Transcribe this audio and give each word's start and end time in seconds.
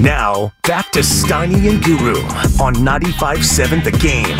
Now, 0.00 0.52
back 0.62 0.90
to 0.92 1.00
Steiny 1.00 1.70
and 1.70 1.84
Guru 1.84 2.16
on 2.62 2.74
95.7 2.76 3.84
The 3.84 3.90
Game. 3.92 4.38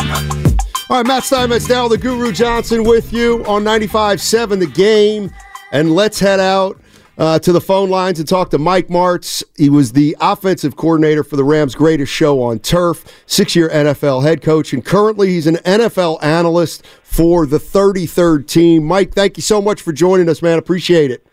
All 0.89 0.97
right, 0.97 1.05
Matt 1.05 1.23
Steinmetz 1.23 1.69
now, 1.69 1.87
the 1.87 1.97
Guru 1.97 2.31
Johnson 2.31 2.83
with 2.83 3.13
you 3.13 3.45
on 3.45 3.63
95.7 3.63 4.59
The 4.59 4.65
Game. 4.65 5.31
And 5.71 5.93
let's 5.95 6.19
head 6.19 6.39
out 6.39 6.81
uh, 7.17 7.39
to 7.39 7.51
the 7.51 7.61
phone 7.61 7.89
lines 7.89 8.19
and 8.19 8.27
talk 8.27 8.49
to 8.51 8.57
Mike 8.57 8.87
Martz. 8.87 9.43
He 9.57 9.69
was 9.69 9.91
the 9.91 10.15
offensive 10.19 10.75
coordinator 10.75 11.23
for 11.23 11.35
the 11.35 11.43
Rams' 11.43 11.75
greatest 11.75 12.11
show 12.11 12.41
on 12.41 12.59
turf, 12.59 13.05
six 13.25 13.55
year 13.55 13.69
NFL 13.69 14.23
head 14.23 14.41
coach, 14.41 14.73
and 14.73 14.83
currently 14.83 15.29
he's 15.29 15.47
an 15.47 15.55
NFL 15.57 16.23
analyst 16.23 16.85
for 17.03 17.45
the 17.45 17.57
33rd 17.57 18.47
team. 18.47 18.83
Mike, 18.83 19.13
thank 19.13 19.37
you 19.37 19.43
so 19.43 19.61
much 19.61 19.81
for 19.81 19.91
joining 19.91 20.29
us, 20.29 20.41
man. 20.41 20.57
Appreciate 20.57 21.11
it. 21.11 21.25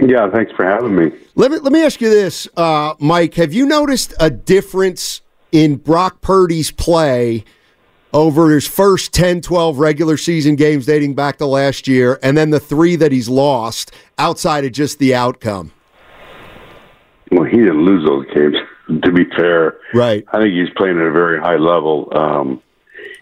Yeah, 0.00 0.30
thanks 0.30 0.52
for 0.52 0.64
having 0.64 0.94
me. 0.94 1.12
Let 1.36 1.50
me 1.50 1.58
let 1.58 1.72
me 1.72 1.84
ask 1.84 2.00
you 2.00 2.10
this, 2.10 2.48
uh, 2.56 2.94
Mike. 2.98 3.34
Have 3.34 3.52
you 3.52 3.66
noticed 3.66 4.12
a 4.20 4.30
difference 4.30 5.20
in 5.52 5.76
Brock 5.76 6.20
Purdy's 6.20 6.70
play 6.70 7.44
over 8.14 8.50
his 8.50 8.66
first 8.66 9.12
10, 9.12 9.42
12 9.42 9.78
regular 9.78 10.16
season 10.16 10.54
games 10.54 10.86
dating 10.86 11.14
back 11.14 11.36
to 11.38 11.46
last 11.46 11.88
year, 11.88 12.18
and 12.22 12.36
then 12.36 12.50
the 12.50 12.60
three 12.60 12.96
that 12.96 13.12
he's 13.12 13.28
lost 13.28 13.90
outside 14.16 14.64
of 14.64 14.72
just 14.72 15.00
the 15.00 15.14
outcome? 15.14 15.72
Well, 17.32 17.44
he 17.44 17.56
didn't 17.58 17.84
lose 17.84 18.06
those 18.06 18.26
games. 18.34 18.56
To 18.86 19.12
be 19.12 19.24
fair, 19.34 19.78
right? 19.94 20.26
I 20.30 20.42
think 20.42 20.52
he's 20.52 20.68
playing 20.76 20.98
at 20.98 21.06
a 21.06 21.10
very 21.10 21.40
high 21.40 21.56
level. 21.56 22.12
Um, 22.14 22.62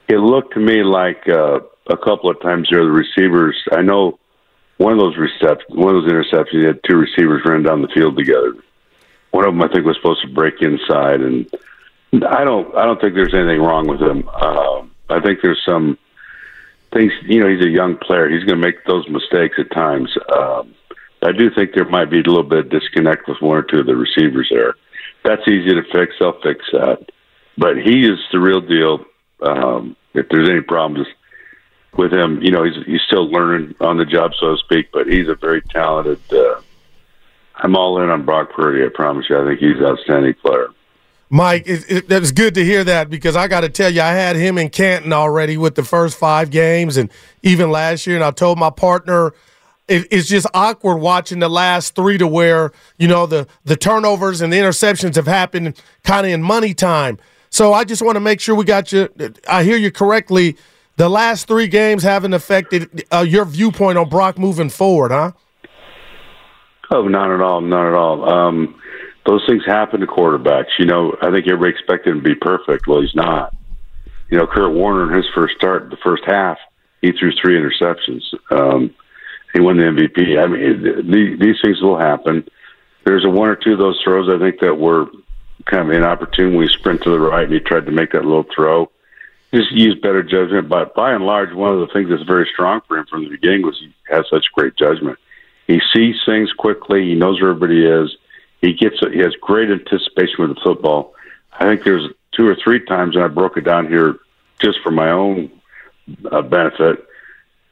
it 0.08 0.16
looked 0.16 0.54
to 0.54 0.60
me 0.60 0.82
like 0.82 1.28
uh, 1.28 1.60
a 1.88 1.96
couple 1.96 2.28
of 2.30 2.42
times 2.42 2.66
there, 2.68 2.82
the 2.82 2.90
receivers. 2.90 3.56
I 3.70 3.80
know 3.80 4.18
one 4.78 4.92
of 4.92 4.98
those 4.98 5.16
receptions, 5.16 5.78
one 5.78 5.94
of 5.94 6.02
those 6.02 6.10
interceptions, 6.10 6.60
he 6.60 6.66
had 6.66 6.80
two 6.82 6.96
receivers 6.96 7.42
running 7.44 7.62
down 7.62 7.80
the 7.80 7.88
field 7.94 8.16
together. 8.16 8.54
One 9.30 9.44
of 9.46 9.54
them, 9.54 9.62
I 9.62 9.68
think, 9.68 9.86
was 9.86 9.96
supposed 10.02 10.22
to 10.22 10.34
break 10.34 10.60
inside, 10.62 11.20
and 11.20 11.48
I 12.14 12.44
don't, 12.44 12.74
I 12.76 12.84
don't 12.84 13.00
think 13.00 13.14
there's 13.14 13.34
anything 13.34 13.60
wrong 13.60 13.86
with 13.86 14.00
him. 14.00 14.28
Uh, 14.28 14.82
I 15.08 15.20
think 15.20 15.40
there's 15.42 15.62
some 15.64 15.98
things. 16.92 17.12
You 17.22 17.40
know, 17.40 17.48
he's 17.48 17.64
a 17.64 17.70
young 17.70 17.96
player; 17.96 18.28
he's 18.28 18.44
going 18.44 18.60
to 18.60 18.66
make 18.66 18.84
those 18.84 19.08
mistakes 19.08 19.56
at 19.58 19.70
times. 19.70 20.14
Um, 20.36 20.74
I 21.22 21.32
do 21.32 21.50
think 21.50 21.72
there 21.74 21.88
might 21.88 22.10
be 22.10 22.18
a 22.18 22.22
little 22.22 22.42
bit 22.42 22.66
of 22.66 22.70
disconnect 22.70 23.28
with 23.28 23.40
one 23.40 23.56
or 23.56 23.62
two 23.62 23.80
of 23.80 23.86
the 23.86 23.96
receivers 23.96 24.48
there. 24.50 24.74
That's 25.24 25.46
easy 25.48 25.74
to 25.74 25.82
fix; 25.92 26.14
they'll 26.20 26.40
fix 26.42 26.64
that. 26.72 27.06
But 27.56 27.76
he 27.78 28.06
is 28.06 28.18
the 28.30 28.40
real 28.40 28.60
deal. 28.60 29.04
Um, 29.40 29.96
if 30.14 30.28
there's 30.28 30.48
any 30.48 30.60
problems, 30.60 31.06
with 31.96 32.12
him. 32.12 32.42
You 32.42 32.50
know, 32.50 32.64
he's 32.64 32.84
he's 32.86 33.02
still 33.06 33.30
learning 33.30 33.74
on 33.80 33.98
the 33.98 34.04
job, 34.04 34.32
so 34.38 34.52
to 34.52 34.58
speak. 34.58 34.90
But 34.92 35.06
he's 35.06 35.28
a 35.28 35.34
very 35.34 35.62
talented. 35.62 36.20
Uh, 36.32 36.60
I'm 37.56 37.76
all 37.76 38.02
in 38.02 38.10
on 38.10 38.24
Brock 38.24 38.50
Purdy. 38.52 38.84
I 38.84 38.88
promise 38.92 39.26
you. 39.28 39.40
I 39.40 39.46
think 39.46 39.60
he's 39.60 39.78
an 39.78 39.86
outstanding 39.86 40.34
player. 40.34 40.68
Mike, 41.34 41.66
it, 41.66 41.90
it, 41.90 42.08
that's 42.10 42.30
good 42.30 42.52
to 42.56 42.62
hear 42.62 42.84
that 42.84 43.08
because 43.08 43.36
I 43.36 43.48
got 43.48 43.62
to 43.62 43.70
tell 43.70 43.88
you, 43.88 44.02
I 44.02 44.12
had 44.12 44.36
him 44.36 44.58
in 44.58 44.68
Canton 44.68 45.14
already 45.14 45.56
with 45.56 45.76
the 45.76 45.82
first 45.82 46.18
five 46.18 46.50
games, 46.50 46.98
and 46.98 47.10
even 47.42 47.70
last 47.70 48.06
year. 48.06 48.16
And 48.16 48.24
I 48.24 48.32
told 48.32 48.58
my 48.58 48.68
partner, 48.68 49.32
it, 49.88 50.06
it's 50.10 50.28
just 50.28 50.46
awkward 50.52 50.96
watching 50.96 51.38
the 51.38 51.48
last 51.48 51.94
three 51.94 52.18
to 52.18 52.26
where 52.26 52.70
you 52.98 53.08
know 53.08 53.24
the 53.24 53.48
the 53.64 53.76
turnovers 53.76 54.42
and 54.42 54.52
the 54.52 54.58
interceptions 54.58 55.14
have 55.14 55.26
happened 55.26 55.80
kind 56.04 56.26
of 56.26 56.32
in 56.32 56.42
money 56.42 56.74
time. 56.74 57.18
So 57.48 57.72
I 57.72 57.84
just 57.84 58.02
want 58.02 58.16
to 58.16 58.20
make 58.20 58.38
sure 58.38 58.54
we 58.54 58.66
got 58.66 58.92
you. 58.92 59.08
I 59.48 59.64
hear 59.64 59.78
you 59.78 59.90
correctly 59.90 60.58
the 60.96 61.08
last 61.08 61.48
three 61.48 61.66
games 61.66 62.02
haven't 62.02 62.34
affected 62.34 63.06
uh, 63.10 63.24
your 63.26 63.46
viewpoint 63.46 63.96
on 63.96 64.10
Brock 64.10 64.38
moving 64.38 64.68
forward, 64.68 65.10
huh? 65.10 65.32
Oh, 66.90 67.08
not 67.08 67.30
at 67.30 67.40
all, 67.40 67.62
not 67.62 67.86
at 67.86 67.94
all. 67.94 68.28
Um, 68.28 68.81
those 69.26 69.44
things 69.46 69.64
happen 69.64 70.00
to 70.00 70.06
quarterbacks. 70.06 70.78
You 70.78 70.86
know, 70.86 71.16
I 71.20 71.30
think 71.30 71.46
everybody 71.46 71.70
expected 71.70 72.10
him 72.10 72.22
to 72.22 72.28
be 72.28 72.34
perfect. 72.34 72.86
Well, 72.86 73.00
he's 73.00 73.14
not. 73.14 73.54
You 74.30 74.38
know, 74.38 74.46
Kurt 74.46 74.72
Warner 74.72 75.10
in 75.10 75.16
his 75.16 75.28
first 75.34 75.56
start, 75.56 75.90
the 75.90 75.96
first 75.96 76.24
half, 76.26 76.58
he 77.02 77.12
threw 77.12 77.32
three 77.32 77.60
interceptions. 77.60 78.22
Um, 78.50 78.94
he 79.52 79.60
won 79.60 79.76
the 79.76 79.84
MVP. 79.84 80.42
I 80.42 80.46
mean, 80.46 80.82
the, 80.82 81.36
these 81.38 81.56
things 81.62 81.80
will 81.82 81.98
happen. 81.98 82.48
There's 83.04 83.24
a 83.24 83.30
one 83.30 83.48
or 83.48 83.56
two 83.56 83.72
of 83.72 83.78
those 83.78 84.00
throws 84.02 84.28
I 84.32 84.38
think 84.38 84.60
that 84.60 84.78
were 84.78 85.06
kind 85.66 85.88
of 85.88 85.94
inopportune. 85.94 86.56
We 86.56 86.68
sprint 86.68 87.02
to 87.02 87.10
the 87.10 87.20
right 87.20 87.44
and 87.44 87.52
he 87.52 87.60
tried 87.60 87.86
to 87.86 87.92
make 87.92 88.12
that 88.12 88.24
little 88.24 88.46
throw 88.54 88.90
just 89.54 89.72
use 89.72 89.94
better 90.00 90.22
judgment. 90.22 90.68
But 90.68 90.94
by 90.94 91.12
and 91.12 91.24
large, 91.24 91.52
one 91.52 91.72
of 91.72 91.80
the 91.80 91.92
things 91.92 92.08
that's 92.10 92.22
very 92.22 92.48
strong 92.52 92.80
for 92.88 92.98
him 92.98 93.06
from 93.06 93.24
the 93.24 93.30
beginning 93.30 93.62
was 93.62 93.78
he 93.78 93.92
has 94.08 94.24
such 94.30 94.46
great 94.54 94.76
judgment. 94.76 95.18
He 95.66 95.80
sees 95.94 96.16
things 96.26 96.52
quickly. 96.52 97.08
He 97.08 97.14
knows 97.14 97.40
where 97.40 97.50
everybody 97.50 97.84
is. 97.84 98.16
He 98.62 98.72
gets. 98.72 98.96
He 99.12 99.18
has 99.18 99.34
great 99.40 99.70
anticipation 99.70 100.36
with 100.38 100.54
the 100.54 100.60
football. 100.62 101.14
I 101.52 101.66
think 101.66 101.84
there's 101.84 102.08
two 102.34 102.46
or 102.46 102.56
three 102.62 102.82
times, 102.84 103.16
and 103.16 103.24
I 103.24 103.28
broke 103.28 103.56
it 103.56 103.64
down 103.64 103.88
here 103.88 104.18
just 104.60 104.78
for 104.82 104.90
my 104.90 105.10
own 105.10 105.50
uh, 106.30 106.42
benefit. 106.42 107.04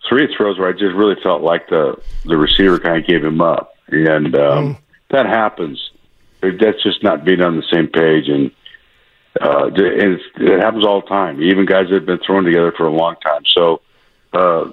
Three 0.08 0.34
throws 0.36 0.58
where 0.58 0.68
I 0.68 0.72
just 0.72 0.94
really 0.94 1.16
felt 1.22 1.42
like 1.42 1.68
the 1.68 2.00
the 2.24 2.36
receiver 2.36 2.78
kind 2.78 2.98
of 2.98 3.06
gave 3.06 3.24
him 3.24 3.40
up, 3.40 3.74
and 3.88 4.34
um, 4.34 4.74
mm. 4.74 4.78
that 5.10 5.26
happens. 5.26 5.90
That's 6.42 6.82
just 6.82 7.02
not 7.02 7.24
being 7.24 7.40
on 7.40 7.56
the 7.56 7.64
same 7.70 7.86
page, 7.86 8.28
and 8.28 8.50
uh, 9.40 9.66
and 9.66 10.20
it 10.38 10.60
happens 10.60 10.84
all 10.84 11.02
the 11.02 11.06
time. 11.06 11.40
Even 11.40 11.66
guys 11.66 11.86
that 11.88 11.94
have 11.94 12.06
been 12.06 12.18
thrown 12.26 12.44
together 12.44 12.72
for 12.76 12.86
a 12.86 12.92
long 12.92 13.14
time. 13.22 13.42
So 13.46 13.80
uh, 14.32 14.70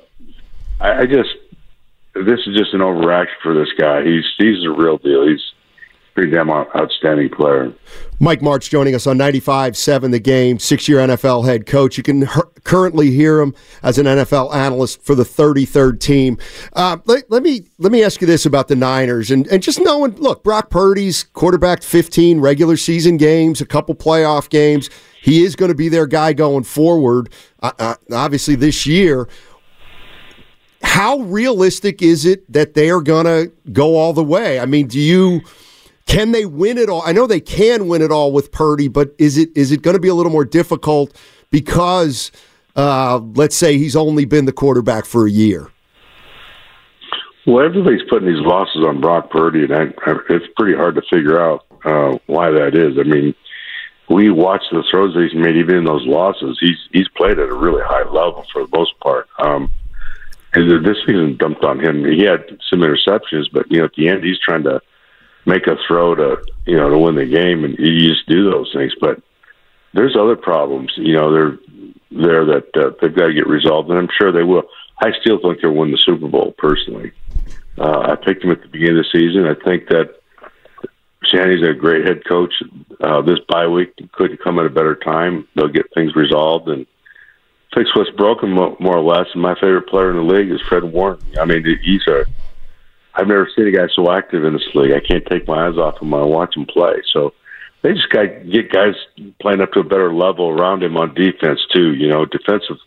I, 0.79 1.01
I 1.01 1.05
just 1.05 1.29
this 2.15 2.39
is 2.47 2.57
just 2.57 2.73
an 2.73 2.79
overreaction 2.79 3.37
for 3.43 3.53
this 3.53 3.71
guy. 3.77 4.03
He's 4.03 4.25
he's 4.37 4.63
the 4.63 4.71
real 4.71 4.97
deal. 4.97 5.27
He's 5.27 5.43
pretty 6.17 6.31
damn 6.31 6.49
outstanding 6.49 7.29
player. 7.29 7.71
Mike 8.19 8.39
Martz 8.39 8.67
joining 8.67 8.95
us 8.95 9.05
on 9.05 9.19
95.7 9.19 10.09
The 10.09 10.19
Game, 10.19 10.57
six-year 10.57 10.97
NFL 10.97 11.45
head 11.45 11.67
coach. 11.67 11.95
You 11.95 12.01
can 12.01 12.23
her- 12.23 12.49
currently 12.63 13.11
hear 13.11 13.39
him 13.39 13.53
as 13.83 13.99
an 13.99 14.07
NFL 14.07 14.51
analyst 14.51 15.03
for 15.03 15.13
the 15.13 15.21
33rd 15.21 15.99
team. 15.99 16.39
Uh, 16.73 16.97
let, 17.05 17.29
let, 17.29 17.43
me 17.43 17.65
let 17.77 17.91
me 17.91 18.03
ask 18.03 18.19
you 18.19 18.25
this 18.25 18.47
about 18.47 18.67
the 18.67 18.75
Niners, 18.75 19.29
and, 19.29 19.45
and 19.49 19.61
just 19.61 19.79
knowing, 19.79 20.15
look, 20.15 20.43
Brock 20.43 20.71
Purdy's 20.71 21.21
quarterbacked 21.21 21.83
15 21.83 22.39
regular 22.39 22.77
season 22.77 23.17
games, 23.17 23.61
a 23.61 23.65
couple 23.67 23.93
playoff 23.93 24.49
games. 24.49 24.89
He 25.21 25.43
is 25.43 25.55
going 25.55 25.69
to 25.69 25.75
be 25.75 25.87
their 25.87 26.07
guy 26.07 26.33
going 26.33 26.63
forward, 26.63 27.29
uh, 27.61 27.73
uh, 27.77 27.95
obviously 28.11 28.55
this 28.55 28.87
year. 28.87 29.27
How 30.81 31.19
realistic 31.19 32.01
is 32.01 32.25
it 32.25 32.51
that 32.51 32.73
they 32.73 32.89
are 32.89 33.01
going 33.01 33.25
to 33.25 33.51
go 33.71 33.97
all 33.97 34.13
the 34.13 34.23
way? 34.23 34.59
I 34.59 34.65
mean, 34.65 34.87
do 34.87 34.99
you– 34.99 35.41
can 36.07 36.31
they 36.31 36.45
win 36.45 36.77
it 36.77 36.89
all? 36.89 37.03
I 37.05 37.11
know 37.11 37.27
they 37.27 37.41
can 37.41 37.87
win 37.87 38.01
it 38.01 38.11
all 38.11 38.31
with 38.31 38.51
Purdy, 38.51 38.87
but 38.87 39.13
is 39.19 39.37
it 39.37 39.49
is 39.55 39.71
it 39.71 39.81
going 39.81 39.95
to 39.95 39.99
be 39.99 40.07
a 40.07 40.15
little 40.15 40.31
more 40.31 40.45
difficult 40.45 41.15
because 41.51 42.31
uh, 42.75 43.19
let's 43.35 43.55
say 43.55 43.77
he's 43.77 43.95
only 43.95 44.25
been 44.25 44.45
the 44.45 44.53
quarterback 44.53 45.05
for 45.05 45.27
a 45.27 45.29
year? 45.29 45.69
Well, 47.45 47.63
everybody's 47.63 48.01
putting 48.09 48.27
these 48.27 48.45
losses 48.45 48.83
on 48.85 48.99
Brock 48.99 49.29
Purdy, 49.29 49.63
and 49.63 49.73
I, 49.73 50.13
it's 50.29 50.45
pretty 50.57 50.75
hard 50.75 50.95
to 50.95 51.01
figure 51.09 51.39
out 51.39 51.65
uh, 51.85 52.17
why 52.25 52.51
that 52.51 52.75
is. 52.75 52.97
I 52.99 53.03
mean, 53.03 53.33
we 54.09 54.29
watch 54.29 54.63
the 54.71 54.83
throws 54.89 55.13
that 55.13 55.23
he's 55.23 55.33
made, 55.33 55.55
even 55.55 55.75
in 55.75 55.85
those 55.85 56.05
losses. 56.05 56.57
He's 56.59 56.77
he's 56.91 57.07
played 57.09 57.37
at 57.39 57.49
a 57.49 57.53
really 57.53 57.83
high 57.83 58.09
level 58.09 58.45
for 58.51 58.65
the 58.65 58.77
most 58.77 58.97
part. 58.99 59.27
Um, 59.39 59.71
and 60.53 60.85
this 60.85 60.97
season 61.05 61.35
dumped 61.37 61.63
on 61.63 61.79
him. 61.79 62.05
He 62.05 62.23
had 62.23 62.57
some 62.69 62.79
interceptions, 62.79 63.51
but 63.51 63.69
you 63.69 63.79
know, 63.79 63.85
at 63.85 63.93
the 63.93 64.07
end, 64.07 64.23
he's 64.23 64.39
trying 64.39 64.63
to 64.63 64.81
make 65.47 65.65
a 65.65 65.77
throw 65.87 66.13
to 66.13 66.37
you 66.67 66.77
know 66.77 66.89
to 66.89 66.97
win 66.99 67.15
the 67.15 67.25
game, 67.25 67.63
and 67.63 67.75
you 67.79 68.09
just 68.09 68.27
do 68.27 68.51
those 68.51 68.71
things. 68.75 68.93
But 69.01 69.21
there's 69.93 70.15
other 70.15 70.35
problems, 70.35 70.91
you 70.95 71.13
know, 71.13 71.33
they're 71.33 71.57
there 72.11 72.45
that 72.45 72.69
uh, 72.75 72.91
they've 73.01 73.15
got 73.15 73.27
to 73.27 73.33
get 73.33 73.47
resolved, 73.47 73.89
and 73.89 73.97
I'm 73.97 74.09
sure 74.15 74.31
they 74.31 74.43
will. 74.43 74.63
I 75.01 75.11
still 75.21 75.39
think 75.41 75.61
they'll 75.61 75.73
win 75.73 75.91
the 75.91 75.97
Super 75.97 76.27
Bowl 76.27 76.53
personally. 76.57 77.11
Uh, 77.77 78.11
I 78.11 78.15
picked 78.15 78.41
them 78.41 78.51
at 78.51 78.61
the 78.61 78.67
beginning 78.67 78.99
of 78.99 79.05
the 79.05 79.19
season. 79.19 79.45
I 79.45 79.55
think 79.63 79.87
that 79.89 80.15
Shanny's 81.23 81.67
a 81.67 81.73
great 81.73 82.05
head 82.05 82.25
coach. 82.25 82.53
Uh, 83.01 83.21
this 83.21 83.39
bye 83.49 83.67
week 83.67 83.93
couldn't 84.13 84.41
come 84.41 84.59
at 84.59 84.65
a 84.65 84.69
better 84.69 84.95
time. 84.95 85.47
They'll 85.55 85.67
get 85.67 85.93
things 85.93 86.15
resolved 86.15 86.69
and 86.69 86.85
fix 87.75 87.95
what's 87.95 88.09
broken, 88.11 88.51
more 88.51 88.75
or 88.79 89.01
less. 89.01 89.27
And 89.33 89.41
my 89.41 89.55
favorite 89.55 89.87
player 89.87 90.09
in 90.09 90.17
the 90.17 90.33
league 90.33 90.51
is 90.51 90.61
Fred 90.67 90.83
Warner. 90.83 91.19
I 91.39 91.45
mean, 91.45 91.63
he's 91.83 92.07
a 92.07 92.25
I've 93.17 93.27
never 93.27 93.49
seen 93.55 93.67
a 93.67 93.71
guy 93.71 93.87
so 93.95 94.11
active 94.11 94.43
in 94.43 94.53
this 94.53 94.67
league. 94.75 94.93
I 94.93 94.99
can't 94.99 95.25
take 95.25 95.47
my 95.47 95.67
eyes 95.67 95.77
off 95.77 95.99
him 95.99 96.11
when 96.11 96.21
I 96.21 96.25
watch 96.25 96.55
him 96.55 96.67
play. 96.67 97.01
So 97.11 97.33
they 97.81 97.93
just 97.93 98.09
got 98.09 98.21
to 98.21 98.29
get 98.51 98.71
guys 98.71 98.93
playing 99.41 99.59
up 99.59 99.71
to 99.73 99.79
a 99.79 99.83
better 99.83 100.13
level 100.13 100.49
around 100.49 100.83
him 100.83 100.95
on 100.97 101.15
defense 101.15 101.59
too. 101.73 101.93
You 101.95 102.09
know, 102.09 102.25
defensive. 102.25 102.77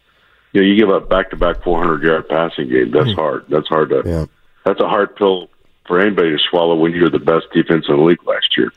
You 0.53 0.61
know, 0.61 0.67
you 0.67 0.77
give 0.77 0.91
up 0.91 1.09
back 1.09 1.31
to 1.31 1.37
back 1.37 1.63
400 1.65 2.03
yard 2.03 2.29
passing 2.29 2.69
game. 2.69 2.93
That's 2.93 3.07
mm-hmm. 3.07 3.21
hard. 3.21 3.47
That's 3.49 3.69
hard 3.69 3.91
to. 3.91 4.03
Yeah. 4.05 4.27
That's 4.65 4.81
a 4.81 4.89
hard 4.89 5.17
pill 5.17 5.49
for 5.87 6.01
anybody 6.01 6.31
to 6.31 6.39
swallow 6.51 6.77
when 6.77 6.93
you're 6.93 7.11
the 7.11 7.19
best 7.19 7.47
defense 7.53 7.87
in 7.89 7.97
the 7.97 8.03
league 8.03 8.25
last 8.25 8.57
year. 8.57 8.73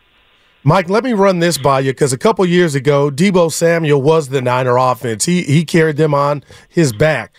Mike, 0.64 0.90
let 0.90 1.04
me 1.04 1.14
run 1.14 1.40
this 1.40 1.58
by 1.58 1.82
you 1.82 1.92
because 1.92 2.14
a 2.14 2.18
couple 2.18 2.46
years 2.46 2.74
ago, 2.74 3.12
Deebo 3.12 3.52
Samuel 3.52 4.02
was 4.02 4.30
the 4.30 4.42
Niner 4.42 4.78
offense. 4.78 5.26
He 5.26 5.44
he 5.44 5.66
carried 5.66 5.98
them 5.98 6.14
on 6.14 6.44
his 6.70 6.94
back. 6.94 7.36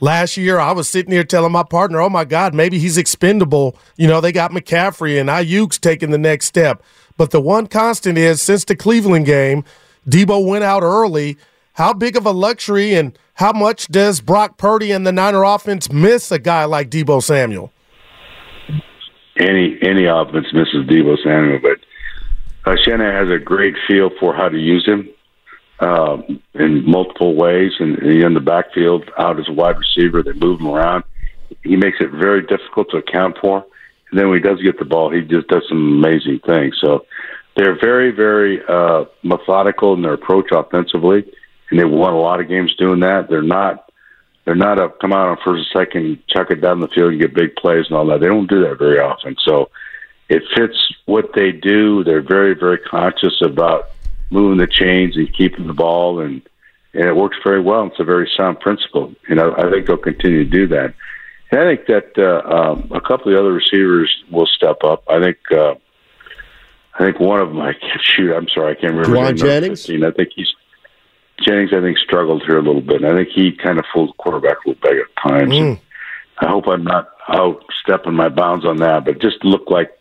Last 0.00 0.36
year 0.36 0.58
I 0.58 0.72
was 0.72 0.88
sitting 0.88 1.12
here 1.12 1.24
telling 1.24 1.52
my 1.52 1.62
partner, 1.62 2.00
"Oh 2.00 2.08
my 2.08 2.24
God, 2.24 2.54
maybe 2.54 2.78
he's 2.78 2.96
expendable." 2.96 3.76
You 3.96 4.06
know, 4.06 4.20
they 4.20 4.32
got 4.32 4.52
McCaffrey 4.52 5.20
and 5.20 5.28
Aiyuk's 5.28 5.78
taking 5.78 6.10
the 6.10 6.18
next 6.18 6.46
step. 6.46 6.82
But 7.16 7.30
the 7.30 7.40
one 7.40 7.66
constant 7.66 8.16
is 8.16 8.40
since 8.40 8.64
the 8.64 8.76
Cleveland 8.76 9.26
game, 9.26 9.64
Deebo 10.08 10.46
went 10.46 10.64
out 10.64 10.82
early. 10.82 11.36
How 11.74 11.92
big 11.92 12.16
of 12.16 12.26
a 12.26 12.30
luxury 12.30 12.94
and 12.94 13.16
how 13.34 13.52
much 13.52 13.86
does 13.88 14.20
Brock 14.20 14.56
Purdy 14.56 14.90
and 14.90 15.06
the 15.06 15.12
Niner 15.12 15.44
offense 15.44 15.92
miss 15.92 16.32
a 16.32 16.38
guy 16.38 16.64
like 16.64 16.90
Deebo 16.90 17.22
Samuel? 17.22 17.72
Any 19.36 19.78
any 19.82 20.06
offense 20.06 20.46
misses 20.52 20.86
Deebo 20.88 21.16
Samuel, 21.22 21.60
but 21.60 21.78
uh, 22.64 22.76
Shanahan 22.84 23.26
has 23.26 23.34
a 23.34 23.38
great 23.38 23.74
feel 23.86 24.10
for 24.18 24.34
how 24.34 24.48
to 24.48 24.58
use 24.58 24.84
him 24.84 25.08
uh, 25.80 26.20
in 26.54 26.84
multiple 26.84 27.34
ways, 27.34 27.72
and, 27.78 27.98
and 27.98 28.22
in 28.22 28.34
the 28.34 28.40
backfield, 28.40 29.10
out 29.18 29.38
as 29.38 29.48
a 29.48 29.52
wide 29.52 29.78
receiver, 29.78 30.22
they 30.22 30.32
move 30.32 30.60
him 30.60 30.68
around. 30.68 31.04
He 31.62 31.76
makes 31.76 31.98
it 32.00 32.10
very 32.10 32.42
difficult 32.42 32.90
to 32.90 32.98
account 32.98 33.38
for. 33.40 33.64
And 34.10 34.18
then 34.18 34.28
when 34.28 34.38
he 34.38 34.42
does 34.42 34.60
get 34.62 34.78
the 34.78 34.84
ball, 34.84 35.10
he 35.10 35.20
just 35.20 35.48
does 35.48 35.64
some 35.68 35.98
amazing 35.98 36.40
things. 36.40 36.76
So 36.80 37.06
they're 37.56 37.78
very, 37.78 38.10
very 38.10 38.62
uh, 38.66 39.04
methodical 39.22 39.94
in 39.94 40.02
their 40.02 40.14
approach 40.14 40.50
offensively, 40.52 41.24
and 41.70 41.78
they 41.78 41.84
won 41.84 42.12
a 42.12 42.20
lot 42.20 42.40
of 42.40 42.48
games 42.48 42.74
doing 42.76 43.00
that. 43.00 43.28
They're 43.28 43.42
not 43.42 43.84
they're 44.44 44.54
not 44.54 44.78
a 44.78 44.88
come 44.88 45.12
out 45.12 45.28
on 45.28 45.36
first 45.44 45.68
and 45.74 45.86
second, 45.86 46.22
chuck 46.26 46.50
it 46.50 46.62
down 46.62 46.80
the 46.80 46.88
field 46.88 47.12
and 47.12 47.20
get 47.20 47.34
big 47.34 47.54
plays 47.56 47.84
and 47.88 47.96
all 47.96 48.06
that. 48.06 48.20
They 48.20 48.28
don't 48.28 48.48
do 48.48 48.62
that 48.62 48.78
very 48.78 48.98
often. 48.98 49.36
So 49.44 49.70
it 50.30 50.42
fits 50.56 50.94
what 51.04 51.34
they 51.34 51.52
do. 51.52 52.02
They're 52.02 52.22
very, 52.22 52.54
very 52.54 52.78
conscious 52.78 53.42
about 53.42 53.90
moving 54.30 54.58
the 54.58 54.66
chains 54.66 55.16
and 55.16 55.32
keeping 55.32 55.66
the 55.66 55.74
ball, 55.74 56.20
and 56.20 56.42
and 56.94 57.04
it 57.04 57.16
works 57.16 57.36
very 57.44 57.60
well. 57.60 57.86
It's 57.86 58.00
a 58.00 58.04
very 58.04 58.30
sound 58.36 58.60
principle, 58.60 59.14
and 59.28 59.40
I, 59.40 59.50
I 59.50 59.70
think 59.70 59.86
they'll 59.86 59.96
continue 59.96 60.44
to 60.44 60.50
do 60.50 60.66
that. 60.68 60.94
And 61.50 61.60
I 61.60 61.76
think 61.76 61.86
that 61.86 62.18
uh, 62.18 62.48
um, 62.48 62.90
a 62.90 63.00
couple 63.00 63.28
of 63.28 63.34
the 63.34 63.40
other 63.40 63.52
receivers 63.52 64.14
will 64.30 64.46
step 64.46 64.82
up. 64.84 65.04
I 65.08 65.20
think. 65.20 65.38
Uh, 65.50 65.74
I 66.98 67.04
think 67.04 67.20
one 67.20 67.40
of 67.40 67.48
them. 67.48 67.60
I 67.60 67.74
can't 67.74 68.02
shoot. 68.02 68.34
I'm 68.34 68.48
sorry, 68.48 68.72
I 68.72 68.80
can't 68.80 68.94
remember. 68.94 69.16
Jauan 69.16 69.36
Jennings. 69.36 69.86
15. 69.86 70.04
I 70.04 70.10
think 70.10 70.30
he's 70.34 70.48
Jennings. 71.46 71.70
I 71.72 71.80
think 71.80 71.96
struggled 71.98 72.42
here 72.44 72.58
a 72.58 72.62
little 72.62 72.80
bit. 72.80 73.04
I 73.04 73.14
think 73.14 73.28
he 73.28 73.52
kind 73.52 73.78
of 73.78 73.84
fooled 73.92 74.10
the 74.10 74.14
quarterback 74.14 74.56
a 74.64 74.70
little 74.70 74.82
bit 74.82 74.96
at 74.98 75.30
times. 75.30 75.52
Mm. 75.52 75.80
I 76.40 76.48
hope 76.48 76.66
I'm 76.66 76.84
not 76.84 77.10
outstepping 77.28 78.14
my 78.14 78.28
bounds 78.28 78.64
on 78.64 78.78
that, 78.78 79.04
but 79.04 79.16
it 79.16 79.22
just 79.22 79.44
looked 79.44 79.70
like 79.70 79.97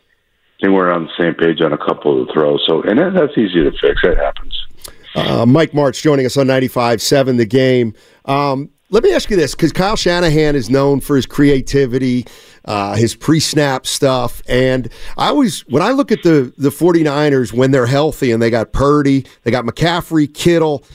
they 0.62 0.70
were 0.70 0.92
on 0.92 1.04
the 1.04 1.12
same 1.18 1.34
page 1.36 1.62
on 1.62 1.74
a 1.74 1.78
couple 1.78 2.20
of 2.20 2.28
the 2.28 2.34
throws. 2.34 2.64
So, 2.68 2.82
and 2.84 3.00
that, 3.00 3.14
that's 3.14 3.38
easy 3.38 3.64
to 3.64 3.72
fix. 3.80 4.02
That 4.04 4.18
happens. 4.18 4.68
Uh, 5.16 5.46
Mike 5.46 5.72
Martz 5.72 6.02
joining 6.02 6.26
us 6.26 6.38
on 6.38 6.48
95.7 6.48 7.38
The 7.38 7.46
Game. 7.46 7.94
Um, 8.26 8.70
let 8.90 9.04
me 9.04 9.14
ask 9.14 9.30
you 9.30 9.36
this, 9.36 9.54
because 9.54 9.74
Kyle 9.74 9.98
Shanahan 9.98 10.56
is 10.56 10.70
known 10.70 11.02
for 11.02 11.16
his 11.18 11.26
creativity, 11.26 12.26
uh, 12.66 12.96
his 12.96 13.16
pre-snap 13.16 13.86
stuff, 13.86 14.42
and 14.48 14.90
I 15.18 15.28
always, 15.28 15.62
when 15.68 15.82
I 15.84 15.92
look 15.92 16.12
at 16.12 16.24
the, 16.24 16.54
the 16.58 16.70
49ers, 16.70 17.52
when 17.52 17.72
they're 17.72 17.88
healthy 17.88 18.32
and 18.32 18.42
they 18.42 18.50
got 18.50 18.72
Purdy, 18.72 19.26
they 19.44 19.52
got 19.52 19.66
McCaffrey, 19.66 20.34
Kittle, 20.34 20.86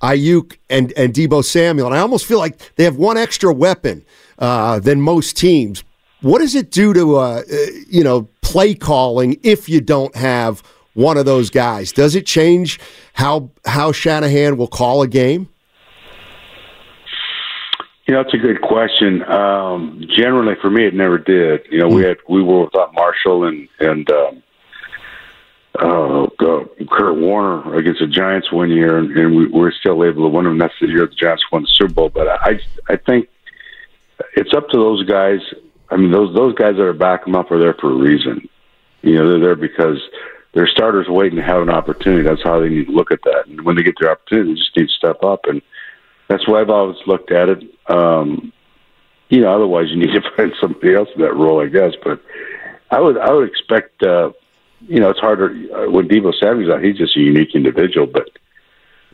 Aiyuk, 0.00 0.56
and, 0.70 0.92
and 0.96 1.12
Deebo 1.12 1.44
Samuel, 1.44 1.88
and 1.88 1.94
I 1.94 1.98
almost 1.98 2.24
feel 2.24 2.38
like 2.38 2.74
they 2.76 2.84
have 2.84 2.96
one 2.96 3.18
extra 3.18 3.52
weapon 3.52 4.02
uh, 4.38 4.78
than 4.78 5.02
most 5.02 5.36
teams. 5.36 5.84
What 6.22 6.38
does 6.38 6.54
it 6.54 6.70
do 6.70 6.94
to, 6.94 7.16
uh, 7.16 7.42
uh 7.42 7.66
you 7.86 8.02
know, 8.02 8.28
play 8.52 8.74
calling 8.74 9.40
if 9.42 9.66
you 9.68 9.80
don't 9.80 10.14
have 10.14 10.62
one 10.92 11.16
of 11.16 11.24
those 11.24 11.48
guys? 11.48 11.90
Does 11.90 12.14
it 12.14 12.26
change 12.26 12.78
how 13.14 13.50
how 13.64 13.92
Shanahan 13.92 14.58
will 14.58 14.68
call 14.68 15.02
a 15.02 15.08
game? 15.08 15.48
You 18.06 18.14
know, 18.14 18.22
that's 18.22 18.34
a 18.34 18.38
good 18.38 18.60
question. 18.60 19.22
Um, 19.22 20.04
generally, 20.08 20.54
for 20.60 20.68
me, 20.68 20.84
it 20.84 20.94
never 20.94 21.16
did. 21.16 21.66
You 21.70 21.78
know, 21.78 21.88
we 21.88 22.02
had 22.02 22.18
we 22.28 22.42
were 22.42 22.64
without 22.64 22.92
Marshall 22.92 23.44
and 23.44 23.68
and 23.80 24.10
um, 24.10 24.42
uh, 25.78 26.26
Kurt 26.90 27.16
Warner 27.16 27.74
against 27.74 28.00
the 28.00 28.06
Giants 28.06 28.52
one 28.52 28.70
year, 28.70 28.98
and, 28.98 29.16
and 29.16 29.34
we 29.34 29.46
were 29.46 29.72
still 29.72 30.04
able 30.04 30.24
to 30.24 30.28
win 30.28 30.44
them. 30.44 30.58
That's 30.58 30.74
the 30.78 30.88
year 30.88 31.06
the 31.06 31.14
Giants 31.14 31.44
won 31.50 31.62
the 31.62 31.68
Super 31.68 31.94
Bowl. 31.94 32.08
But 32.10 32.28
I 32.28 32.60
I 32.88 32.96
think 32.96 33.28
it's 34.34 34.52
up 34.52 34.68
to 34.70 34.76
those 34.76 35.04
guys. 35.04 35.40
I 35.92 35.96
mean, 35.96 36.10
those 36.10 36.34
those 36.34 36.54
guys 36.54 36.76
that 36.76 36.82
are 36.82 36.92
backing 36.92 37.32
them 37.32 37.40
up 37.40 37.50
are 37.50 37.58
there 37.58 37.74
for 37.74 37.90
a 37.90 37.94
reason. 37.94 38.48
You 39.02 39.16
know, 39.16 39.28
they're 39.28 39.40
there 39.40 39.56
because 39.56 40.00
their 40.52 40.66
starters 40.66 41.08
waiting 41.08 41.36
to 41.36 41.44
have 41.44 41.62
an 41.62 41.70
opportunity. 41.70 42.22
That's 42.22 42.42
how 42.42 42.60
they 42.60 42.68
need 42.68 42.86
to 42.86 42.92
look 42.92 43.12
at 43.12 43.22
that. 43.24 43.46
And 43.46 43.60
when 43.62 43.76
they 43.76 43.82
get 43.82 43.96
their 44.00 44.10
opportunity, 44.10 44.50
they 44.50 44.58
just 44.58 44.76
need 44.76 44.88
to 44.88 44.94
step 44.94 45.22
up. 45.22 45.44
And 45.44 45.60
that's 46.28 46.48
why 46.48 46.60
I've 46.60 46.70
always 46.70 46.96
looked 47.06 47.30
at 47.30 47.48
it. 47.48 47.62
Um, 47.88 48.52
you 49.28 49.40
know, 49.40 49.54
otherwise 49.54 49.90
you 49.90 49.96
need 49.96 50.12
to 50.12 50.22
find 50.36 50.52
somebody 50.60 50.94
else 50.94 51.08
in 51.14 51.22
that 51.22 51.34
role, 51.34 51.62
I 51.62 51.66
guess. 51.66 51.92
But 52.02 52.22
I 52.90 53.00
would, 53.00 53.18
I 53.18 53.32
would 53.32 53.48
expect. 53.48 54.02
Uh, 54.02 54.32
you 54.88 54.98
know, 54.98 55.10
it's 55.10 55.20
harder 55.20 55.50
uh, 55.74 55.90
when 55.90 56.08
Deebo 56.08 56.32
Samuel's 56.34 56.70
out. 56.70 56.82
He's 56.82 56.98
just 56.98 57.16
a 57.16 57.20
unique 57.20 57.54
individual, 57.54 58.06
but 58.06 58.28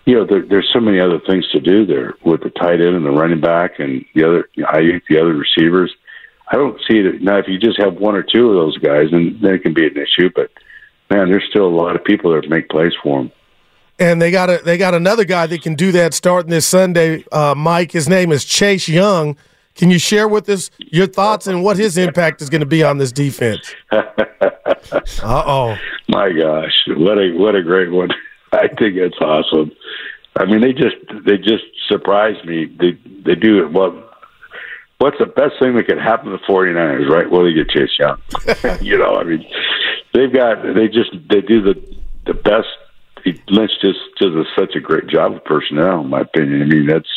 you 0.07 0.15
know, 0.15 0.25
there, 0.25 0.41
there's 0.41 0.71
so 0.73 0.81
many 0.81 0.99
other 0.99 1.21
things 1.21 1.47
to 1.51 1.61
do 1.61 1.85
there 1.85 2.15
with 2.25 2.43
the 2.43 2.49
tight 2.49 2.81
end 2.81 2.97
and 2.97 3.05
the 3.05 3.11
running 3.11 3.41
back 3.41 3.79
and 3.79 4.07
the 4.15 4.25
other, 4.25 4.49
you 4.55 4.63
know, 4.63 4.69
I 4.71 5.03
the 5.07 5.19
other 5.21 5.35
receivers. 5.35 5.95
I 6.51 6.57
don't 6.57 6.81
see 6.89 6.99
it 6.99 7.23
now. 7.23 7.39
If 7.39 7.49
you 7.49 7.59
just 7.59 7.81
have 7.81 7.95
one 7.95 8.15
or 8.15 8.23
two 8.23 8.49
of 8.49 8.55
those 8.55 8.79
guys, 8.79 9.11
then, 9.11 9.39
then 9.43 9.55
it 9.55 9.63
can 9.63 9.75
be 9.75 9.87
an 9.87 9.97
issue. 9.97 10.31
But 10.35 10.51
man, 11.11 11.29
there's 11.31 11.45
still 11.49 11.67
a 11.67 11.75
lot 11.75 11.95
of 11.95 12.05
people 12.05 12.33
that 12.33 12.49
make 12.49 12.69
plays 12.69 12.93
for 13.03 13.19
them. 13.19 13.33
And 13.99 14.23
they 14.23 14.31
got 14.31 14.49
a, 14.49 14.59
they 14.65 14.79
got 14.79 14.95
another 14.95 15.25
guy 15.25 15.47
that 15.47 15.63
can 15.63 15.75
do 15.75 15.93
that 15.93 16.15
starting 16.15 16.51
this 16.51 16.67
Sunday. 16.67 17.25
Uh, 17.33 17.55
Mike, 17.57 17.91
his 17.91 18.09
name 18.09 18.31
is 18.31 18.45
Chase 18.45 18.89
Young. 18.89 19.37
Can 19.75 19.91
you 19.91 19.99
share 19.99 20.27
with 20.27 20.49
us 20.49 20.71
your 20.79 21.07
thoughts 21.07 21.47
and 21.47 21.63
what 21.63 21.77
his 21.77 21.97
impact 21.99 22.43
is 22.43 22.51
going 22.51 22.61
to 22.61 22.67
be 22.67 22.83
on 22.83 22.99
this 22.99 23.13
defense? 23.13 23.75
uh 23.93 24.03
oh, 25.25 25.77
my 26.09 26.33
gosh, 26.33 26.73
what 26.89 27.19
a 27.19 27.33
what 27.37 27.55
a 27.55 27.63
great 27.63 27.91
one! 27.91 28.11
I 28.53 28.69
think 28.69 28.97
it's 28.97 29.19
awesome. 29.21 29.71
I 30.37 30.47
mean, 30.47 30.61
they 30.61 30.73
just 30.73 30.97
they 31.25 31.37
just 31.37 31.65
surprised 31.89 32.45
me. 32.45 32.67
They 32.67 32.99
they 33.25 33.35
do 33.35 33.65
it 33.65 33.73
well 33.73 34.08
what's 34.99 35.19
the 35.19 35.27
best 35.27 35.55
thing 35.59 35.75
that 35.77 35.87
could 35.87 35.99
happen 35.99 36.31
to 36.31 36.37
the 36.37 36.45
49ers, 36.45 37.09
right? 37.09 37.31
Well, 37.31 37.45
they 37.45 37.55
get 37.55 37.71
Chase 37.71 37.97
Young. 37.99 38.21
you 38.83 38.99
know, 38.99 39.17
I 39.17 39.25
mean, 39.25 39.47
they've 40.13 40.33
got, 40.33 40.63
they 40.75 40.89
just, 40.89 41.11
they 41.29 41.41
do 41.41 41.63
the, 41.63 41.97
the 42.27 42.35
best. 42.35 42.69
Lynch 43.49 43.73
just 43.83 43.99
does 44.21 44.47
such 44.57 44.75
a 44.75 44.81
great 44.81 45.07
job 45.07 45.35
of 45.35 45.45
personnel, 45.45 46.01
in 46.01 46.09
my 46.09 46.21
opinion. 46.21 46.63
I 46.63 46.65
mean, 46.67 46.87
that's, 46.87 47.09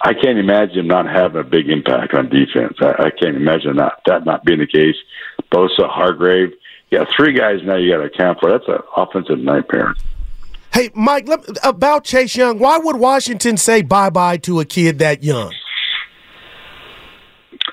I 0.00 0.14
can't 0.14 0.38
imagine 0.38 0.86
not 0.86 1.06
having 1.06 1.40
a 1.40 1.44
big 1.44 1.68
impact 1.68 2.14
on 2.14 2.28
defense. 2.28 2.76
I, 2.80 3.06
I 3.06 3.10
can't 3.10 3.36
imagine 3.36 3.76
not, 3.76 4.00
that 4.06 4.24
not 4.24 4.44
being 4.44 4.60
the 4.60 4.66
case. 4.66 4.94
Bosa, 5.52 5.88
Hargrave, 5.88 6.52
yeah, 6.90 7.04
three 7.16 7.32
guys 7.32 7.60
now 7.64 7.76
you 7.76 7.90
got 7.92 7.98
to 7.98 8.04
account 8.04 8.38
for. 8.40 8.50
That's 8.50 8.68
an 8.68 8.78
offensive 8.96 9.38
nightmare. 9.38 9.94
Hey, 10.72 10.90
Mike, 10.94 11.28
about 11.64 12.04
Chase 12.04 12.36
Young, 12.36 12.58
why 12.58 12.78
would 12.78 12.96
Washington 12.96 13.56
say 13.56 13.82
bye 13.82 14.10
bye 14.10 14.36
to 14.38 14.60
a 14.60 14.64
kid 14.64 14.98
that 15.00 15.24
young? 15.24 15.52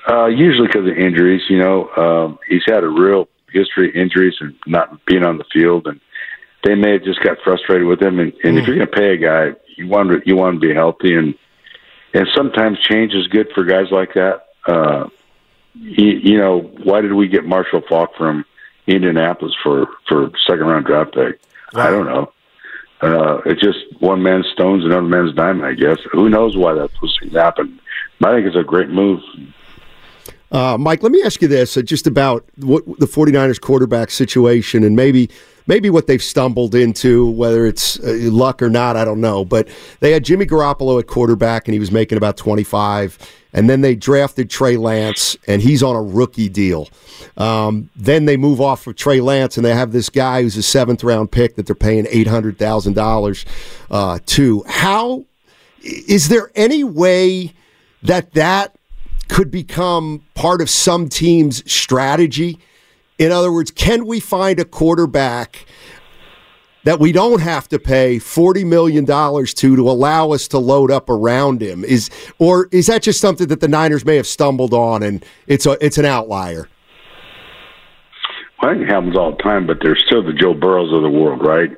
Uh, 0.08 0.26
usually 0.26 0.68
because 0.68 0.88
of 0.88 0.96
injuries. 0.96 1.42
You 1.48 1.58
know, 1.58 1.88
um, 1.96 2.38
he's 2.48 2.62
had 2.66 2.84
a 2.84 2.88
real 2.88 3.28
history 3.52 3.88
of 3.88 3.96
injuries 3.96 4.34
and 4.40 4.54
not 4.66 5.04
being 5.06 5.24
on 5.24 5.38
the 5.38 5.44
field, 5.52 5.86
and 5.86 6.00
they 6.64 6.74
may 6.74 6.92
have 6.92 7.04
just 7.04 7.20
got 7.22 7.38
frustrated 7.42 7.86
with 7.86 8.00
him. 8.00 8.20
And, 8.20 8.32
and 8.44 8.56
mm. 8.56 8.60
if 8.60 8.66
you're 8.66 8.76
going 8.76 8.88
to 8.88 8.96
pay 8.96 9.14
a 9.14 9.16
guy, 9.16 9.58
you 9.76 9.88
want 9.88 10.10
to, 10.10 10.22
you 10.24 10.36
want 10.36 10.60
to 10.60 10.66
be 10.66 10.74
healthy, 10.74 11.14
and 11.14 11.34
and 12.14 12.26
sometimes 12.34 12.78
change 12.80 13.12
is 13.14 13.26
good 13.28 13.48
for 13.54 13.64
guys 13.64 13.90
like 13.90 14.14
that. 14.14 14.46
Uh, 14.66 15.08
he, 15.74 16.20
you 16.22 16.38
know, 16.38 16.60
why 16.82 17.00
did 17.00 17.12
we 17.12 17.28
get 17.28 17.44
Marshall 17.44 17.82
Faulk 17.88 18.10
from 18.16 18.44
Indianapolis 18.86 19.54
for 19.62 19.86
for 20.08 20.30
second 20.46 20.66
round 20.66 20.86
draft 20.86 21.14
pick? 21.14 21.40
Wow. 21.74 21.86
I 21.86 21.90
don't 21.90 22.06
know. 22.06 22.32
Uh, 23.02 23.42
it's 23.44 23.60
just 23.60 23.78
one 24.00 24.22
man's 24.22 24.46
stones, 24.52 24.84
and 24.84 24.92
another 24.92 25.08
man's 25.08 25.34
diamond, 25.34 25.66
I 25.66 25.74
guess. 25.74 25.98
Who 26.12 26.30
knows 26.30 26.56
why 26.56 26.72
that 26.74 26.90
was 27.02 27.18
happened? 27.32 27.80
But 28.18 28.30
I 28.30 28.36
think 28.36 28.46
it's 28.46 28.56
a 28.56 28.62
great 28.62 28.88
move 28.88 29.20
uh, 30.50 30.76
Mike, 30.78 31.02
let 31.02 31.12
me 31.12 31.22
ask 31.22 31.42
you 31.42 31.48
this 31.48 31.76
uh, 31.76 31.82
just 31.82 32.06
about 32.06 32.44
what 32.56 32.84
the 32.98 33.06
49ers 33.06 33.60
quarterback 33.60 34.10
situation 34.10 34.84
and 34.84 34.94
maybe 34.94 35.28
maybe 35.66 35.90
what 35.90 36.06
they've 36.06 36.22
stumbled 36.22 36.74
into, 36.74 37.28
whether 37.30 37.66
it's 37.66 37.98
uh, 38.00 38.16
luck 38.30 38.62
or 38.62 38.70
not, 38.70 38.96
I 38.96 39.04
don't 39.04 39.20
know. 39.20 39.44
But 39.44 39.68
they 40.00 40.12
had 40.12 40.24
Jimmy 40.24 40.46
Garoppolo 40.46 41.00
at 41.00 41.06
quarterback 41.06 41.66
and 41.66 41.72
he 41.72 41.80
was 41.80 41.90
making 41.90 42.18
about 42.18 42.36
25. 42.36 43.18
And 43.52 43.70
then 43.70 43.80
they 43.80 43.94
drafted 43.94 44.50
Trey 44.50 44.76
Lance 44.76 45.36
and 45.46 45.62
he's 45.62 45.82
on 45.82 45.96
a 45.96 46.02
rookie 46.02 46.48
deal. 46.48 46.88
Um, 47.36 47.90
then 47.96 48.26
they 48.26 48.36
move 48.36 48.60
off 48.60 48.86
of 48.86 48.96
Trey 48.96 49.20
Lance 49.20 49.56
and 49.56 49.64
they 49.64 49.74
have 49.74 49.92
this 49.92 50.10
guy 50.10 50.42
who's 50.42 50.56
a 50.56 50.62
seventh 50.62 51.02
round 51.02 51.32
pick 51.32 51.56
that 51.56 51.66
they're 51.66 51.74
paying 51.74 52.04
$800,000 52.04 53.44
uh, 53.90 54.18
to. 54.26 54.64
How 54.68 55.24
is 55.82 56.28
there 56.28 56.50
any 56.54 56.84
way 56.84 57.54
that 58.02 58.34
that 58.34 58.75
could 59.28 59.50
become 59.50 60.22
part 60.34 60.60
of 60.60 60.70
some 60.70 61.08
team's 61.08 61.70
strategy. 61.70 62.58
In 63.18 63.32
other 63.32 63.52
words, 63.52 63.70
can 63.70 64.06
we 64.06 64.20
find 64.20 64.60
a 64.60 64.64
quarterback 64.64 65.66
that 66.84 67.00
we 67.00 67.10
don't 67.10 67.40
have 67.40 67.68
to 67.68 67.78
pay 67.78 68.18
forty 68.18 68.64
million 68.64 69.04
dollars 69.04 69.52
to 69.54 69.74
to 69.74 69.90
allow 69.90 70.32
us 70.32 70.46
to 70.48 70.58
load 70.58 70.90
up 70.90 71.10
around 71.10 71.60
him? 71.62 71.84
Is 71.84 72.10
or 72.38 72.68
is 72.72 72.86
that 72.86 73.02
just 73.02 73.20
something 73.20 73.48
that 73.48 73.60
the 73.60 73.68
Niners 73.68 74.04
may 74.04 74.16
have 74.16 74.26
stumbled 74.26 74.72
on 74.72 75.02
and 75.02 75.24
it's 75.46 75.66
a 75.66 75.76
it's 75.84 75.98
an 75.98 76.04
outlier? 76.04 76.68
I 78.60 78.72
think 78.72 78.82
it 78.82 78.88
happens 78.88 79.16
all 79.16 79.32
the 79.32 79.42
time, 79.42 79.66
but 79.66 79.78
there's 79.82 80.02
still 80.06 80.22
the 80.22 80.32
Joe 80.32 80.54
Burrows 80.54 80.92
of 80.92 81.02
the 81.02 81.10
world, 81.10 81.44
right? 81.44 81.70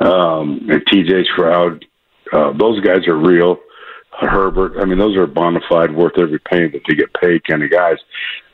Um, 0.00 0.68
and 0.70 0.84
TJ 0.86 1.24
Stroud, 1.32 1.84
uh, 2.32 2.52
those 2.58 2.80
guys 2.80 3.06
are 3.06 3.16
real. 3.16 3.58
Herbert, 4.26 4.80
I 4.80 4.84
mean, 4.84 4.98
those 4.98 5.16
are 5.16 5.26
bona 5.26 5.60
fide, 5.68 5.94
worth 5.94 6.18
every 6.18 6.38
penny 6.38 6.68
that 6.68 6.82
they 6.88 6.94
get 6.94 7.12
paid 7.14 7.44
kind 7.44 7.62
of 7.62 7.70
guys. 7.70 7.98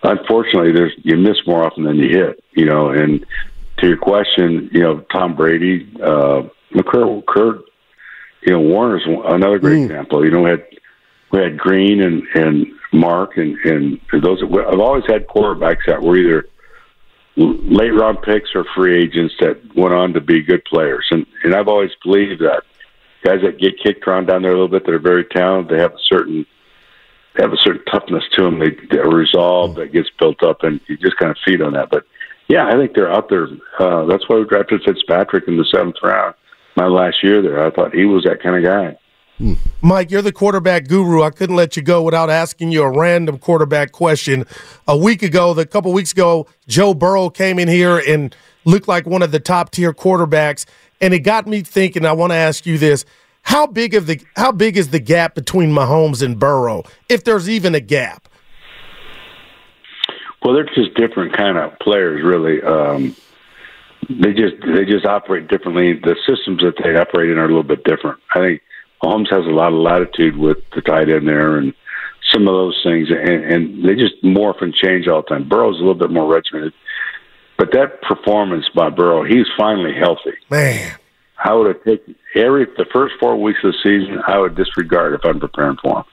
Unfortunately, 0.02 0.73
there's 0.73 0.92
you 1.02 1.16
miss 1.16 1.37
more 1.46 1.64
often 1.64 1.85
than 1.85 1.96
you 1.96 2.08
hit, 2.08 2.42
you 2.52 2.64
know. 2.64 2.90
And 2.90 3.25
to 3.78 3.88
your 3.88 3.96
question, 3.96 4.70
you 4.73 4.80
know, 4.80 5.00
Tom 5.12 5.35
Brady, 5.35 5.88
uh, 6.02 6.42
McCurt, 6.73 7.26
Kurt, 7.26 7.62
you 8.42 8.52
know, 8.52 8.61
Warner's 8.61 9.04
another 9.06 9.58
great 9.58 9.78
mm. 9.78 9.85
example. 9.85 10.25
You 10.25 10.30
know, 10.30 10.42
we 10.42 10.50
had 10.50 10.66
we 11.32 11.40
had 11.40 11.58
Green 11.58 12.02
and 12.02 12.23
and 12.35 12.66
Mark 12.92 13.37
and 13.37 13.56
and 13.64 14.00
those. 14.12 14.42
I've 14.42 14.80
always 14.80 15.04
had 15.06 15.26
quarterbacks 15.26 15.87
that 15.87 16.02
were 16.02 16.16
either 16.16 16.49
late 17.37 17.90
round 17.90 18.23
picks 18.23 18.50
or 18.54 18.64
free 18.75 19.02
agents 19.02 19.35
that 19.40 19.61
went 19.76 19.94
on 19.94 20.14
to 20.14 20.20
be 20.20 20.42
good 20.42 20.64
players. 20.64 21.06
And 21.11 21.26
and 21.44 21.54
I've 21.54 21.68
always 21.68 21.90
believed 22.02 22.40
that 22.40 22.62
guys 23.25 23.40
that 23.42 23.58
get 23.58 23.78
kicked 23.82 24.06
around 24.06 24.26
down 24.26 24.42
there 24.42 24.52
a 24.52 24.54
little 24.54 24.68
bit, 24.68 24.85
that 24.85 24.94
are 24.94 24.99
very 24.99 25.25
talented. 25.25 25.76
They 25.76 25.82
have 25.82 25.92
a 25.92 26.02
certain 26.08 26.46
they 27.37 27.42
have 27.42 27.52
a 27.52 27.58
certain 27.58 27.85
toughness 27.85 28.25
to 28.32 28.42
them. 28.42 28.58
They, 28.58 28.70
they're 28.90 29.08
resolve 29.08 29.75
that 29.75 29.92
gets 29.92 30.08
built 30.18 30.42
up, 30.42 30.62
and 30.62 30.80
you 30.87 30.96
just 30.96 31.18
kind 31.18 31.30
of 31.30 31.37
feed 31.44 31.61
on 31.61 31.75
that. 31.75 31.90
But 31.90 32.04
yeah, 32.49 32.66
I 32.66 32.73
think 32.73 32.94
they're 32.94 33.12
out 33.12 33.28
there. 33.28 33.49
Uh, 33.78 34.06
that's 34.06 34.28
why 34.28 34.37
we 34.37 34.44
drafted 34.44 34.82
Fitzpatrick 34.85 35.46
in 35.46 35.56
the 35.56 35.64
seventh 35.64 35.96
round. 36.02 36.35
My 36.76 36.87
last 36.87 37.23
year 37.23 37.42
there, 37.42 37.64
I 37.64 37.70
thought 37.70 37.94
he 37.94 38.04
was 38.04 38.25
that 38.25 38.42
kind 38.42 38.56
of 38.56 38.62
guy. 38.62 38.99
Mike, 39.82 40.11
you're 40.11 40.23
the 40.23 40.32
quarterback 40.32 40.88
guru. 40.88 41.23
I 41.23 41.30
couldn't 41.30 41.56
let 41.56 41.76
you 41.76 41.82
go 41.82 42.02
without 42.02 42.30
asking 42.30 42.73
you 42.73 42.82
a 42.82 42.90
random 42.90 43.38
quarterback 43.38 43.92
question. 43.92 44.46
A 44.88 44.96
week 44.96 45.23
ago, 45.23 45.52
the 45.52 45.66
couple 45.66 45.92
weeks 45.92 46.12
ago, 46.12 46.46
Joe 46.66 46.94
Burrow 46.94 47.28
came 47.28 47.58
in 47.58 47.68
here 47.68 47.99
and 47.99 48.35
looked 48.64 48.88
like 48.88 49.06
one 49.06 49.23
of 49.23 49.32
the 49.32 49.40
top 49.40 49.70
tier 49.70 49.92
quarterbacks, 49.92 50.64
and 51.00 51.15
it 51.15 51.21
got 51.21 51.47
me 51.47 51.62
thinking. 51.62 52.05
I 52.05 52.12
want 52.12 52.33
to 52.33 52.37
ask 52.37 52.67
you 52.67 52.79
this: 52.79 53.05
How 53.43 53.67
big 53.67 53.95
of 53.95 54.07
the 54.07 54.21
how 54.37 54.53
big 54.53 54.76
is 54.76 54.91
the 54.91 55.00
gap 55.00 55.35
between 55.35 55.71
Mahomes 55.71 56.23
and 56.23 56.38
Burrow, 56.38 56.85
if 57.09 57.25
there's 57.25 57.49
even 57.49 57.75
a 57.75 57.81
gap? 57.81 58.29
Well, 60.43 60.55
they're 60.55 60.65
just 60.65 60.95
different 60.95 61.37
kind 61.37 61.59
of 61.59 61.79
players, 61.81 62.23
really. 62.23 62.62
Um, 62.62 63.17
they 64.09 64.33
just 64.33 64.55
they 64.65 64.85
just 64.85 65.05
operate 65.05 65.49
differently. 65.49 65.95
The 65.95 66.17
systems 66.26 66.62
that 66.62 66.75
they 66.83 66.97
operate 66.97 67.31
in 67.31 67.38
are 67.38 67.45
a 67.45 67.49
little 67.49 67.62
bit 67.62 67.85
different. 67.85 68.21
I 68.35 68.38
think 68.38 68.62
Holmes 69.00 69.29
has 69.31 69.45
a 69.45 69.50
lot 69.50 69.73
of 69.73 69.79
latitude 69.79 70.37
with 70.37 70.59
the 70.75 70.81
tight 70.83 71.09
end 71.09 71.29
there 71.29 71.59
and 71.59 71.75
some 72.33 72.49
of 72.49 72.55
those 72.55 72.81
things, 72.83 73.09
and, 73.11 73.45
and 73.45 73.85
they 73.85 73.95
just 73.95 74.23
morph 74.23 74.62
and 74.62 74.75
change 74.75 75.07
all 75.09 75.23
the 75.23 75.29
time. 75.29 75.49
Burrow's 75.49 75.76
a 75.76 75.79
little 75.79 75.95
bit 75.95 76.11
more 76.11 76.33
regimented, 76.33 76.73
but 77.56 77.72
that 77.72 78.02
performance 78.02 78.68
by 78.75 78.90
Burrow, 78.90 79.25
he's 79.25 79.46
finally 79.56 79.94
healthy. 79.94 80.34
Man, 80.50 80.96
I 81.42 81.54
would 81.54 81.75
have 81.75 81.84
taken 81.84 82.14
every 82.34 82.64
the 82.64 82.86
first 82.92 83.14
four 83.18 83.36
weeks 83.40 83.60
of 83.64 83.72
the 83.72 83.78
season. 83.82 84.20
I 84.26 84.38
would 84.38 84.54
disregard 84.54 85.14
if 85.14 85.25
I'm 85.25 85.40
preparing 85.40 85.76
for 85.82 85.98
him 85.98 86.04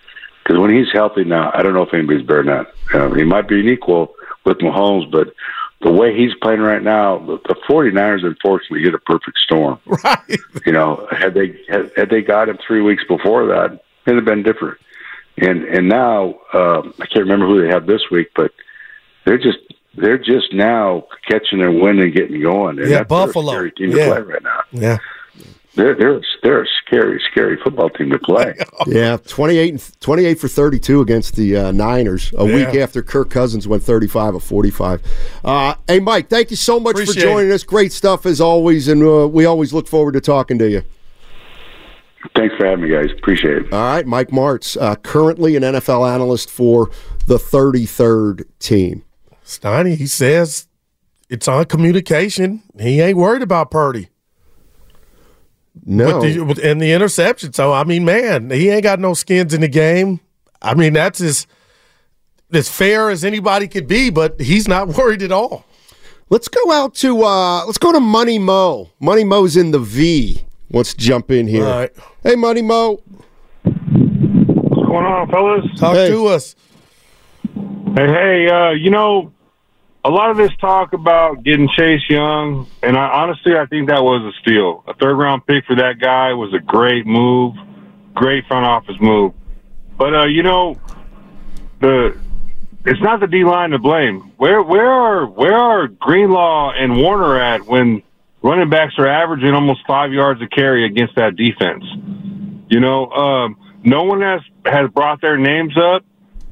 because 0.43 0.59
when 0.59 0.73
he's 0.73 0.91
healthy 0.91 1.23
now, 1.23 1.51
I 1.53 1.63
don't 1.63 1.73
know 1.73 1.83
if 1.83 1.93
anybody's 1.93 2.25
better 2.25 2.43
than 2.43 2.65
that. 2.65 2.73
Uh, 2.93 3.13
he 3.13 3.23
might 3.23 3.47
be 3.47 3.59
an 3.59 3.69
equal 3.69 4.13
with 4.45 4.57
Mahomes, 4.59 5.09
but 5.09 5.33
the 5.81 5.91
way 5.91 6.15
he's 6.15 6.33
playing 6.41 6.59
right 6.59 6.81
now, 6.81 7.19
the, 7.19 7.37
the 7.47 7.55
49ers 7.67 8.25
unfortunately 8.25 8.81
hit 8.81 8.93
a 8.93 8.99
perfect 8.99 9.37
storm. 9.39 9.79
Right. 10.03 10.39
You 10.65 10.71
know, 10.73 11.07
had 11.11 11.33
they 11.33 11.57
had, 11.69 11.91
had 11.95 12.09
they 12.09 12.21
got 12.21 12.49
him 12.49 12.57
three 12.65 12.81
weeks 12.81 13.03
before 13.07 13.45
that, 13.47 13.81
it'd 14.05 14.17
have 14.17 14.25
been 14.25 14.43
different. 14.43 14.77
And 15.37 15.63
and 15.63 15.87
now 15.87 16.39
uh, 16.53 16.81
I 16.99 17.05
can't 17.05 17.25
remember 17.25 17.47
who 17.47 17.61
they 17.61 17.69
have 17.69 17.85
this 17.85 18.01
week, 18.11 18.31
but 18.35 18.51
they're 19.25 19.37
just 19.37 19.59
they're 19.95 20.17
just 20.17 20.53
now 20.53 21.05
catching 21.27 21.59
their 21.59 21.71
wind 21.71 21.99
and 21.99 22.13
getting 22.13 22.41
going. 22.41 22.79
And 22.79 22.89
yeah, 22.89 23.03
Buffalo. 23.03 23.51
Scary 23.51 23.71
team 23.71 23.91
yeah. 23.91 24.07
play 24.07 24.21
right 24.21 24.43
now. 24.43 24.61
Yeah 24.71 24.97
they're 25.75 25.95
they're 25.95 26.21
they're 26.43 26.63
a 26.63 26.67
scary, 26.85 27.21
scary 27.31 27.57
football 27.63 27.89
team 27.89 28.11
to 28.11 28.19
play. 28.19 28.53
yeah, 28.87 29.17
28, 29.17 29.91
28 29.99 30.39
for 30.39 30.47
thirty 30.47 30.79
two 30.79 31.01
against 31.01 31.35
the 31.35 31.55
uh, 31.57 31.71
Niners 31.71 32.31
a 32.37 32.47
yeah. 32.47 32.55
week 32.55 32.75
after 32.75 33.01
Kirk 33.01 33.29
Cousins 33.29 33.67
went 33.67 33.81
thirty 33.81 34.07
five 34.07 34.35
of 34.35 34.43
forty 34.43 34.69
five. 34.69 35.01
Uh, 35.43 35.75
hey, 35.87 35.99
Mike, 35.99 36.29
thank 36.29 36.51
you 36.51 36.57
so 36.57 36.79
much 36.79 36.93
Appreciate 36.93 37.15
for 37.15 37.21
joining 37.21 37.51
it. 37.51 37.53
us. 37.53 37.63
Great 37.63 37.91
stuff 37.91 38.25
as 38.25 38.39
always, 38.39 38.87
and 38.87 39.03
uh, 39.03 39.27
we 39.27 39.45
always 39.45 39.73
look 39.73 39.87
forward 39.87 40.13
to 40.13 40.21
talking 40.21 40.59
to 40.59 40.69
you. 40.69 40.83
Thanks 42.35 42.55
for 42.55 42.65
having 42.65 42.85
me, 42.85 42.91
guys. 42.91 43.11
Appreciate 43.17 43.57
it. 43.57 43.73
All 43.73 43.81
right, 43.81 44.05
Mike 44.05 44.29
Martz, 44.29 44.79
uh, 44.79 44.95
currently 44.95 45.55
an 45.55 45.63
NFL 45.63 46.09
analyst 46.09 46.51
for 46.51 46.91
the 47.25 47.39
thirty 47.39 47.87
third 47.87 48.47
team. 48.59 49.03
Steiny, 49.59 49.95
he 49.95 50.07
says 50.07 50.67
it's 51.29 51.47
on 51.47 51.65
communication. 51.65 52.63
He 52.79 52.99
ain't 53.01 53.17
worried 53.17 53.41
about 53.41 53.71
Purdy. 53.71 54.09
No, 55.85 56.21
the, 56.21 56.61
and 56.63 56.79
the 56.79 56.91
interception. 56.93 57.51
So 57.53 57.73
I 57.73 57.83
mean, 57.83 58.05
man, 58.05 58.51
he 58.51 58.69
ain't 58.69 58.83
got 58.83 58.99
no 58.99 59.13
skins 59.13 59.53
in 59.53 59.61
the 59.61 59.67
game. 59.67 60.19
I 60.61 60.75
mean, 60.75 60.93
that's 60.93 61.19
as 61.19 61.47
as 62.53 62.69
fair 62.69 63.09
as 63.09 63.25
anybody 63.25 63.67
could 63.67 63.87
be, 63.87 64.09
but 64.11 64.39
he's 64.39 64.67
not 64.67 64.87
worried 64.97 65.23
at 65.23 65.31
all. 65.31 65.65
Let's 66.29 66.47
go 66.47 66.71
out 66.71 66.93
to 66.95 67.23
uh 67.23 67.65
let's 67.65 67.79
go 67.79 67.91
to 67.91 67.99
Money 67.99 68.37
Mo. 68.39 68.91
Money 68.99 69.23
Mo's 69.23 69.57
in 69.57 69.71
the 69.71 69.79
V. 69.79 70.41
Let's 70.69 70.93
jump 70.93 71.31
in 71.31 71.47
here. 71.47 71.65
All 71.65 71.79
right. 71.79 71.91
Hey, 72.23 72.35
Money 72.35 72.61
Mo. 72.61 73.01
What's 73.63 74.87
going 74.87 75.05
on, 75.05 75.29
fellas? 75.29 75.65
Talk 75.79 75.95
Hey. 75.95 76.09
to 76.09 76.27
us. 76.27 76.55
Hey, 77.95 78.07
hey, 78.07 78.47
uh, 78.49 78.71
you 78.71 78.89
know, 78.89 79.32
a 80.05 80.09
lot 80.09 80.31
of 80.31 80.37
this 80.37 80.51
talk 80.59 80.93
about 80.93 81.43
getting 81.43 81.69
Chase 81.69 82.01
Young, 82.09 82.67
and 82.81 82.97
I 82.97 83.21
honestly, 83.21 83.55
I 83.55 83.65
think 83.65 83.87
that 83.87 84.03
was 84.03 84.33
a 84.33 84.37
steal. 84.41 84.83
A 84.87 84.93
third 84.93 85.15
round 85.15 85.45
pick 85.47 85.65
for 85.65 85.75
that 85.77 85.99
guy 85.99 86.33
was 86.33 86.53
a 86.53 86.59
great 86.59 87.05
move, 87.05 87.55
great 88.13 88.45
front 88.47 88.65
office 88.65 88.97
move. 88.99 89.33
But 89.97 90.13
uh, 90.13 90.25
you 90.25 90.43
know, 90.43 90.79
the 91.79 92.17
it's 92.85 93.01
not 93.01 93.21
the 93.21 93.27
D 93.27 93.45
line 93.45 93.69
to 93.69 93.79
blame. 93.79 94.31
Where 94.37 94.61
where 94.61 94.89
are 94.89 95.25
where 95.25 95.55
are 95.55 95.87
Greenlaw 95.87 96.71
and 96.71 96.97
Warner 96.97 97.39
at 97.39 97.65
when 97.65 98.03
running 98.41 98.69
backs 98.69 98.95
are 98.97 99.07
averaging 99.07 99.53
almost 99.53 99.85
five 99.87 100.11
yards 100.11 100.41
a 100.41 100.47
carry 100.47 100.85
against 100.85 101.15
that 101.15 101.37
defense? 101.37 101.85
You 102.69 102.81
know, 102.81 103.09
um, 103.09 103.57
no 103.83 104.03
one 104.03 104.19
has 104.19 104.41
has 104.65 104.89
brought 104.91 105.21
their 105.21 105.37
names 105.37 105.77
up, 105.77 106.03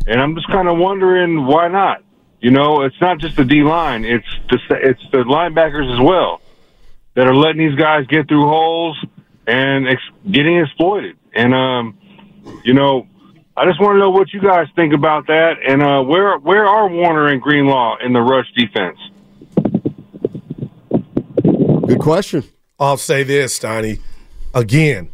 and 0.07 0.21
I'm 0.21 0.35
just 0.35 0.47
kind 0.47 0.69
of 0.69 0.77
wondering 0.77 1.45
why 1.45 1.67
not. 1.67 2.01
You 2.41 2.49
know, 2.51 2.81
it's 2.81 2.99
not 2.99 3.19
just 3.19 3.35
the 3.35 3.45
D 3.45 3.63
line; 3.63 4.03
it's 4.03 4.25
the 4.49 4.57
it's 4.71 5.01
the 5.11 5.19
linebackers 5.19 5.93
as 5.93 5.99
well 5.99 6.41
that 7.13 7.27
are 7.27 7.35
letting 7.35 7.57
these 7.57 7.77
guys 7.77 8.07
get 8.07 8.27
through 8.27 8.47
holes 8.47 8.97
and 9.45 9.87
ex- 9.87 10.01
getting 10.29 10.57
exploited. 10.57 11.17
And 11.35 11.53
um, 11.53 11.97
you 12.63 12.73
know, 12.73 13.07
I 13.55 13.65
just 13.65 13.79
want 13.79 13.95
to 13.95 13.99
know 13.99 14.09
what 14.09 14.33
you 14.33 14.41
guys 14.41 14.67
think 14.75 14.93
about 14.93 15.27
that. 15.27 15.57
And 15.67 15.83
uh, 15.83 16.01
where 16.03 16.37
where 16.39 16.65
are 16.65 16.89
Warner 16.89 17.27
and 17.27 17.41
Greenlaw 17.41 17.97
in 18.03 18.13
the 18.13 18.21
rush 18.21 18.47
defense? 18.55 18.97
Good 21.87 21.99
question. 21.99 22.43
I'll 22.79 22.97
say 22.97 23.23
this, 23.23 23.59
Steiny. 23.59 23.99
Again, 24.55 25.09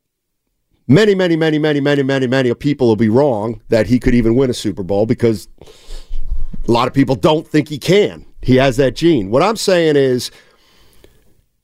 many, 0.88 1.14
many, 1.14 1.36
many, 1.36 1.58
many, 1.58 1.80
many, 1.80 2.02
many, 2.02 2.26
many 2.26 2.54
people 2.54 2.88
will 2.88 2.96
be 2.96 3.08
wrong 3.08 3.60
that 3.68 3.86
he 3.86 4.00
could 4.00 4.14
even 4.14 4.34
win 4.34 4.50
a 4.50 4.54
Super 4.54 4.82
Bowl 4.82 5.06
because 5.06 5.48
a 6.66 6.72
lot 6.72 6.88
of 6.88 6.94
people 6.94 7.14
don't 7.14 7.46
think 7.46 7.68
he 7.68 7.78
can. 7.78 8.26
He 8.42 8.56
has 8.56 8.76
that 8.78 8.96
gene. 8.96 9.30
What 9.30 9.42
I'm 9.42 9.56
saying 9.56 9.96
is, 9.96 10.30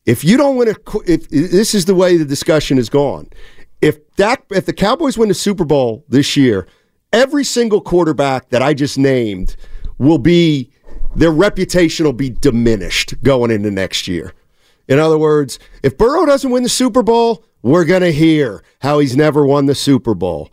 if 0.07 0.23
you 0.23 0.37
don't 0.37 0.57
win 0.57 0.69
a, 0.69 0.75
if 1.07 1.29
this 1.31 1.75
is 1.75 1.87
the 1.87 1.95
way 1.95 2.17
the 2.17 2.25
discussion 2.25 2.77
has 2.77 2.89
gone. 2.89 3.29
If 3.81 3.99
Dak, 4.17 4.45
if 4.51 4.67
the 4.67 4.73
Cowboys 4.73 5.19
win 5.19 5.29
the 5.29 5.35
Super 5.35 5.65
Bowl 5.65 6.05
this 6.09 6.37
year, 6.37 6.67
every 7.13 7.45
single 7.45 7.81
quarterback 7.81 8.51
that 8.51 8.63
I 8.63 8.75
just 8.75 8.99
named 8.99 9.57
will 9.99 10.19
be 10.19 10.71
their 11.17 11.31
reputation 11.31 12.05
will 12.05 12.13
be 12.13 12.31
diminished 12.31 13.15
going 13.23 13.51
into 13.51 13.71
next 13.71 14.09
year. 14.09 14.33
In 14.89 14.99
other 14.99 15.19
words, 15.19 15.59
if 15.83 15.97
Burrow 15.97 16.27
doesn't 16.27 16.51
win 16.51 16.63
the 16.63 16.69
Super 16.69 17.03
Bowl, 17.03 17.45
we're 17.65 17.87
going 17.87 18.03
to 18.03 18.13
hear 18.13 18.63
how 18.81 18.99
he's 18.99 19.17
never 19.17 19.45
won 19.45 19.65
the 19.65 19.75
Super 19.75 20.15
Bowl. 20.15 20.51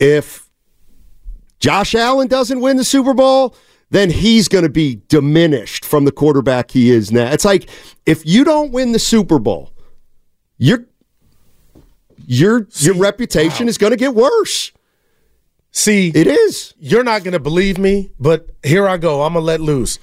If 0.00 0.48
Josh 1.60 1.94
Allen 1.94 2.26
doesn't 2.26 2.58
win 2.58 2.78
the 2.78 2.84
Super 2.84 3.12
Bowl, 3.12 3.54
then 3.90 4.08
he's 4.10 4.48
going 4.48 4.64
to 4.64 4.70
be 4.70 5.02
diminished 5.08 5.84
from 5.84 6.06
the 6.06 6.10
quarterback 6.10 6.70
he 6.70 6.90
is 6.90 7.12
now. 7.12 7.30
It's 7.30 7.44
like 7.44 7.68
if 8.06 8.24
you 8.24 8.44
don't 8.44 8.72
win 8.72 8.92
the 8.92 8.98
Super 8.98 9.38
Bowl, 9.38 9.72
your 10.56 10.86
your 12.26 12.66
your 12.78 12.94
reputation 12.94 13.68
is 13.68 13.76
going 13.76 13.90
to 13.92 13.96
get 13.98 14.14
worse. 14.14 14.72
See, 15.70 16.12
It 16.14 16.26
is. 16.26 16.72
you're 16.78 17.04
not 17.04 17.24
going 17.24 17.32
to 17.32 17.40
believe 17.40 17.76
me, 17.76 18.10
but 18.18 18.48
here 18.62 18.88
I 18.88 18.96
go. 18.96 19.22
I'm 19.22 19.34
going 19.34 19.42
to 19.42 19.46
let 19.46 19.60
loose. 19.60 19.98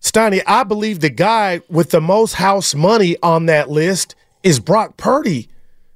Steiny, 0.00 0.42
I 0.44 0.64
believe 0.64 1.00
the 1.00 1.10
guy 1.10 1.60
with 1.68 1.90
the 1.90 2.00
most 2.00 2.34
house 2.34 2.74
money 2.74 3.16
on 3.22 3.46
that 3.46 3.70
list 3.70 4.16
is 4.42 4.58
Brock 4.58 4.96
Purdy 4.96 5.48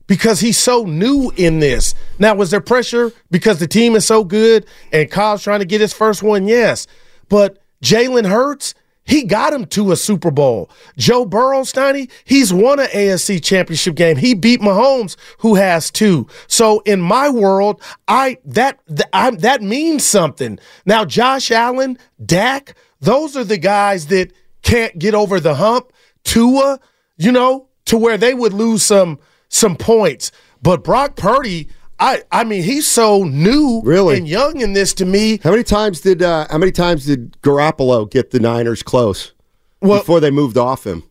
because 0.07 0.41
he's 0.41 0.59
so 0.59 0.85
new 0.85 1.33
in 1.37 1.61
this. 1.61 1.95
Now, 2.19 2.35
was 2.35 2.51
there 2.51 2.61
pressure 2.61 3.13
because 3.31 3.59
the 3.59 3.67
team 3.67 3.97
is 3.97 4.07
so 4.07 4.25
good 4.25 4.67
and 4.93 5.11
Kyle's 5.11 5.43
trying 5.43 5.61
to 5.61 5.67
get 5.67 5.81
his 5.81 5.93
first 5.93 6.23
one? 6.23 6.47
Yes. 6.47 6.87
But 7.29 7.59
Jalen 7.83 8.29
Hurts, 8.29 8.75
he 9.07 9.25
got 9.25 9.53
him 9.53 9.67
to 9.67 9.93
a 9.93 9.97
Super 9.97 10.31
Bowl. 10.31 10.71
Joe 10.97 11.25
Burrow, 11.25 11.61
Steiny, 11.63 12.11
he's 12.25 12.53
won 12.53 12.81
an 12.81 12.87
AFC 12.87 13.43
championship 13.43 13.95
game. 13.95 14.17
He 14.17 14.35
beat 14.35 14.61
Mahomes, 14.61 15.17
who 15.39 15.55
has 15.57 15.91
two. 15.91 16.27
So 16.47 16.81
in 16.81 17.01
my 17.01 17.29
world, 17.29 17.83
I 18.09 18.39
that 18.47 18.81
th- 18.87 19.09
I, 19.13 19.31
that 19.31 19.63
means 19.63 20.05
something. 20.05 20.59
Now, 20.87 21.05
Josh 21.05 21.51
Allen, 21.51 21.99
Dak, 22.25 22.75
those 23.01 23.37
are 23.37 23.45
the 23.45 23.59
guys 23.59 24.07
that 24.07 24.33
can't 24.63 24.99
get 24.99 25.15
over 25.15 25.39
the 25.39 25.57
hump. 25.57 25.93
Tua, 26.25 26.81
you 27.19 27.31
know, 27.31 27.69
to 27.85 27.99
where 27.99 28.17
they 28.17 28.33
would 28.33 28.55
lose 28.55 28.83
some 28.83 29.19
some 29.55 29.77
points. 29.77 30.33
But 30.63 30.83
Brock 30.83 31.17
Purdy, 31.17 31.69
I 31.99 32.23
I 32.33 32.45
mean, 32.45 32.63
he's 32.63 32.87
so 32.87 33.25
new 33.25 33.81
Really? 33.85 34.17
and 34.17 34.29
young 34.29 34.61
in 34.61 34.73
this 34.73 34.93
to 34.95 35.05
me. 35.05 35.39
How 35.43 35.51
many 35.51 35.63
times 35.63 36.01
did 36.01 36.23
uh, 36.23 36.47
how 36.51 36.59
many 36.59 36.73
times 36.73 37.07
did 37.07 37.41
Garoppolo 37.43 38.11
get 38.11 38.31
the 38.31 38.41
Niners 38.41 38.83
close 38.83 39.33
Well- 39.81 40.01
before 40.01 40.21
they 40.21 40.31
moved 40.31 40.59
off 40.59 40.87
him? 40.87 41.05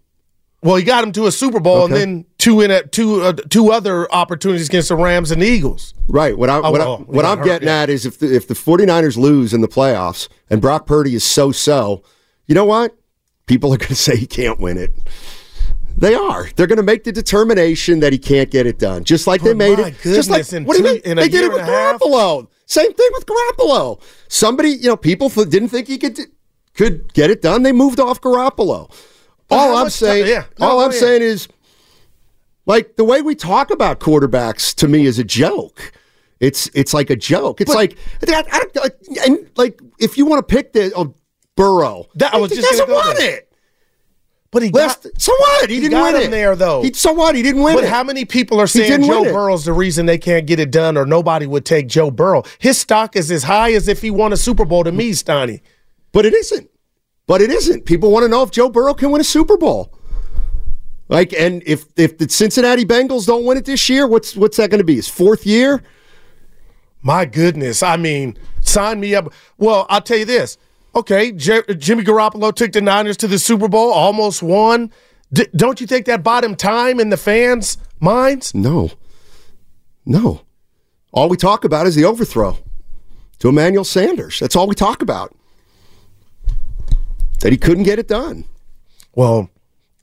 Well, 0.62 0.78
he 0.78 0.84
got 0.84 1.04
him 1.04 1.12
to 1.14 1.26
a 1.28 1.32
Super 1.32 1.60
Bowl 1.60 1.84
and 1.84 1.94
then 1.94 2.26
two 2.38 2.62
in 2.62 2.72
a, 2.72 2.84
two 2.84 3.22
uh, 3.22 3.34
two 3.34 3.70
other 3.74 4.10
opportunities 4.14 4.70
against 4.70 4.88
the 4.88 4.96
Rams 4.96 5.30
and 5.30 5.44
Eagles. 5.44 5.94
Right. 6.08 6.38
What, 6.38 6.50
I, 6.50 6.60
what, 6.62 6.80
I, 6.80 6.86
what 6.86 7.26
I'm 7.26 7.40
hurt, 7.40 7.46
getting 7.46 7.68
yeah. 7.68 7.82
at 7.82 7.90
is 7.90 8.06
if 8.06 8.20
the, 8.20 8.34
if 8.34 8.48
the 8.48 8.54
49ers 8.54 9.18
lose 9.18 9.54
in 9.54 9.60
the 9.60 9.68
playoffs 9.68 10.30
and 10.50 10.62
Brock 10.62 10.88
Purdy 10.88 11.16
is 11.16 11.24
so 11.26 11.52
so, 11.52 12.02
you 12.48 12.56
know 12.56 12.64
what? 12.64 12.96
People 13.46 13.74
are 13.74 13.78
going 13.78 13.90
to 13.90 13.96
say 13.96 14.16
he 14.16 14.26
can't 14.26 14.58
win 14.58 14.78
it. 14.78 14.92
They 16.04 16.16
are. 16.16 16.50
They're 16.58 16.68
going 16.68 16.78
to 16.78 16.84
make 16.84 17.06
the 17.06 17.14
determination 17.14 18.02
that 18.02 18.12
he 18.12 18.20
can't 18.20 18.52
get 18.52 18.68
it 18.68 18.78
done, 18.78 19.06
just 19.06 19.26
like 19.26 19.42
they 19.42 19.52
oh 19.52 19.56
made 19.56 19.80
it. 19.80 19.96
Just 20.04 20.30
like 20.30 20.46
what 20.68 20.76
do 20.76 20.84
you 20.84 20.94
mean? 20.96 21.02
in 21.06 21.18
a 21.18 21.22
They 21.22 21.30
did 21.30 21.46
it 21.46 21.54
with? 21.54 21.62
Garoppolo. 21.62 22.50
Same 22.66 22.94
thing 22.94 23.10
with 23.14 23.26
Garoppolo. 23.26 24.02
Somebody, 24.28 24.72
you 24.72 24.90
know, 24.90 24.98
people 24.98 25.30
didn't 25.30 25.70
think 25.70 25.88
he 25.88 25.98
could 25.98 26.20
could 26.74 27.14
get 27.14 27.30
it 27.30 27.42
done. 27.42 27.64
They 27.64 27.72
moved 27.72 28.02
off 28.02 28.20
Garoppolo. 28.20 28.94
All 29.50 29.78
I'm 29.78 29.90
saying, 29.90 30.28
yeah. 30.28 30.44
No, 30.60 30.72
all 30.72 30.80
I'm 30.82 30.90
ahead. 30.90 31.00
saying 31.00 31.22
is, 31.22 31.48
like 32.66 32.98
the 32.98 33.06
way 33.06 33.22
we 33.22 33.34
talk 33.34 33.72
about 33.72 34.02
quarterbacks 34.02 34.76
to 34.76 34.90
me 34.90 35.06
is 35.06 35.20
a 35.20 35.24
joke. 35.24 35.94
It's 36.42 36.70
it's 36.74 36.94
like 36.94 37.12
a 37.12 37.16
joke. 37.16 37.62
It's 37.62 37.74
like 37.74 37.98
I, 38.28 38.44
I, 38.52 38.62
I- 38.84 39.26
and 39.28 39.50
like 39.56 39.80
if 40.00 40.18
you 40.18 40.26
want 40.26 40.46
to 40.46 40.54
pick 40.54 40.74
the 40.74 40.92
oh, 40.98 41.16
Burrow, 41.56 42.08
That- 42.16 42.34
I 42.34 42.38
was 42.40 42.52
he 42.52 42.58
just 42.58 42.70
doesn't 42.72 42.90
want 42.94 43.18
there. 43.20 43.38
it. 43.38 43.53
But 44.54 44.62
he 44.62 44.70
Last, 44.70 45.04
got, 45.04 45.20
so 45.20 45.34
what? 45.36 45.70
He, 45.70 45.76
he 45.76 45.82
didn't 45.82 45.98
got 45.98 46.14
win 46.14 46.22
him 46.22 46.28
it 46.28 46.32
there, 46.32 46.56
though. 46.56 46.84
He, 46.84 46.94
so 46.94 47.12
what? 47.12 47.34
He 47.36 47.42
didn't 47.42 47.64
win 47.64 47.74
but 47.74 47.84
it. 47.84 47.88
But 47.88 47.94
how 47.94 48.04
many 48.04 48.24
people 48.24 48.62
are 48.62 48.68
saying 48.68 49.02
Joe. 49.02 49.24
Burrow's 49.24 49.66
the 49.66 49.74
reason 49.74 50.06
they 50.06 50.20
can't 50.20 50.46
get 50.46 50.60
it 50.60 50.70
done, 50.70 50.96
or 50.96 51.08
nobody 51.08 51.48
would 51.48 51.66
take 51.66 51.88
Joe 51.88 52.12
Burrow? 52.12 52.44
His 52.60 52.78
stock 52.78 53.16
is 53.16 53.32
as 53.32 53.44
high 53.44 53.74
as 53.74 53.88
if 53.88 54.04
he 54.04 54.12
won 54.12 54.32
a 54.32 54.38
Super 54.38 54.64
Bowl 54.64 54.84
to 54.84 54.92
me, 54.92 55.10
Steiny. 55.10 55.62
But 56.12 56.28
it 56.28 56.36
isn't. 56.36 56.70
But 57.26 57.42
it 57.42 57.50
isn't. 57.50 57.86
People 57.86 58.12
want 58.12 58.24
to 58.26 58.30
know 58.30 58.44
if 58.44 58.52
Joe 58.52 58.70
Burrow 58.70 58.94
can 58.94 59.10
win 59.10 59.22
a 59.22 59.24
Super 59.24 59.58
Bowl. 59.58 59.92
Like, 61.10 61.34
and 61.34 61.64
if 61.66 61.86
if 61.96 62.20
the 62.20 62.30
Cincinnati 62.30 62.86
Bengals 62.86 63.26
don't 63.26 63.46
win 63.46 63.58
it 63.58 63.66
this 63.66 63.90
year, 63.90 64.08
what's 64.08 64.36
what's 64.36 64.58
that 64.58 64.70
going 64.70 64.80
to 64.80 64.86
be? 64.86 64.96
His 64.96 65.08
fourth 65.08 65.48
year? 65.48 65.82
My 67.02 67.26
goodness. 67.26 67.82
I 67.82 67.98
mean, 67.98 68.38
sign 68.62 69.00
me 69.00 69.16
up. 69.16 69.34
Well, 69.58 69.88
I'll 69.90 70.02
tell 70.02 70.18
you 70.18 70.26
this. 70.26 70.58
Okay, 70.96 71.32
J- 71.32 71.64
Jimmy 71.78 72.04
Garoppolo 72.04 72.54
took 72.54 72.72
the 72.72 72.82
Niners 72.82 73.18
to 73.18 73.28
the 73.28 73.40
Super 73.40 73.68
Bowl, 73.68 73.92
almost 73.92 74.44
won. 74.44 74.92
D- 75.32 75.48
don't 75.56 75.82
you 75.82 75.88
think 75.88 76.06
that 76.06 76.22
bought 76.24 76.44
him 76.44 76.56
time 76.56 77.00
in 77.00 77.10
the 77.10 77.18
fans' 77.18 77.78
minds? 78.00 78.54
No, 78.54 78.92
no. 80.06 80.42
All 81.12 81.30
we 81.30 81.38
talk 81.38 81.64
about 81.66 81.88
is 81.88 81.96
the 81.96 82.06
overthrow 82.06 82.58
to 83.40 83.50
Emmanuel 83.50 83.84
Sanders. 83.84 84.40
That's 84.40 84.56
all 84.56 84.68
we 84.68 84.76
talk 84.76 85.02
about. 85.02 85.36
That 87.42 87.52
he 87.52 87.58
couldn't 87.58 87.84
get 87.84 88.00
it 88.00 88.08
done. 88.08 88.46
Well, 89.16 89.50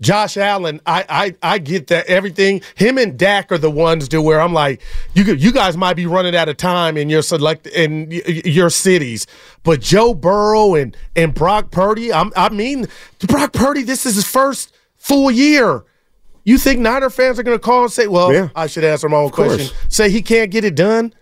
Josh 0.00 0.36
Allen, 0.38 0.80
I, 0.86 1.04
I 1.42 1.54
I 1.54 1.58
get 1.58 1.88
that 1.88 2.06
everything. 2.06 2.62
Him 2.74 2.96
and 2.96 3.18
Dak 3.18 3.52
are 3.52 3.58
the 3.58 3.70
ones 3.70 4.08
to 4.08 4.22
where 4.22 4.40
I'm 4.40 4.54
like, 4.54 4.80
you 5.14 5.24
you 5.34 5.52
guys 5.52 5.76
might 5.76 5.94
be 5.94 6.06
running 6.06 6.34
out 6.34 6.48
of 6.48 6.56
time 6.56 6.96
in 6.96 7.10
your 7.10 7.20
select 7.22 7.66
in 7.66 8.10
your 8.10 8.70
cities, 8.70 9.26
but 9.62 9.80
Joe 9.80 10.14
Burrow 10.14 10.74
and 10.74 10.96
and 11.14 11.34
Brock 11.34 11.70
Purdy, 11.70 12.12
I'm, 12.12 12.32
I 12.34 12.48
mean, 12.48 12.86
Brock 13.26 13.52
Purdy, 13.52 13.82
this 13.82 14.06
is 14.06 14.14
his 14.14 14.24
first 14.26 14.72
full 14.96 15.30
year. 15.30 15.84
You 16.44 16.56
think 16.56 16.80
Niner 16.80 17.10
fans 17.10 17.38
are 17.38 17.42
going 17.42 17.58
to 17.58 17.62
call 17.62 17.82
and 17.82 17.92
say, 17.92 18.06
"Well, 18.06 18.32
Yeah. 18.32 18.48
I 18.56 18.66
should 18.68 18.84
answer 18.84 19.08
my 19.08 19.18
own 19.18 19.30
course. 19.30 19.56
question." 19.56 19.76
Say 19.90 20.08
he 20.10 20.22
can't 20.22 20.50
get 20.50 20.64
it 20.64 20.74
done, 20.74 21.12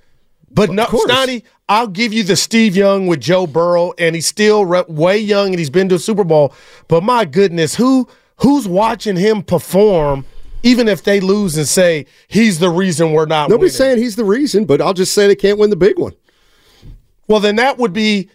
but 0.52 0.70
no, 0.70 0.86
course. 0.86 1.10
Stoney, 1.10 1.42
I'll 1.68 1.88
give 1.88 2.12
you 2.12 2.22
the 2.22 2.36
Steve 2.36 2.76
Young 2.76 3.08
with 3.08 3.20
Joe 3.20 3.48
Burrow, 3.48 3.92
and 3.98 4.14
he's 4.14 4.26
still 4.28 4.64
re- 4.64 4.84
way 4.86 5.18
young, 5.18 5.48
and 5.48 5.58
he's 5.58 5.68
been 5.68 5.88
to 5.88 5.96
a 5.96 5.98
Super 5.98 6.22
Bowl. 6.22 6.54
But 6.86 7.02
my 7.02 7.24
goodness, 7.24 7.74
who 7.74 8.08
who's 8.38 8.66
watching 8.68 9.16
him 9.16 9.42
perform? 9.42 10.24
Even 10.64 10.88
if 10.88 11.04
they 11.04 11.20
lose 11.20 11.56
and 11.56 11.68
say 11.68 12.04
he's 12.26 12.58
the 12.58 12.68
reason 12.68 13.12
we're 13.12 13.26
not 13.26 13.48
Nobody's 13.48 13.78
winning. 13.78 13.94
saying 13.94 14.02
he's 14.02 14.16
the 14.16 14.24
reason, 14.24 14.64
but 14.64 14.80
I'll 14.80 14.92
just 14.92 15.14
say 15.14 15.28
they 15.28 15.36
can't 15.36 15.56
win 15.56 15.70
the 15.70 15.76
big 15.76 15.98
one. 15.98 16.14
well, 17.28 17.38
then 17.38 17.56
that 17.56 17.78
would 17.78 17.92
be 17.92 18.28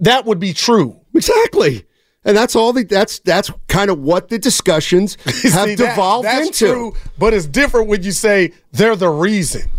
that 0.00 0.24
would 0.24 0.38
be 0.40 0.54
true. 0.54 0.98
Exactly. 1.14 1.84
And 2.24 2.36
that's 2.36 2.56
all 2.56 2.72
the 2.72 2.84
that's 2.84 3.18
that's 3.20 3.50
kind 3.68 3.90
of 3.90 3.98
what 4.00 4.28
the 4.28 4.38
discussions 4.38 5.16
have 5.24 5.68
See, 5.68 5.76
devolved 5.76 6.26
that's 6.26 6.46
into. 6.62 6.72
true, 6.72 6.94
but 7.18 7.34
it's 7.34 7.46
different 7.46 7.88
when 7.88 8.02
you 8.02 8.12
say 8.12 8.52
they're 8.72 8.96
the 8.96 9.10
reason. 9.10 9.70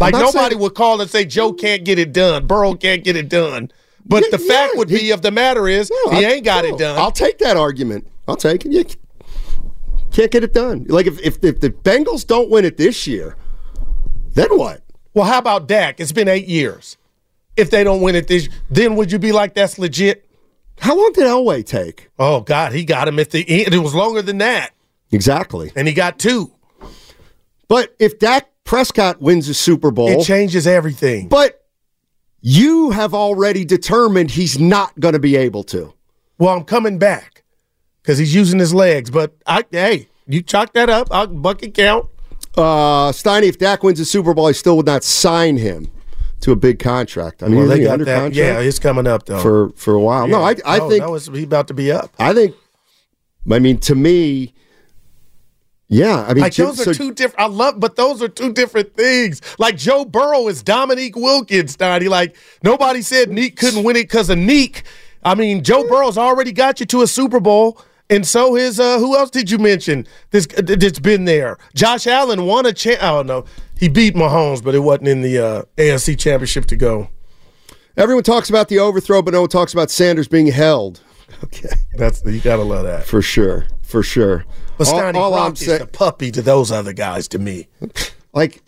Like 0.00 0.14
nobody 0.14 0.50
saying- 0.50 0.58
would 0.58 0.74
call 0.74 1.00
and 1.00 1.08
say 1.08 1.24
Joe 1.24 1.52
can't 1.52 1.84
get 1.84 1.98
it 1.98 2.12
done, 2.12 2.46
Burrow 2.48 2.74
can't 2.74 3.04
get 3.04 3.14
it 3.16 3.28
done. 3.28 3.70
But 4.04 4.24
Yeah, 4.24 4.30
the 4.32 4.38
fact 4.38 4.72
yeah, 4.74 4.78
would 4.78 4.90
he- 4.90 4.98
be 4.98 5.10
of 5.12 5.22
the 5.22 5.30
matter 5.30 5.68
is 5.68 5.90
No, 6.06 6.10
he 6.18 6.26
I- 6.26 6.32
ain't 6.32 6.44
got 6.44 6.64
no, 6.64 6.74
it 6.74 6.78
done. 6.78 6.98
I'll 6.98 7.12
take 7.12 7.38
that 7.38 7.56
argument. 7.56 8.08
I'll 8.26 8.36
take 8.36 8.64
it. 8.66 8.72
You 8.72 8.84
can't 10.12 10.30
get 10.30 10.44
it 10.44 10.52
done. 10.54 10.86
Like 10.88 11.06
if, 11.06 11.20
if 11.20 11.42
if 11.44 11.60
the 11.60 11.70
Bengals 11.70 12.26
don't 12.26 12.50
win 12.50 12.64
it 12.64 12.76
this 12.76 13.06
year, 13.06 13.36
then 14.34 14.48
what? 14.56 14.82
well, 15.12 15.24
how 15.26 15.38
about 15.38 15.68
Dak? 15.68 16.00
It's 16.00 16.12
been 16.12 16.28
eight 16.28 16.46
years. 16.48 16.96
If 17.56 17.70
they 17.70 17.84
don't 17.84 18.00
win 18.00 18.16
it 18.16 18.26
this, 18.26 18.48
then 18.70 18.96
would 18.96 19.12
you 19.12 19.18
be 19.18 19.30
like 19.32 19.54
that's 19.54 19.78
legit? 19.78 20.28
How 20.80 20.96
long 20.96 21.12
did 21.12 21.24
Elway 21.24 21.64
take? 21.64 22.10
Oh 22.18 22.40
God, 22.40 22.72
he 22.72 22.84
got 22.84 23.06
him 23.06 23.18
at 23.20 23.30
the 23.30 23.44
end. 23.48 23.72
It 23.74 23.78
was 23.78 23.94
longer 23.94 24.22
than 24.22 24.38
that, 24.38 24.72
Exactly. 25.12 25.70
and 25.76 25.86
he 25.86 25.94
got 25.94 26.18
two. 26.18 26.50
But 27.68 27.94
if 28.00 28.18
Dak 28.18 28.48
Prescott 28.64 29.20
wins 29.20 29.48
a 29.48 29.54
Super 29.54 29.90
Bowl, 29.92 30.08
It 30.20 30.24
changes 30.24 30.66
everything. 30.66 31.28
but 31.28 31.64
you 32.40 32.90
have 32.90 33.14
already 33.14 33.64
determined 33.64 34.32
he's 34.32 34.58
not 34.58 34.98
going 34.98 35.12
to 35.14 35.18
be 35.20 35.36
able 35.36 35.62
to. 35.64 35.94
Well, 36.38 36.54
I'm 36.56 36.64
coming 36.64 36.98
back 36.98 37.43
because 38.04 38.18
he's 38.18 38.34
using 38.34 38.58
his 38.60 38.74
legs. 38.74 39.10
But 39.10 39.34
I, 39.46 39.64
hey, 39.70 40.08
you 40.28 40.42
chalk 40.42 40.74
that 40.74 40.90
up. 40.90 41.08
I'll 41.10 41.26
bucket 41.26 41.72
count. 41.74 42.06
Uh, 42.56 43.10
Steiny, 43.10 43.44
if 43.44 43.58
Dak 43.58 43.82
wins 43.82 43.98
a 43.98 44.04
Super 44.04 44.34
Bowl, 44.34 44.46
I 44.46 44.52
still 44.52 44.76
would 44.76 44.86
not 44.86 45.02
sign 45.02 45.56
him 45.56 45.90
to 46.42 46.52
a 46.52 46.56
big 46.56 46.78
contract. 46.78 47.42
I 47.42 47.48
mean, 47.48 47.60
Well, 47.60 47.68
they 47.68 47.80
got 47.82 47.94
under 47.94 48.04
that. 48.04 48.14
contract 48.16 48.36
Yeah, 48.36 48.60
it's 48.60 48.78
coming 48.78 49.06
up 49.06 49.24
though. 49.26 49.40
for 49.40 49.70
for 49.70 49.94
a 49.94 50.00
while. 50.00 50.28
No, 50.28 50.42
I 50.42 50.54
I 50.66 50.78
no, 50.78 50.88
think 50.90 51.02
no, 51.02 51.14
it's, 51.14 51.26
he 51.28 51.42
about 51.44 51.66
to 51.68 51.74
be 51.74 51.90
up. 51.90 52.12
I 52.18 52.34
think. 52.34 52.54
I 53.50 53.58
mean, 53.58 53.78
to 53.80 53.94
me, 53.94 54.54
yeah. 55.88 56.24
I 56.28 56.32
mean, 56.34 56.42
Like 56.42 56.52
Jim- 56.52 56.66
those 56.66 56.80
are 56.80 56.84
so- 56.84 56.92
two 56.92 57.12
different. 57.12 57.40
I 57.40 57.46
love, 57.46 57.78
but 57.80 57.96
those 57.96 58.22
are 58.22 58.28
two 58.28 58.52
different 58.52 58.94
things. 58.94 59.40
Like 59.58 59.76
Joe 59.76 60.04
Burrow 60.04 60.48
is 60.48 60.62
Dominique 60.62 61.16
Wilkins. 61.16 61.76
He 61.78 62.08
like 62.08 62.36
nobody 62.62 63.02
said 63.02 63.30
Neek 63.30 63.56
couldn't 63.56 63.82
win 63.84 63.96
it 63.96 64.04
because 64.04 64.30
of 64.30 64.38
Neek. 64.38 64.82
I 65.24 65.34
mean, 65.34 65.62
Joe 65.64 65.86
Burrow's 65.88 66.18
already 66.18 66.52
got 66.52 66.80
you 66.80 66.86
to 66.86 67.02
a 67.02 67.06
Super 67.06 67.40
Bowl, 67.40 67.80
and 68.10 68.26
so 68.26 68.56
is 68.56 68.78
uh, 68.78 68.98
who 68.98 69.16
else 69.16 69.30
did 69.30 69.50
you 69.50 69.58
mention? 69.58 70.06
This 70.30 70.46
that's 70.46 70.98
been 70.98 71.24
there. 71.24 71.58
Josh 71.74 72.06
Allen 72.06 72.46
won 72.46 72.66
a 72.66 72.72
champ. 72.72 73.02
I 73.02 73.10
don't 73.10 73.26
know. 73.26 73.44
he 73.78 73.88
beat 73.88 74.14
Mahomes, 74.14 74.62
but 74.62 74.74
it 74.74 74.80
wasn't 74.80 75.08
in 75.08 75.22
the 75.22 75.38
uh, 75.38 75.62
AFC 75.76 76.18
Championship 76.18 76.66
to 76.66 76.76
go. 76.76 77.08
Everyone 77.96 78.24
talks 78.24 78.48
about 78.50 78.68
the 78.68 78.78
overthrow, 78.80 79.22
but 79.22 79.32
no 79.34 79.42
one 79.42 79.50
talks 79.50 79.72
about 79.72 79.90
Sanders 79.90 80.28
being 80.28 80.48
held. 80.48 81.00
Okay, 81.42 81.68
That's 81.94 82.24
you 82.24 82.40
gotta 82.40 82.62
love 82.62 82.84
that. 82.84 83.06
for 83.06 83.20
sure, 83.22 83.66
for 83.82 84.02
sure. 84.02 84.44
But 84.78 84.88
All- 84.88 84.94
Steiny 85.00 85.14
all 85.14 85.30
Brock 85.30 85.46
I'm 85.46 85.52
is 85.54 85.58
saying- 85.60 85.78
the 85.80 85.86
puppy 85.86 86.30
to 86.32 86.42
those 86.42 86.70
other 86.72 86.92
guys. 86.92 87.28
To 87.28 87.38
me, 87.38 87.68
like 88.32 88.62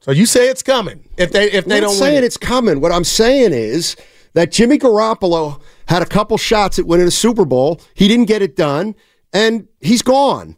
so 0.00 0.12
you 0.12 0.24
say 0.26 0.48
it's 0.48 0.62
coming 0.62 1.08
if 1.16 1.32
they 1.32 1.50
if 1.50 1.64
they 1.64 1.76
I'm 1.78 1.82
don't 1.82 1.94
saying 1.94 2.18
it. 2.18 2.24
it's 2.24 2.36
coming. 2.36 2.80
What 2.80 2.92
I'm 2.92 3.04
saying 3.04 3.52
is 3.52 3.96
that 4.34 4.52
Jimmy 4.52 4.78
Garoppolo 4.78 5.60
had 5.86 6.02
a 6.02 6.06
couple 6.06 6.36
shots 6.36 6.78
at 6.78 6.86
winning 6.86 7.06
a 7.06 7.10
Super 7.10 7.44
Bowl. 7.44 7.80
He 7.94 8.08
didn't 8.08 8.26
get 8.26 8.42
it 8.42 8.56
done, 8.56 8.94
and 9.32 9.68
he's 9.80 10.02
gone. 10.02 10.56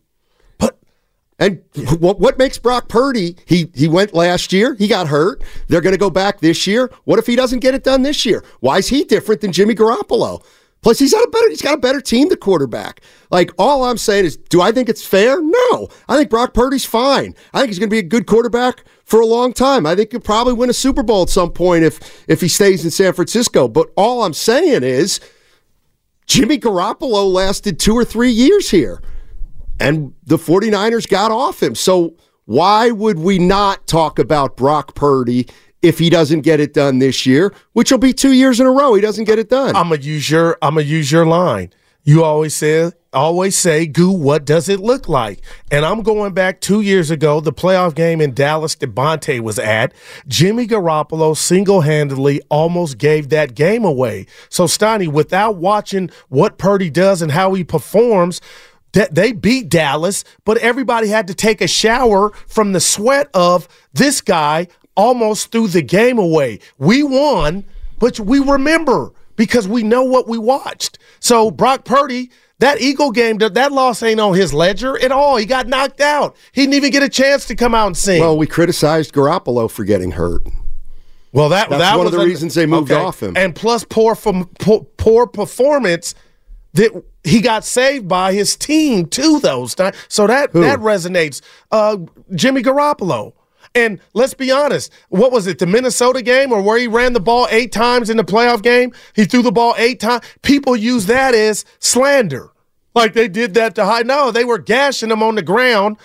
But 0.58 0.78
And 1.38 1.62
what 1.98 2.18
what 2.20 2.38
makes 2.38 2.58
Brock 2.58 2.88
Purdy? 2.88 3.36
He 3.46 3.70
he 3.74 3.88
went 3.88 4.14
last 4.14 4.52
year. 4.52 4.74
He 4.74 4.88
got 4.88 5.08
hurt. 5.08 5.42
They're 5.68 5.80
going 5.80 5.94
to 5.94 5.98
go 5.98 6.10
back 6.10 6.40
this 6.40 6.66
year. 6.66 6.90
What 7.04 7.18
if 7.18 7.26
he 7.26 7.36
doesn't 7.36 7.60
get 7.60 7.74
it 7.74 7.84
done 7.84 8.02
this 8.02 8.24
year? 8.24 8.44
Why 8.60 8.78
is 8.78 8.88
he 8.88 9.04
different 9.04 9.40
than 9.40 9.52
Jimmy 9.52 9.74
Garoppolo? 9.74 10.44
Plus, 10.82 10.98
he's 10.98 11.12
got 11.12 11.26
a 11.26 11.30
better 11.30 11.48
he's 11.48 11.62
got 11.62 11.74
a 11.74 11.80
better 11.80 12.00
team. 12.00 12.28
The 12.28 12.36
quarterback. 12.36 13.00
Like 13.30 13.50
all 13.58 13.84
I'm 13.84 13.98
saying 13.98 14.24
is, 14.24 14.36
do 14.36 14.60
I 14.60 14.72
think 14.72 14.88
it's 14.88 15.04
fair? 15.04 15.40
No. 15.42 15.88
I 16.08 16.16
think 16.16 16.30
Brock 16.30 16.54
Purdy's 16.54 16.84
fine. 16.84 17.34
I 17.52 17.58
think 17.60 17.70
he's 17.70 17.78
going 17.78 17.90
to 17.90 17.94
be 17.94 17.98
a 17.98 18.02
good 18.02 18.26
quarterback 18.26 18.84
for 19.04 19.20
a 19.20 19.26
long 19.26 19.52
time. 19.52 19.86
I 19.86 19.94
think 19.94 20.12
he'll 20.12 20.20
probably 20.20 20.52
win 20.52 20.70
a 20.70 20.74
Super 20.74 21.02
Bowl 21.02 21.22
at 21.22 21.30
some 21.30 21.50
point 21.50 21.84
if 21.84 22.24
if 22.28 22.40
he 22.40 22.48
stays 22.48 22.84
in 22.84 22.90
San 22.90 23.12
Francisco. 23.12 23.68
But 23.68 23.90
all 23.96 24.22
I'm 24.22 24.34
saying 24.34 24.84
is, 24.84 25.20
Jimmy 26.26 26.58
Garoppolo 26.58 27.30
lasted 27.30 27.80
two 27.80 27.94
or 27.94 28.04
three 28.04 28.30
years 28.30 28.70
here 28.70 29.02
and 29.80 30.14
the 30.24 30.36
49ers 30.36 31.08
got 31.08 31.30
off 31.30 31.62
him. 31.62 31.74
So 31.74 32.16
why 32.44 32.90
would 32.90 33.18
we 33.18 33.38
not 33.38 33.86
talk 33.86 34.18
about 34.18 34.56
Brock 34.56 34.94
Purdy 34.94 35.48
if 35.82 35.98
he 35.98 36.10
doesn't 36.10 36.40
get 36.40 36.60
it 36.60 36.74
done 36.74 36.98
this 36.98 37.26
year, 37.26 37.54
which 37.72 37.90
will 37.90 37.98
be 37.98 38.12
two 38.12 38.32
years 38.32 38.60
in 38.60 38.66
a 38.66 38.70
row 38.70 38.94
he 38.94 39.00
doesn't 39.00 39.24
get 39.24 39.38
it 39.38 39.48
done? 39.48 39.76
I'm 39.76 39.90
gonna 39.90 40.00
use 40.00 40.30
your 40.30 40.58
I'm 40.62 40.74
gonna 40.74 40.86
use 40.86 41.10
your 41.10 41.26
line. 41.26 41.72
You 42.04 42.24
always 42.24 42.54
say 42.54 42.92
always 43.12 43.56
say, 43.56 43.86
"Goo, 43.86 44.10
what 44.10 44.44
does 44.44 44.68
it 44.68 44.80
look 44.80 45.08
like?" 45.08 45.40
And 45.70 45.84
I'm 45.84 46.02
going 46.02 46.32
back 46.32 46.60
two 46.60 46.80
years 46.80 47.10
ago, 47.10 47.40
the 47.40 47.52
playoff 47.52 47.94
game 47.94 48.20
in 48.20 48.34
Dallas 48.34 48.74
that 48.76 48.94
Bonte 48.94 49.40
was 49.40 49.58
at. 49.58 49.92
Jimmy 50.26 50.66
Garoppolo 50.66 51.36
single 51.36 51.82
handedly 51.82 52.40
almost 52.50 52.98
gave 52.98 53.28
that 53.28 53.54
game 53.54 53.84
away. 53.84 54.26
So 54.48 54.64
Steiny, 54.64 55.08
without 55.08 55.56
watching 55.56 56.10
what 56.28 56.58
Purdy 56.58 56.90
does 56.90 57.22
and 57.22 57.32
how 57.32 57.54
he 57.54 57.64
performs. 57.64 58.40
That 58.94 59.14
they 59.14 59.32
beat 59.32 59.68
Dallas, 59.68 60.24
but 60.46 60.56
everybody 60.58 61.08
had 61.08 61.26
to 61.26 61.34
take 61.34 61.60
a 61.60 61.68
shower 61.68 62.30
from 62.46 62.72
the 62.72 62.80
sweat 62.80 63.28
of 63.34 63.68
this 63.92 64.22
guy 64.22 64.66
almost 64.98 65.50
threw 65.52 65.68
the 65.68 65.80
game 65.80 66.18
away. 66.18 66.58
We 66.76 67.02
won, 67.02 67.64
but 67.98 68.20
we 68.20 68.40
remember 68.40 69.12
because 69.36 69.66
we 69.66 69.82
know 69.82 70.02
what 70.02 70.28
we 70.28 70.36
watched. 70.36 70.98
So 71.20 71.50
Brock 71.50 71.84
Purdy, 71.84 72.30
that 72.58 72.80
Eagle 72.80 73.12
game, 73.12 73.38
that, 73.38 73.72
loss 73.72 74.02
ain't 74.02 74.18
on 74.20 74.34
his 74.34 74.52
ledger 74.52 74.98
at 75.00 75.12
all. 75.12 75.36
He 75.36 75.46
got 75.46 75.68
knocked 75.68 76.00
out. 76.00 76.36
He 76.52 76.62
didn't 76.62 76.74
even 76.74 76.90
get 76.90 77.02
a 77.04 77.08
chance 77.08 77.46
to 77.46 77.54
come 77.54 77.74
out 77.74 77.86
and 77.86 77.96
sing. 77.96 78.20
well, 78.20 78.36
we 78.36 78.46
criticized 78.48 79.14
Garoppolo 79.14 79.70
for 79.70 79.84
getting 79.84 80.10
hurt. 80.10 80.42
Well, 81.32 81.50
that 81.50 81.68
That's 81.70 81.80
that 81.80 81.96
one 81.96 82.06
was 82.06 82.14
of 82.14 82.20
the 82.20 82.24
a- 82.24 82.28
reasons 82.28 82.54
they 82.54 82.66
moved 82.66 82.90
off 82.90 83.22
him. 83.22 83.36
and 83.36 83.54
plus 83.54 83.84
poor 83.84 84.14
from 84.14 84.46
poor, 84.58 84.82
poor 84.96 85.26
performance 85.26 86.14
that 86.72 86.90
he 87.22 87.40
got 87.40 87.64
saved 87.64 88.08
by 88.08 88.32
his 88.32 88.56
team 88.56 89.06
too. 89.06 89.38
Those 89.38 89.74
times, 89.74 89.94
so 90.08 90.26
that 90.26 90.52
that 90.54 90.78
resonates. 90.80 91.40
Uh, 91.70 91.98
Jimmy 92.34 92.62
Garoppolo. 92.62 93.34
And 93.74 94.00
let's 94.14 94.34
be 94.34 94.50
honest, 94.50 94.92
what 95.08 95.32
was 95.32 95.46
it, 95.46 95.58
the 95.58 95.66
Minnesota 95.66 96.22
game 96.22 96.52
or 96.52 96.62
where 96.62 96.78
he 96.78 96.86
ran 96.86 97.12
the 97.12 97.20
ball 97.20 97.46
eight 97.50 97.72
times 97.72 98.10
in 98.10 98.16
the 98.16 98.24
playoff 98.24 98.62
game? 98.62 98.92
He 99.14 99.24
threw 99.24 99.42
the 99.42 99.52
ball 99.52 99.74
eight 99.78 100.00
times. 100.00 100.24
People 100.42 100.76
use 100.76 101.06
that 101.06 101.34
as 101.34 101.64
slander. 101.78 102.50
Like 102.94 103.12
they 103.12 103.28
did 103.28 103.54
that 103.54 103.74
to 103.76 103.84
high. 103.84 104.02
No, 104.02 104.30
they 104.30 104.44
were 104.44 104.58
gashing 104.58 105.10
him 105.10 105.22
on 105.22 105.36
the 105.36 105.42
ground. 105.42 105.98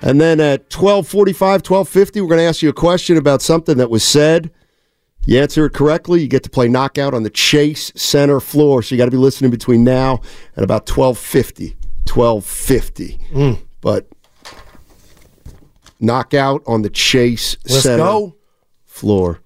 And 0.00 0.20
then 0.20 0.38
at 0.40 0.60
1245, 0.72 1.40
1250, 1.68 2.20
we're 2.20 2.28
going 2.28 2.38
to 2.38 2.44
ask 2.44 2.62
you 2.62 2.68
a 2.68 2.72
question 2.72 3.16
about 3.16 3.42
something 3.42 3.76
that 3.78 3.90
was 3.90 4.04
said. 4.04 4.50
You 5.28 5.38
answer 5.38 5.66
it 5.66 5.74
correctly, 5.74 6.22
you 6.22 6.26
get 6.26 6.42
to 6.44 6.48
play 6.48 6.68
knockout 6.68 7.12
on 7.12 7.22
the 7.22 7.28
Chase 7.28 7.92
Center 7.94 8.40
floor. 8.40 8.82
So 8.82 8.94
you 8.94 8.98
got 8.98 9.04
to 9.04 9.10
be 9.10 9.18
listening 9.18 9.50
between 9.50 9.84
now 9.84 10.22
and 10.56 10.64
about 10.64 10.88
1250. 10.88 11.76
1250. 12.10 13.18
Mm. 13.34 13.58
But 13.82 14.08
knockout 16.00 16.62
on 16.66 16.80
the 16.80 16.88
Chase 16.88 17.58
Let's 17.68 17.82
Center 17.82 18.04
go. 18.04 18.36
floor. 18.86 19.40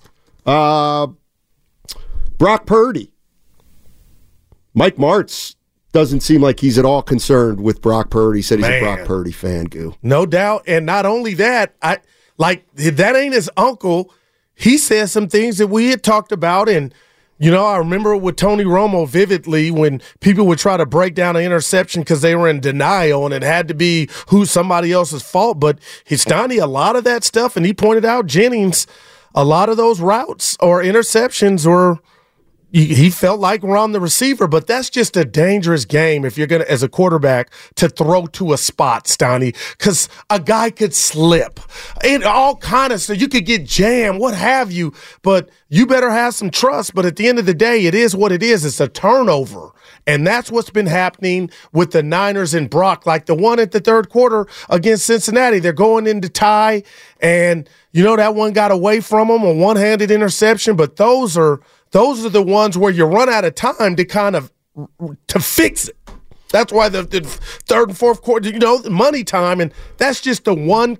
Uh, 0.47 1.09
Brock 2.39 2.65
Purdy. 2.65 3.13
Mike 4.75 4.95
Martz 4.95 5.57
doesn't 5.91 6.21
seem 6.21 6.41
like 6.41 6.61
he's 6.61 6.79
at 6.79 6.85
all 6.85 7.03
concerned 7.03 7.61
with 7.61 7.83
Brock 7.83 8.09
Purdy. 8.09 8.39
He 8.39 8.43
said 8.43 8.61
he's 8.61 8.69
Man. 8.69 8.79
a 8.79 8.85
Brock 8.85 9.05
Purdy 9.05 9.33
fan, 9.33 9.65
Goo. 9.65 9.97
No 10.01 10.27
doubt. 10.27 10.63
And 10.69 10.87
not 10.87 11.07
only 11.07 11.35
that, 11.35 11.75
I 11.83 11.99
like 12.39 12.73
that 12.75 13.17
ain't 13.17 13.35
his 13.35 13.51
uncle. 13.57 14.15
He 14.63 14.79
said 14.79 15.11
some 15.11 15.27
things 15.27 15.59
that 15.59 15.67
we 15.67 15.89
had 15.89 16.05
talked 16.05 16.31
about. 16.31 16.69
And, 16.69 16.95
you 17.37 17.51
know, 17.51 17.67
I 17.67 17.79
remember 17.79 18.17
with 18.17 18.37
Tony 18.37 18.63
Romo 18.63 19.09
vividly 19.09 19.73
when 19.73 20.01
people 20.21 20.47
would 20.47 20.61
try 20.61 20.77
to 20.77 20.87
break 20.87 21.17
down 21.17 21.35
an 21.35 21.43
interception 21.43 22.03
because 22.03 22.23
they 22.23 22.37
were 22.37 22.49
in 22.49 22.61
denial 22.61 23.25
and 23.25 23.35
it 23.35 23.43
had 23.43 23.67
to 23.67 23.75
be 23.75 24.09
who 24.29 24.47
somebody 24.47 24.93
else's 24.93 25.25
fault. 25.25 25.59
But 25.59 25.81
Histani, 26.09 26.63
a 26.63 26.67
lot 26.67 26.95
of 26.95 27.03
that 27.03 27.25
stuff, 27.25 27.57
and 27.57 27.67
he 27.67 27.75
pointed 27.75 28.05
out 28.05 28.27
Jennings, 28.27 28.87
a 29.35 29.45
lot 29.45 29.69
of 29.69 29.77
those 29.77 30.01
routes 30.01 30.57
or 30.61 30.81
interceptions 30.81 31.67
were 31.67 31.99
he 32.73 33.11
felt 33.11 33.39
like 33.39 33.63
we're 33.63 33.77
on 33.77 33.93
the 33.93 34.01
receiver, 34.01 34.49
but 34.49 34.67
that's 34.67 34.89
just 34.89 35.17
a 35.17 35.25
dangerous 35.25 35.85
game 35.85 36.25
if 36.25 36.39
you're 36.39 36.47
gonna, 36.47 36.65
as 36.65 36.83
a 36.83 36.89
quarterback, 36.89 37.53
to 37.75 37.89
throw 37.89 38.27
to 38.27 38.53
a 38.53 38.59
spot, 38.59 39.07
Stoney, 39.07 39.53
because 39.77 40.09
a 40.31 40.41
guy 40.41 40.71
could 40.71 40.95
slip, 40.95 41.61
and 42.03 42.25
all 42.25 42.57
kind 42.57 42.93
of 42.93 43.01
stuff. 43.01 43.21
You 43.21 43.29
could 43.29 43.45
get 43.45 43.65
jammed, 43.65 44.21
what 44.21 44.35
have 44.35 44.73
you, 44.73 44.95
but 45.23 45.51
you 45.69 45.87
better 45.87 46.11
have 46.11 46.35
some 46.35 46.51
trust. 46.51 46.95
But 46.95 47.05
at 47.05 47.17
the 47.17 47.29
end 47.29 47.39
of 47.39 47.47
the 47.47 47.55
day, 47.55 47.85
it 47.87 47.95
is 47.95 48.17
what 48.17 48.33
it 48.33 48.43
is. 48.43 48.65
It's 48.65 48.81
a 48.81 48.89
turnover. 48.89 49.71
And 50.07 50.27
that's 50.27 50.51
what's 50.51 50.71
been 50.71 50.87
happening 50.87 51.51
with 51.73 51.93
the 51.93 52.03
Niners 52.03 52.55
and 52.55 52.69
Brock, 52.69 53.07
like 53.07 53.27
the 53.27 53.35
one 53.35 53.61
at 53.61 53.73
the 53.73 53.81
third 53.81 54.09
quarter 54.09 54.47
against 54.69 55.07
Cincinnati. 55.07 55.61
They're 55.61 55.73
going 55.73 56.07
into 56.07 56.29
tie, 56.29 56.83
and 57.21 57.69
you 57.93 58.03
know 58.03 58.17
that 58.17 58.35
one 58.35 58.53
got 58.53 58.73
away 58.73 59.01
from 59.01 59.29
them, 59.29 59.43
a 59.43 59.53
one-handed 59.53 60.11
interception. 60.11 60.77
But 60.77 60.97
those 60.97 61.37
are 61.37 61.61
those 61.93 62.25
are 62.27 62.31
the 62.31 62.43
ones 62.43 62.77
where 62.77 62.91
you 62.91 63.05
run 63.05 63.29
out 63.29 63.45
of 63.45 63.55
time 63.55 63.97
to 63.97 64.05
kind 64.05 64.35
of 64.35 64.53
to 65.29 65.39
fix 65.39 65.89
it. 65.89 65.97
That's 66.51 66.73
why 66.73 66.89
the, 66.89 67.03
the 67.03 67.21
third 67.21 67.91
and 67.91 67.97
fourth 67.97 68.21
quarter, 68.23 68.51
you 68.51 68.59
know, 68.59 68.83
money 68.91 69.25
time, 69.25 69.61
and 69.61 69.73
that's 69.97 70.21
just 70.21 70.45
the 70.45 70.55
one 70.55 70.99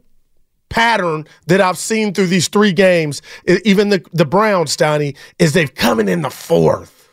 pattern 0.71 1.27
that 1.47 1.61
I've 1.61 1.77
seen 1.77 2.15
through 2.15 2.29
these 2.29 2.49
three 2.49 2.73
games. 2.73 3.21
Even 3.65 3.91
the 3.91 4.05
the 4.13 4.25
Browns, 4.25 4.73
Stoney, 4.73 5.15
is 5.39 5.53
they've 5.53 5.75
coming 5.75 6.09
in 6.09 6.23
the 6.23 6.31
fourth. 6.31 7.11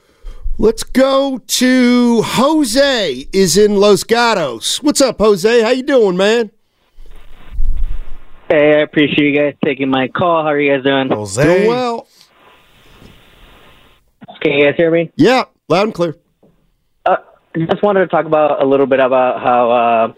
Let's 0.58 0.84
go 0.84 1.38
to 1.38 2.22
Jose 2.22 3.28
is 3.32 3.58
in 3.58 3.78
Los 3.78 4.04
Gatos. 4.04 4.84
What's 4.84 5.00
up, 5.00 5.20
Jose? 5.20 5.62
How 5.62 5.70
you 5.70 5.84
doing, 5.84 6.18
man? 6.18 6.52
Hey, 8.50 8.76
I 8.76 8.80
appreciate 8.80 9.20
you 9.20 9.38
guys 9.38 9.56
taking 9.64 9.90
my 9.90 10.10
call. 10.10 10.44
How 10.44 10.50
are 10.50 10.60
you 10.60 10.76
guys 10.76 10.84
doing? 10.84 11.10
Jose, 11.10 11.44
Doing 11.44 11.68
well. 11.68 12.08
Can 14.42 14.54
you 14.54 14.66
guys 14.66 14.76
hear 14.78 14.92
me? 14.92 15.12
Yeah, 15.16 15.46
loud 15.68 15.84
and 15.84 15.94
clear. 15.94 16.16
Uh, 17.06 17.18
just 17.58 17.84
wanted 17.84 18.02
to 18.02 18.08
talk 18.08 18.26
about 18.26 18.62
a 18.62 18.66
little 18.66 18.86
bit 18.86 19.00
about 19.00 19.42
how 19.42 19.72
uh, 19.72 20.14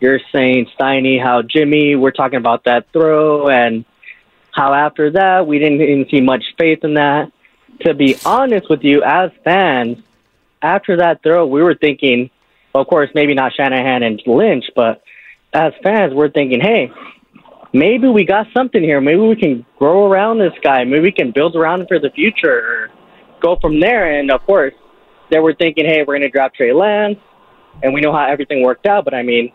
you're 0.00 0.20
saying 0.32 0.68
Steiny, 0.78 1.22
how 1.22 1.42
Jimmy, 1.42 1.96
we're 1.96 2.10
talking 2.10 2.38
about 2.38 2.64
that 2.64 2.86
throw, 2.92 3.48
and 3.48 3.84
how 4.52 4.72
after 4.72 5.10
that 5.12 5.46
we 5.46 5.58
didn't 5.58 5.82
even 5.82 6.06
see 6.10 6.20
much 6.20 6.44
faith 6.58 6.82
in 6.82 6.94
that. 6.94 7.30
To 7.82 7.94
be 7.94 8.16
honest 8.24 8.70
with 8.70 8.82
you, 8.82 9.02
as 9.04 9.30
fans, 9.44 9.98
after 10.62 10.96
that 10.96 11.22
throw, 11.22 11.46
we 11.46 11.62
were 11.62 11.74
thinking, 11.74 12.30
of 12.74 12.86
course, 12.86 13.10
maybe 13.14 13.34
not 13.34 13.52
Shanahan 13.54 14.02
and 14.02 14.20
Lynch, 14.26 14.64
but 14.74 15.02
as 15.52 15.72
fans, 15.82 16.14
we're 16.14 16.30
thinking, 16.30 16.60
hey, 16.60 16.90
maybe 17.72 18.08
we 18.08 18.24
got 18.24 18.46
something 18.56 18.82
here. 18.82 19.00
Maybe 19.00 19.20
we 19.20 19.36
can 19.36 19.66
grow 19.78 20.10
around 20.10 20.38
this 20.38 20.54
guy. 20.62 20.84
Maybe 20.84 21.02
we 21.02 21.12
can 21.12 21.32
build 21.32 21.54
around 21.54 21.82
him 21.82 21.86
for 21.86 21.98
the 21.98 22.10
future 22.10 22.90
go 23.40 23.56
from 23.60 23.80
there. 23.80 24.18
And 24.18 24.30
of 24.30 24.42
course, 24.44 24.74
they 25.30 25.38
were 25.38 25.54
thinking, 25.54 25.84
hey, 25.86 26.00
we're 26.00 26.14
going 26.18 26.22
to 26.22 26.30
drop 26.30 26.54
Trey 26.54 26.72
Lance, 26.72 27.18
and 27.82 27.92
we 27.94 28.00
know 28.00 28.12
how 28.12 28.26
everything 28.26 28.62
worked 28.62 28.86
out. 28.86 29.04
But 29.04 29.14
I 29.14 29.22
mean, 29.22 29.52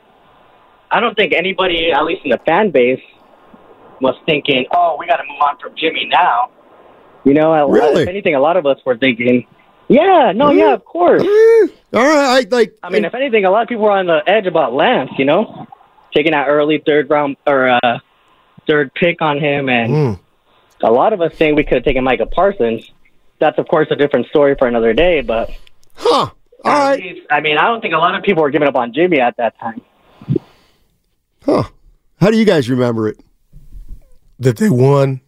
I 0.92 1.00
don't 1.00 1.16
think 1.16 1.34
anybody, 1.34 1.92
at 1.92 2.04
least 2.06 2.22
in 2.24 2.32
the 2.32 2.40
fan 2.46 2.72
base, 2.72 3.02
was 4.02 4.16
thinking, 4.26 4.66
oh, 4.72 4.98
we 5.00 5.08
got 5.08 5.18
to 5.18 5.24
move 5.24 5.42
on 5.42 5.58
from 5.60 5.74
Jimmy 5.76 6.06
now. 6.06 6.50
You 7.24 7.34
know, 7.34 7.70
Really? 7.70 8.02
if 8.04 8.10
anything, 8.10 8.36
a 8.36 8.40
lot 8.40 8.58
of 8.58 8.66
us 8.66 8.78
were 8.86 8.98
thinking, 8.98 9.48
yeah, 9.88 10.34
no, 10.36 10.52
yeah, 10.52 10.74
of 10.74 10.84
course. 10.84 11.22
Eh, 11.24 11.68
all 11.94 12.04
right, 12.04 12.46
I 12.46 12.56
like. 12.56 12.78
I 12.84 12.90
mean, 12.90 13.06
if 13.06 13.14
anything, 13.16 13.46
a 13.46 13.52
lot 13.52 13.64
of 13.64 13.70
people 13.70 13.86
were 13.86 13.92
on 13.92 14.08
the 14.08 14.22
edge 14.28 14.46
about 14.46 14.74
Lance, 14.74 15.12
you 15.18 15.26
know, 15.26 15.68
taking 16.14 16.32
that 16.34 16.48
early 16.48 16.82
third 16.86 17.10
round 17.10 17.38
or 17.48 17.70
uh, 17.70 18.00
third 18.68 18.94
pick 18.94 19.22
on 19.22 19.40
him, 19.40 19.70
and 19.70 20.20
a 20.84 20.92
lot 20.92 21.14
of 21.14 21.22
us 21.22 21.34
think 21.36 21.56
we 21.56 21.64
could 21.64 21.76
have 21.76 21.84
taken 21.86 22.04
Micah 22.04 22.26
Parsons. 22.26 22.92
That's 23.40 23.58
of 23.58 23.68
course 23.68 23.88
a 23.92 23.96
different 23.96 24.28
story 24.28 24.56
for 24.58 24.68
another 24.68 24.94
day, 24.94 25.22
but 25.22 25.50
huh? 25.96 26.30
All 26.66 26.72
at 26.72 26.90
right, 26.90 27.00
least- 27.02 27.28
I 27.30 27.42
mean, 27.42 27.58
I 27.58 27.64
don't 27.68 27.82
think 27.82 27.94
a 27.94 27.98
lot 27.98 28.16
of 28.16 28.24
people 28.24 28.42
were 28.44 28.52
giving 28.52 28.68
up 28.68 28.76
on 28.76 28.94
Jimmy 28.94 29.20
at 29.20 29.36
that 29.38 29.60
time. 29.60 29.82
huh? 31.46 31.64
How 32.22 32.32
do 32.32 32.38
you 32.38 32.46
guys 32.46 32.70
remember 32.70 33.08
it? 33.10 33.18
that 34.40 34.58
they 34.58 34.70
won, 34.70 35.22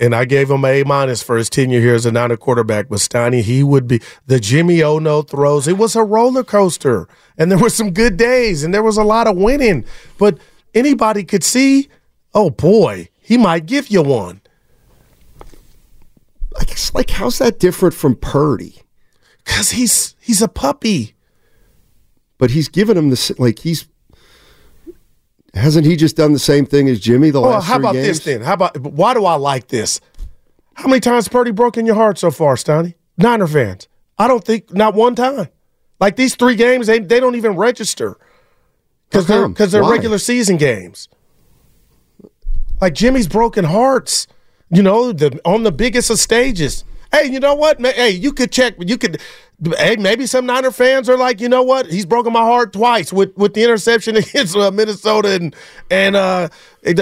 and 0.00 0.14
I 0.14 0.24
gave 0.26 0.50
him 0.50 0.64
a 0.64 0.80
A 0.82 0.84
minus 0.84 1.22
for 1.22 1.38
his 1.38 1.48
tenure 1.48 1.80
here 1.80 1.94
as 1.94 2.04
a 2.04 2.12
Niner 2.12 2.36
quarterback. 2.36 2.88
But 2.88 2.98
Steiny, 2.98 3.40
he 3.40 3.62
would 3.62 3.86
be 3.86 4.00
the 4.26 4.40
Jimmy 4.40 4.82
Ono 4.82 5.22
throws. 5.22 5.66
It 5.68 5.78
was 5.78 5.96
a 5.96 6.02
roller 6.02 6.44
coaster, 6.44 7.08
and 7.38 7.50
there 7.50 7.56
were 7.58 7.70
some 7.70 7.92
good 7.92 8.16
days, 8.18 8.64
and 8.64 8.74
there 8.74 8.82
was 8.82 8.98
a 8.98 9.04
lot 9.04 9.26
of 9.26 9.36
winning. 9.36 9.84
But 10.18 10.38
anybody 10.74 11.24
could 11.24 11.44
see, 11.44 11.88
oh 12.34 12.50
boy, 12.50 13.08
he 13.20 13.38
might 13.38 13.64
give 13.66 13.88
you 13.88 14.02
one. 14.02 14.42
I 16.58 16.64
guess 16.64 16.92
like 16.94 17.10
how's 17.10 17.38
that 17.38 17.58
different 17.58 17.94
from 17.94 18.14
Purdy? 18.16 18.82
Cause 19.44 19.70
he's 19.72 20.14
he's 20.20 20.42
a 20.42 20.48
puppy. 20.48 21.14
But 22.38 22.50
he's 22.52 22.68
given 22.68 22.96
him 22.96 23.10
the 23.10 23.34
like 23.38 23.58
he's 23.60 23.88
hasn't 25.54 25.86
he 25.86 25.96
just 25.96 26.16
done 26.16 26.32
the 26.32 26.38
same 26.38 26.66
thing 26.66 26.88
as 26.88 27.00
Jimmy 27.00 27.30
the 27.30 27.40
Well, 27.40 27.52
last 27.52 27.64
how 27.66 27.74
three 27.76 27.82
about 27.82 27.92
games? 27.94 28.06
this 28.06 28.24
then? 28.24 28.42
How 28.42 28.54
about 28.54 28.76
why 28.80 29.14
do 29.14 29.24
I 29.24 29.34
like 29.34 29.68
this? 29.68 30.00
How 30.74 30.86
many 30.88 31.00
times 31.00 31.26
Purdy 31.28 31.50
broken 31.50 31.86
your 31.86 31.96
heart 31.96 32.18
so 32.18 32.30
far, 32.30 32.56
Stoney? 32.56 32.94
Niner 33.16 33.46
fans. 33.48 33.88
I 34.18 34.28
don't 34.28 34.44
think 34.44 34.72
not 34.72 34.94
one 34.94 35.14
time. 35.16 35.48
Like 36.00 36.14
these 36.16 36.36
three 36.36 36.54
games, 36.54 36.86
they 36.86 37.00
they 37.00 37.18
don't 37.18 37.34
even 37.34 37.56
register 37.56 38.16
because 39.10 39.26
they're 39.26 39.48
because 39.48 39.72
they're 39.72 39.82
Why? 39.82 39.92
regular 39.92 40.18
season 40.18 40.56
games. 40.56 41.08
Like 42.80 42.94
Jimmy's 42.94 43.26
broken 43.26 43.64
hearts, 43.64 44.28
you 44.70 44.82
know, 44.82 45.12
the 45.12 45.40
on 45.44 45.62
the 45.62 45.72
biggest 45.72 46.10
of 46.10 46.18
stages. 46.18 46.84
Hey, 47.12 47.26
you 47.26 47.40
know 47.40 47.54
what? 47.54 47.80
Hey, 47.80 48.10
you 48.10 48.32
could 48.32 48.52
check. 48.52 48.74
You 48.78 48.98
could. 48.98 49.20
Hey, 49.78 49.96
maybe 49.96 50.26
some 50.26 50.46
Niner 50.46 50.70
fans 50.70 51.08
are 51.08 51.16
like, 51.16 51.40
you 51.40 51.48
know 51.48 51.62
what? 51.62 51.86
He's 51.86 52.06
broken 52.06 52.32
my 52.32 52.42
heart 52.42 52.72
twice 52.72 53.12
with 53.12 53.36
with 53.36 53.54
the 53.54 53.64
interception 53.64 54.16
against 54.18 54.56
uh, 54.56 54.70
Minnesota 54.70 55.34
and 55.34 55.56
and 55.90 56.16
uh, 56.16 56.48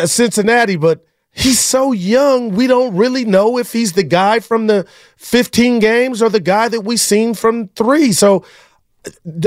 Cincinnati, 0.06 0.76
but. 0.76 1.04
He's 1.38 1.60
so 1.60 1.92
young, 1.92 2.54
we 2.54 2.66
don't 2.66 2.96
really 2.96 3.26
know 3.26 3.58
if 3.58 3.70
he's 3.70 3.92
the 3.92 4.02
guy 4.02 4.40
from 4.40 4.68
the 4.68 4.86
15 5.18 5.80
games 5.80 6.22
or 6.22 6.30
the 6.30 6.40
guy 6.40 6.68
that 6.68 6.80
we 6.80 6.96
seen 6.96 7.34
from 7.34 7.68
three. 7.76 8.12
So 8.12 8.42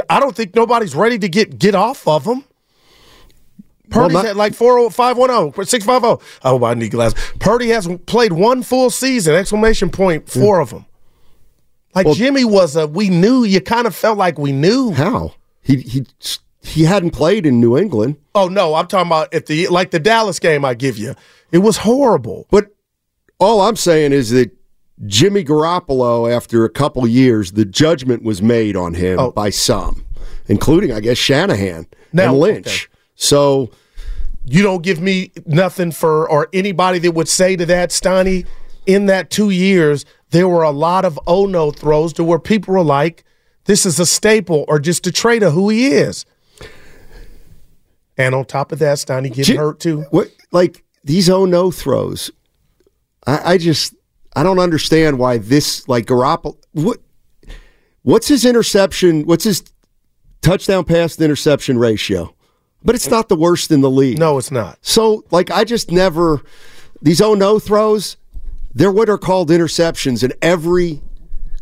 I 0.07 0.19
don't 0.19 0.35
think 0.35 0.55
nobody's 0.55 0.95
ready 0.95 1.17
to 1.17 1.27
get 1.27 1.57
get 1.57 1.73
off 1.73 2.07
of 2.07 2.25
him. 2.25 2.43
Purdy's 3.89 4.13
not- 4.13 4.25
at 4.25 4.35
like 4.35 4.53
40510, 4.53 5.65
650. 5.65 6.25
Oh, 6.43 6.63
I 6.65 6.73
need 6.73 6.89
glasses. 6.91 7.19
Purdy 7.39 7.69
has 7.69 7.87
played 8.05 8.33
one 8.33 8.63
full 8.63 8.89
season, 8.89 9.35
exclamation 9.35 9.89
point, 9.89 10.25
mm. 10.25 10.39
four 10.41 10.59
of 10.59 10.69
them. 10.71 10.85
Like 11.95 12.07
Jimmy 12.15 12.45
was 12.45 12.75
a, 12.75 12.87
we 12.87 13.09
knew, 13.09 13.43
you 13.43 13.61
kind 13.61 13.87
of 13.87 13.95
felt 13.95 14.17
like 14.17 14.37
we 14.37 14.51
knew. 14.51 14.91
How 14.91 15.33
he 15.61 15.77
he 15.77 16.05
he 16.61 16.83
hadn't 16.83 17.11
played 17.11 17.45
in 17.45 17.59
New 17.59 17.77
England, 17.77 18.17
Oh, 18.35 18.47
no, 18.47 18.75
I'm 18.75 18.85
talking 18.87 19.07
about 19.07 19.33
if 19.33 19.45
the, 19.47 19.67
like 19.69 19.91
the 19.91 19.99
Dallas 19.99 20.39
game 20.39 20.63
I 20.63 20.73
give 20.75 20.97
you. 20.97 21.15
It 21.51 21.59
was 21.59 21.77
horrible. 21.77 22.47
but 22.51 22.67
all 23.39 23.61
I'm 23.61 23.75
saying 23.75 24.11
is 24.11 24.29
that 24.31 24.51
Jimmy 25.07 25.43
Garoppolo, 25.45 26.31
after 26.31 26.63
a 26.65 26.69
couple 26.69 27.07
years, 27.07 27.53
the 27.53 27.65
judgment 27.65 28.21
was 28.23 28.41
made 28.41 28.75
on 28.75 28.93
him 28.93 29.17
Oh. 29.17 29.31
by 29.31 29.49
some, 29.49 30.05
including 30.47 30.91
I 30.91 30.99
guess 30.99 31.17
Shanahan 31.17 31.87
Now, 32.13 32.31
and 32.31 32.39
Lynch. 32.39 32.67
okay. 32.67 32.99
So 33.15 33.71
you 34.51 34.63
don't 34.63 34.81
give 34.81 34.99
me 34.99 35.31
nothing 35.45 35.91
for 35.91 36.29
or 36.29 36.49
anybody 36.53 36.99
that 36.99 37.11
would 37.11 37.27
say 37.27 37.55
to 37.55 37.65
that 37.67 37.89
Steiny 37.89 38.47
in 38.85 39.05
that 39.05 39.29
two 39.29 39.49
years 39.51 40.05
there 40.31 40.47
were 40.47 40.63
a 40.63 40.71
lot 40.71 41.05
of 41.05 41.19
oh 41.27 41.45
no 41.45 41.71
throws 41.71 42.13
to 42.13 42.23
where 42.23 42.39
people 42.39 42.73
were 42.73 42.83
like 42.83 43.23
this 43.65 43.85
is 43.85 43.99
a 43.99 44.05
staple 44.05 44.65
or 44.67 44.79
just 44.79 45.05
a 45.05 45.11
trait 45.11 45.43
of 45.43 45.53
who 45.53 45.69
he 45.69 45.89
is. 45.89 46.25
And 48.17 48.33
on 48.33 48.45
top 48.45 48.71
of 48.71 48.79
that, 48.79 48.97
Steiny 48.97 49.31
getting 49.31 49.57
hurt 49.57 49.79
too. 49.79 50.01
What 50.09 50.31
like 50.51 50.83
these 51.03 51.29
oh 51.29 51.45
no 51.45 51.69
throws? 51.69 52.31
I, 53.27 53.53
I 53.53 53.57
just 53.59 53.93
I 54.35 54.41
don't 54.41 54.59
understand 54.59 55.19
why 55.19 55.37
this 55.37 55.87
like 55.87 56.07
Garoppolo. 56.07 56.57
What 56.71 56.97
what's 58.01 58.27
his 58.27 58.43
interception? 58.43 59.25
What's 59.27 59.43
his 59.43 59.63
touchdown 60.41 60.83
pass 60.83 61.15
to 61.17 61.23
interception 61.23 61.77
ratio? 61.77 62.33
But 62.83 62.95
it's 62.95 63.09
not 63.09 63.27
the 63.27 63.35
worst 63.35 63.71
in 63.71 63.81
the 63.81 63.89
league. 63.89 64.19
No, 64.19 64.37
it's 64.37 64.51
not. 64.51 64.77
So 64.81 65.23
like 65.31 65.51
I 65.51 65.63
just 65.63 65.91
never 65.91 66.41
these 67.01 67.21
oh 67.21 67.33
no 67.33 67.59
throws. 67.59 68.17
They're 68.73 68.91
what 68.91 69.09
are 69.09 69.17
called 69.17 69.49
interceptions, 69.49 70.23
and 70.23 70.33
every 70.41 71.01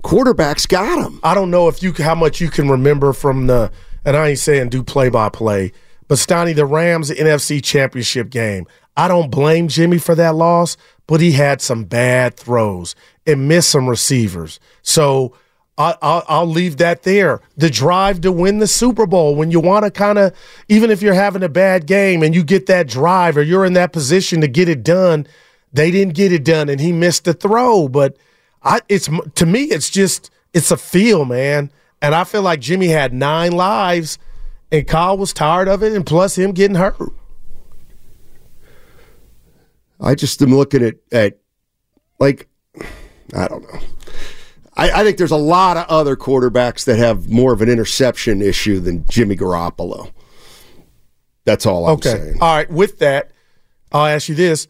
quarterback's 0.04 0.66
got 0.66 1.02
them. 1.02 1.20
I 1.24 1.34
don't 1.34 1.50
know 1.50 1.68
if 1.68 1.82
you 1.82 1.94
how 1.94 2.16
much 2.16 2.40
you 2.40 2.50
can 2.50 2.70
remember 2.70 3.14
from 3.14 3.48
the 3.48 3.72
and 4.06 4.16
I 4.16 4.30
ain't 4.30 4.40
saying 4.40 4.70
do 4.70 4.84
play 4.84 5.10
by 5.10 5.30
play, 5.30 5.72
but 6.08 6.18
Stoney, 6.18 6.54
the 6.54 6.66
Rams 6.66 7.10
NFC 7.10 7.64
championship 7.64 8.30
game. 8.30 8.68
I 8.96 9.08
don't 9.08 9.30
blame 9.30 9.68
Jimmy 9.68 10.00
for 10.00 10.16
that 10.16 10.34
loss, 10.36 10.76
but 11.06 11.22
he 11.22 11.34
had 11.34 11.62
some 11.62 11.84
bad 11.84 12.36
throws 12.36 12.96
and 13.28 13.48
missed 13.48 13.70
some 13.70 13.88
receivers. 13.88 14.60
So 14.82 15.34
I'll, 15.78 16.24
I'll 16.28 16.48
leave 16.48 16.78
that 16.78 17.04
there. 17.04 17.40
The 17.56 17.70
drive 17.70 18.22
to 18.22 18.32
win 18.32 18.58
the 18.58 18.68
Super 18.68 19.06
Bowl 19.06 19.36
when 19.36 19.52
you 19.52 19.60
want 19.60 19.86
to 19.86 19.92
kind 19.92 20.18
of, 20.18 20.34
even 20.68 20.90
if 20.90 21.04
you're 21.04 21.14
having 21.14 21.44
a 21.44 21.50
bad 21.50 21.86
game 21.86 22.24
and 22.24 22.34
you 22.34 22.44
get 22.44 22.66
that 22.66 22.88
drive 22.88 23.38
or 23.38 23.44
you're 23.44 23.66
in 23.66 23.74
that 23.74 23.94
position 23.94 24.42
to 24.42 24.48
get 24.48 24.68
it 24.68 24.84
done, 24.84 25.28
they 25.72 25.92
didn't 25.92 26.16
get 26.16 26.32
it 26.32 26.44
done 26.44 26.68
and 26.68 26.82
he 26.82 26.92
missed 26.92 27.26
the 27.26 27.34
throw. 27.34 27.88
But 27.88 28.18
I, 28.64 28.82
it's 28.90 29.08
to 29.36 29.46
me, 29.46 29.64
it's 29.66 29.90
just 29.90 30.32
it's 30.54 30.72
a 30.72 30.78
feel, 30.78 31.26
man. 31.26 31.72
And 32.02 32.16
I 32.16 32.24
feel 32.24 32.42
like 32.42 32.60
Jimmy 32.60 32.88
had 32.88 33.14
nine 33.14 33.52
lives, 33.52 34.20
and 34.72 34.88
Kyle 34.88 35.18
was 35.18 35.34
tired 35.34 35.68
of 35.68 35.82
it, 35.82 35.94
and 35.94 36.06
plus 36.06 36.38
him 36.38 36.52
getting 36.52 36.76
hurt. 36.76 36.96
I 40.00 40.14
just 40.14 40.42
am 40.42 40.56
looking 40.56 40.84
at 40.84 40.96
at 41.12 41.38
like 42.20 42.48
I 43.36 43.48
don't 43.48 43.62
know. 43.64 43.80
I, 44.78 45.02
I 45.02 45.04
think 45.04 45.18
there's 45.18 45.32
a 45.32 45.36
lot 45.38 45.76
of 45.76 45.86
other 45.88 46.16
quarterbacks 46.16 46.86
that 46.86 46.98
have 46.98 47.30
more 47.30 47.52
of 47.52 47.62
an 47.62 47.68
interception 47.70 48.42
issue 48.42 48.80
than 48.80 49.06
Jimmy 49.08 49.36
Garoppolo. 49.36 50.12
That's 51.46 51.66
all 51.66 51.86
I'm 51.88 51.94
Okay, 51.96 52.12
saying. 52.12 52.38
all 52.42 52.56
right. 52.56 52.70
With 52.70 53.00
that, 53.00 53.32
I'll 53.92 54.06
ask 54.06 54.30
you 54.30 54.36
this: 54.36 54.68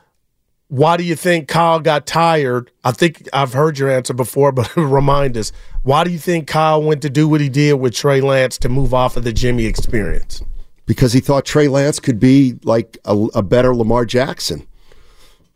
Why 0.70 0.96
do 0.98 1.04
you 1.04 1.16
think 1.16 1.48
Kyle 1.48 1.80
got 1.80 2.06
tired? 2.06 2.72
I 2.84 2.92
think 2.92 3.28
I've 3.34 3.54
heard 3.54 3.78
your 3.80 3.90
answer 3.90 4.14
before, 4.14 4.52
but 4.54 4.74
remind 4.76 5.36
us. 5.38 5.52
Why 5.84 6.04
do 6.04 6.12
you 6.12 6.20
think 6.20 6.48
Kyle 6.48 6.82
went 6.82 7.02
to 7.02 7.10
do 7.10 7.28
what 7.28 7.42
he 7.42 7.50
did 7.50 7.74
with 7.76 7.94
Trey 7.94 8.22
Lance 8.22 8.58
to 8.60 8.70
move 8.70 8.94
off 8.94 9.18
of 9.18 9.24
the 9.24 9.34
Jimmy 9.34 9.66
experience? 9.66 10.42
Because 10.86 11.12
he 11.14 11.20
thought 11.20 11.44
Trey 11.46 11.68
Lance 11.68 12.00
could 12.00 12.20
be 12.20 12.56
like 12.64 12.98
a, 13.06 13.14
a 13.36 13.42
better 13.44 13.76
Lamar 13.76 14.06
Jackson. 14.06 14.66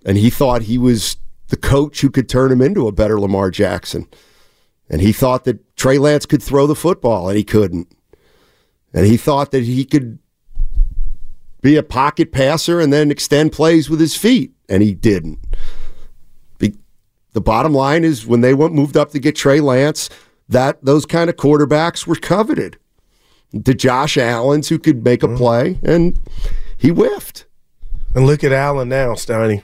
And 0.05 0.17
he 0.17 0.29
thought 0.29 0.63
he 0.63 0.77
was 0.77 1.15
the 1.49 1.55
coach 1.57 2.01
who 2.01 2.09
could 2.09 2.27
turn 2.27 2.51
him 2.51 2.61
into 2.61 2.87
a 2.87 2.91
better 2.91 3.19
Lamar 3.19 3.51
Jackson. 3.51 4.07
And 4.91 4.99
he 4.99 5.13
thought 5.13 5.45
that 5.45 5.77
Trey 5.77 5.97
Lance 5.97 6.25
could 6.25 6.43
throw 6.43 6.67
the 6.67 6.75
football, 6.75 7.29
and 7.29 7.37
he 7.37 7.45
couldn't. 7.45 7.91
And 8.93 9.05
he 9.05 9.15
thought 9.15 9.51
that 9.51 9.63
he 9.63 9.85
could 9.85 10.19
be 11.61 11.77
a 11.77 11.83
pocket 11.83 12.33
passer 12.33 12.81
and 12.81 12.91
then 12.91 13.09
extend 13.09 13.53
plays 13.53 13.89
with 13.89 14.01
his 14.01 14.17
feet, 14.17 14.51
and 14.67 14.83
he 14.83 14.93
didn't. 14.93 15.39
The, 16.59 16.75
the 17.31 17.39
bottom 17.39 17.73
line 17.73 18.03
is 18.03 18.27
when 18.27 18.41
they 18.41 18.53
went 18.53 18.73
moved 18.73 18.97
up 18.97 19.11
to 19.11 19.19
get 19.19 19.37
Trey 19.37 19.61
Lance, 19.61 20.09
that 20.49 20.83
those 20.83 21.05
kind 21.05 21.29
of 21.29 21.37
quarterbacks 21.37 22.05
were 22.05 22.17
coveted. 22.17 22.77
The 23.53 23.73
Josh 23.73 24.17
Allens 24.17 24.67
who 24.67 24.77
could 24.77 25.05
make 25.05 25.23
a 25.23 25.27
mm-hmm. 25.27 25.37
play, 25.37 25.79
and 25.83 26.19
he 26.77 26.89
whiffed. 26.89 27.45
And 28.13 28.25
look 28.25 28.43
at 28.43 28.51
Allen 28.51 28.89
now, 28.89 29.13
Steiny. 29.13 29.63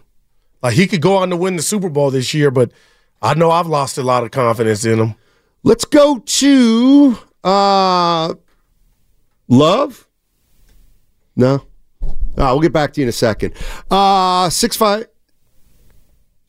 Like 0.63 0.76
he 0.76 0.88
could 0.88 1.02
go 1.02 1.18
on 1.18 1.30
to 1.32 1.36
win 1.36 1.58
the 1.58 1.62
Super 1.62 1.90
Bowl 1.90 2.12
this 2.12 2.34
year, 2.34 2.50
but 2.50 2.72
I 3.21 3.34
know 3.34 3.51
I've 3.51 3.67
lost 3.67 3.97
a 3.97 4.03
lot 4.03 4.23
of 4.23 4.32
confidence 4.32 4.86
in 4.86 4.99
him. 4.99 5.15
Let's 5.63 5.86
go 5.86 6.19
to 6.19 7.17
uh, 7.43 8.34
Love. 9.47 10.08
No, 11.36 11.63
oh, 12.01 12.13
we'll 12.38 12.62
get 12.62 12.73
back 12.73 12.93
to 12.93 13.01
you 13.01 13.06
in 13.06 13.10
a 13.10 13.13
second. 13.13 13.53
Uh, 13.89 14.49
six 14.49 14.75
five. 14.75 15.08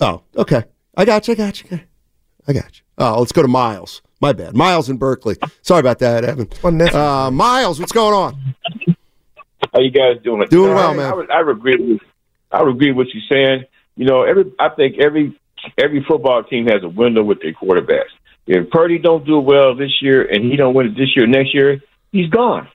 Oh, 0.00 0.22
okay. 0.36 0.64
I 0.96 1.04
got 1.04 1.28
you. 1.28 1.32
I 1.32 1.36
got 1.36 1.62
you. 1.62 1.80
I 2.46 2.52
got 2.52 2.78
you. 2.78 2.84
Oh, 2.98 3.18
let's 3.18 3.32
go 3.32 3.42
to 3.42 3.48
Miles. 3.48 4.02
My 4.20 4.32
bad. 4.32 4.56
Miles 4.56 4.88
in 4.88 4.96
Berkeley. 4.96 5.36
Sorry 5.62 5.80
about 5.80 5.98
that, 6.00 6.24
Evan. 6.24 6.48
Unnecessary. 6.64 7.04
Uh, 7.04 7.30
Miles, 7.30 7.78
what's 7.78 7.92
going 7.92 8.14
on? 8.14 8.54
How 9.72 9.80
you 9.80 9.90
guys 9.90 10.16
doing? 10.24 10.46
Doing 10.48 10.68
You 10.68 10.68
know, 10.68 10.74
well, 10.74 10.90
I, 10.90 10.94
man. 10.94 11.12
I, 11.12 11.14
would, 11.14 11.30
I 11.30 11.40
agree 11.40 11.76
with 11.76 12.00
I 12.50 12.62
agree 12.62 12.92
with 12.92 13.06
what 13.06 13.14
you're 13.14 13.22
saying. 13.28 13.64
You 13.96 14.06
know, 14.06 14.22
every 14.22 14.50
I 14.58 14.70
think 14.70 14.98
every 14.98 15.37
every 15.78 16.04
football 16.06 16.42
team 16.44 16.66
has 16.66 16.82
a 16.82 16.88
window 16.88 17.22
with 17.22 17.40
their 17.40 17.52
quarterbacks. 17.52 18.12
If 18.46 18.70
Purdy 18.70 18.98
don't 18.98 19.26
do 19.26 19.38
well 19.38 19.74
this 19.74 20.00
year 20.00 20.22
and 20.24 20.50
he 20.50 20.56
don't 20.56 20.74
win 20.74 20.86
it 20.86 20.96
this 20.96 21.14
year, 21.14 21.26
next 21.26 21.54
year, 21.54 21.80
he's 22.12 22.30
gone. 22.30 22.68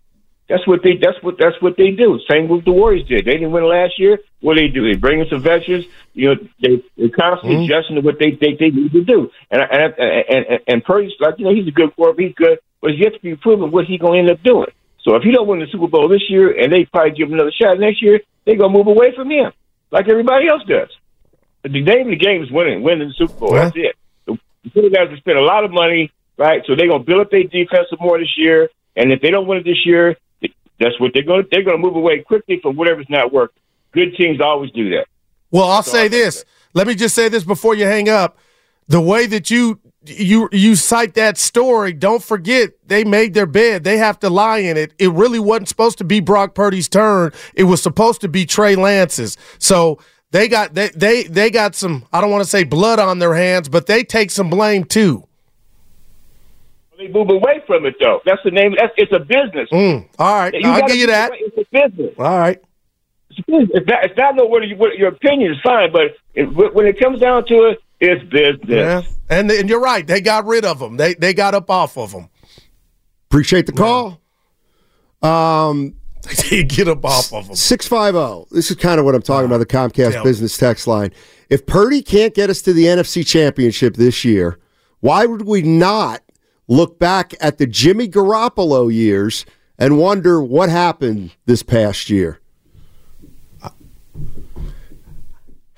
That's 0.50 0.68
what 0.68 0.84
they. 0.84 0.98
That's 1.02 1.18
what. 1.22 1.38
That's 1.40 1.60
what 1.62 1.78
they 1.78 1.92
do. 1.92 2.20
Same 2.30 2.50
with 2.50 2.66
the 2.66 2.72
Warriors 2.72 3.08
did. 3.08 3.26
They 3.26 3.34
didn't 3.34 3.54
win 3.54 3.64
last 3.64 3.98
year. 3.98 4.20
What 4.42 4.58
they 4.58 4.68
do? 4.68 4.86
They 4.86 4.98
bring 5.00 5.22
in 5.22 5.28
some 5.30 5.42
veterans. 5.42 5.86
You 6.14 6.30
know, 6.30 6.36
they 6.62 6.84
they're 6.98 7.10
constantly 7.10 7.64
mm-hmm. 7.64 7.72
adjusting 7.72 7.96
to 7.96 8.02
what 8.02 8.20
they 8.20 8.32
think 8.32 8.60
they 8.60 8.70
need 8.70 8.92
to 8.92 9.04
do. 9.04 9.32
And 9.50 9.62
and 9.62 9.94
and 9.98 10.46
and, 10.50 10.60
and 10.68 10.84
Purdy's 10.84 11.14
like 11.20 11.36
you 11.40 11.46
know 11.46 11.56
he's 11.56 11.68
a 11.68 11.72
good 11.72 11.96
quarterback. 11.96 12.26
He's 12.26 12.36
good, 12.36 12.60
but 12.82 12.92
it's 12.92 13.00
yet 13.00 13.14
to 13.14 13.20
be 13.22 13.36
proven 13.38 13.72
what 13.72 13.86
he's 13.86 14.02
going 14.02 14.26
to 14.26 14.32
end 14.32 14.38
up 14.38 14.44
doing. 14.44 14.70
So 15.00 15.16
if 15.16 15.24
he 15.24 15.32
don't 15.32 15.48
win 15.48 15.60
the 15.60 15.68
Super 15.72 15.88
Bowl 15.88 16.10
this 16.10 16.30
year, 16.30 16.52
and 16.52 16.72
they 16.72 16.86
probably 16.86 17.12
give 17.12 17.30
him 17.30 17.36
another 17.36 17.52
shot 17.52 17.80
next 17.80 18.02
year, 18.04 18.20
they're 18.46 18.58
gonna 18.58 18.78
move 18.78 18.88
away 18.88 19.16
from 19.16 19.32
him 19.32 19.54
like 19.92 20.10
everybody 20.10 20.48
else 20.50 20.64
does. 20.68 20.90
The 21.64 21.82
name 21.82 22.08
of 22.12 22.12
the 22.12 22.16
game 22.18 22.44
is 22.44 22.52
winning, 22.52 22.84
winning 22.84 23.08
the 23.08 23.14
Super 23.14 23.34
Bowl. 23.34 23.56
Yeah. 23.56 23.64
That's 23.66 23.76
it. 23.78 23.96
The 24.26 24.70
quarterbacks 24.70 25.10
have 25.10 25.20
spent 25.20 25.38
a 25.38 25.42
lot 25.42 25.64
of 25.64 25.72
money, 25.72 26.12
right? 26.38 26.62
So 26.66 26.76
they're 26.76 26.88
gonna 26.88 27.04
build 27.04 27.22
up 27.22 27.32
their 27.32 27.44
defense 27.44 27.88
some 27.90 28.00
more 28.02 28.20
this 28.20 28.38
year. 28.38 28.70
And 28.96 29.12
if 29.12 29.22
they 29.22 29.32
don't 29.32 29.48
win 29.48 29.60
it 29.60 29.66
this 29.66 29.86
year, 29.86 30.16
that's 30.80 31.00
what 31.00 31.12
they're 31.14 31.24
gonna 31.24 31.44
they're 31.52 31.64
gonna 31.64 31.78
move 31.78 31.96
away 31.96 32.20
quickly 32.20 32.60
from 32.62 32.76
whatever's 32.76 33.10
not 33.10 33.34
working. 33.34 33.62
Good 33.92 34.16
teams 34.16 34.42
always 34.42 34.72
do 34.72 34.90
that. 34.92 35.06
Well, 35.52 35.70
I'll 35.70 35.84
say 35.84 36.08
this. 36.08 36.46
Let 36.74 36.88
me 36.88 36.96
just 36.96 37.14
say 37.14 37.30
this 37.30 37.44
before 37.44 37.76
you 37.76 37.86
hang 37.86 38.10
up. 38.10 38.38
The 38.88 39.00
way 39.00 39.28
that 39.28 39.52
you 39.52 39.80
you 40.06 40.50
you 40.52 40.76
cite 40.76 41.14
that 41.14 41.38
story, 41.38 41.94
don't 41.94 42.24
forget 42.24 42.72
they 42.86 43.04
made 43.04 43.34
their 43.34 43.46
bed. 43.46 43.84
They 43.84 43.98
have 43.98 44.20
to 44.20 44.30
lie 44.30 44.60
in 44.60 44.78
it. 44.78 44.94
It 45.00 45.12
really 45.12 45.40
wasn't 45.40 45.70
supposed 45.70 45.98
to 46.00 46.04
be 46.04 46.20
Brock 46.20 46.56
Purdy's 46.56 46.90
turn. 46.90 47.32
It 47.54 47.66
was 47.66 47.82
supposed 47.82 48.22
to 48.22 48.28
be 48.28 48.46
Trey 48.46 48.76
Lance's. 48.76 49.38
So 49.60 50.00
they 50.34 50.48
got 50.48 50.74
they 50.74 50.90
they 50.90 51.24
they 51.24 51.52
got 51.52 51.76
some 51.76 52.06
I 52.12 52.20
don't 52.20 52.32
want 52.32 52.44
to 52.44 52.50
say 52.50 52.64
blood 52.64 52.98
on 52.98 53.20
their 53.20 53.36
hands, 53.36 53.70
but 53.70 53.86
they 53.86 54.04
take 54.04 54.32
some 54.32 54.50
blame 54.50 54.84
too. 54.84 55.28
They 56.98 57.08
move 57.08 57.30
away 57.30 57.62
from 57.68 57.86
it 57.86 57.96
though. 58.00 58.20
That's 58.26 58.42
the 58.44 58.50
name. 58.50 58.74
That's 58.76 58.92
it's 58.98 59.12
a 59.14 59.20
business. 59.20 59.70
Mm, 59.72 60.08
all 60.18 60.34
right, 60.40 60.54
You 60.54 60.70
I'll 60.72 60.88
give 60.88 60.96
you 60.98 61.08
that. 61.08 61.30
away. 61.30 61.40
It's 61.42 61.58
a 61.58 61.88
business. 61.88 62.16
All 62.18 62.40
right. 62.40 62.60
It's 63.30 63.40
business. 63.42 63.70
If 63.76 63.86
that, 63.86 64.06
if 64.06 64.16
that 64.16 64.36
know 64.36 64.46
what, 64.46 64.68
you, 64.68 64.76
what 64.76 64.98
your 64.98 65.10
opinion 65.10 65.52
is 65.52 65.60
fine, 65.64 65.92
but 65.92 66.16
it, 66.34 66.46
when 66.46 66.88
it 66.88 67.00
comes 67.00 67.20
down 67.20 67.46
to 67.46 67.70
it, 67.70 67.80
it's 68.00 68.24
business. 68.24 68.60
Yeah, 68.70 69.02
and 69.30 69.52
and 69.52 69.70
you're 69.70 69.80
right. 69.82 70.06
They 70.06 70.20
got 70.20 70.46
rid 70.46 70.66
of 70.66 70.80
them. 70.80 70.98
They 70.98 71.14
they 71.14 71.36
got 71.36 71.54
up 71.54 71.70
off 71.70 71.96
of 71.96 72.12
them. 72.12 72.30
Appreciate 73.30 73.68
the 73.68 73.72
call. 73.72 74.20
Um, 75.22 75.96
They 76.50 76.64
did 76.64 76.70
get 76.70 76.88
up 76.88 77.04
off 77.04 77.34
of 77.34 77.48
them. 77.48 77.56
650. 77.56 78.56
This 78.56 78.72
is 78.72 78.78
kind 78.78 79.00
of 79.00 79.06
what 79.06 79.14
I'm 79.14 79.22
talking 79.22 79.46
about 79.46 79.58
the 79.58 79.78
ah, 79.78 79.88
Comcast 79.88 80.14
Tell 80.14 80.24
business 80.24 80.58
text 80.58 80.88
line. 80.88 81.12
If 81.50 81.66
Purdy 81.66 82.02
can't 82.02 82.34
get 82.34 82.50
us 82.50 82.62
to 82.62 82.74
the 82.74 82.86
NFC 82.86 83.28
Championship 83.28 83.96
this 83.96 84.24
year, 84.24 84.58
why 85.02 85.26
would 85.26 85.46
we 85.46 85.62
not 85.62 86.22
look 86.68 86.98
back 86.98 87.34
at 87.42 87.58
the 87.58 87.68
Jimmy 87.68 88.08
Garoppolo 88.08 88.92
years 88.94 89.46
and 89.78 89.98
wonder 89.98 90.42
what 90.42 90.70
happened 90.70 91.32
this 91.46 91.62
past 91.62 92.10
year? 92.10 92.40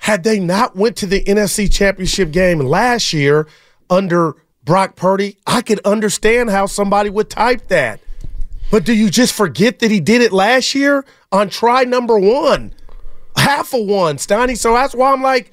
had 0.06 0.22
they 0.22 0.38
not 0.38 0.76
went 0.76 0.94
to 0.94 1.04
the 1.04 1.24
NFC 1.24 1.68
Championship 1.68 2.30
game 2.30 2.60
last 2.60 3.12
year 3.12 3.48
under 3.90 4.36
Brock 4.62 4.94
Purdy, 4.94 5.36
I 5.48 5.62
could 5.62 5.80
understand 5.84 6.48
how 6.48 6.66
somebody 6.66 7.10
would 7.10 7.28
type 7.28 7.66
that. 7.68 7.98
But 8.70 8.84
do 8.84 8.94
you 8.94 9.10
just 9.10 9.32
forget 9.34 9.78
that 9.78 9.90
he 9.90 10.00
did 10.00 10.22
it 10.22 10.32
last 10.32 10.74
year 10.74 11.04
on 11.30 11.48
try 11.48 11.84
number 11.84 12.18
one? 12.18 12.74
Half 13.36 13.72
a 13.74 13.82
one, 13.82 14.16
Steiny. 14.16 14.56
So 14.56 14.72
that's 14.74 14.94
why 14.94 15.12
I'm 15.12 15.22
like, 15.22 15.52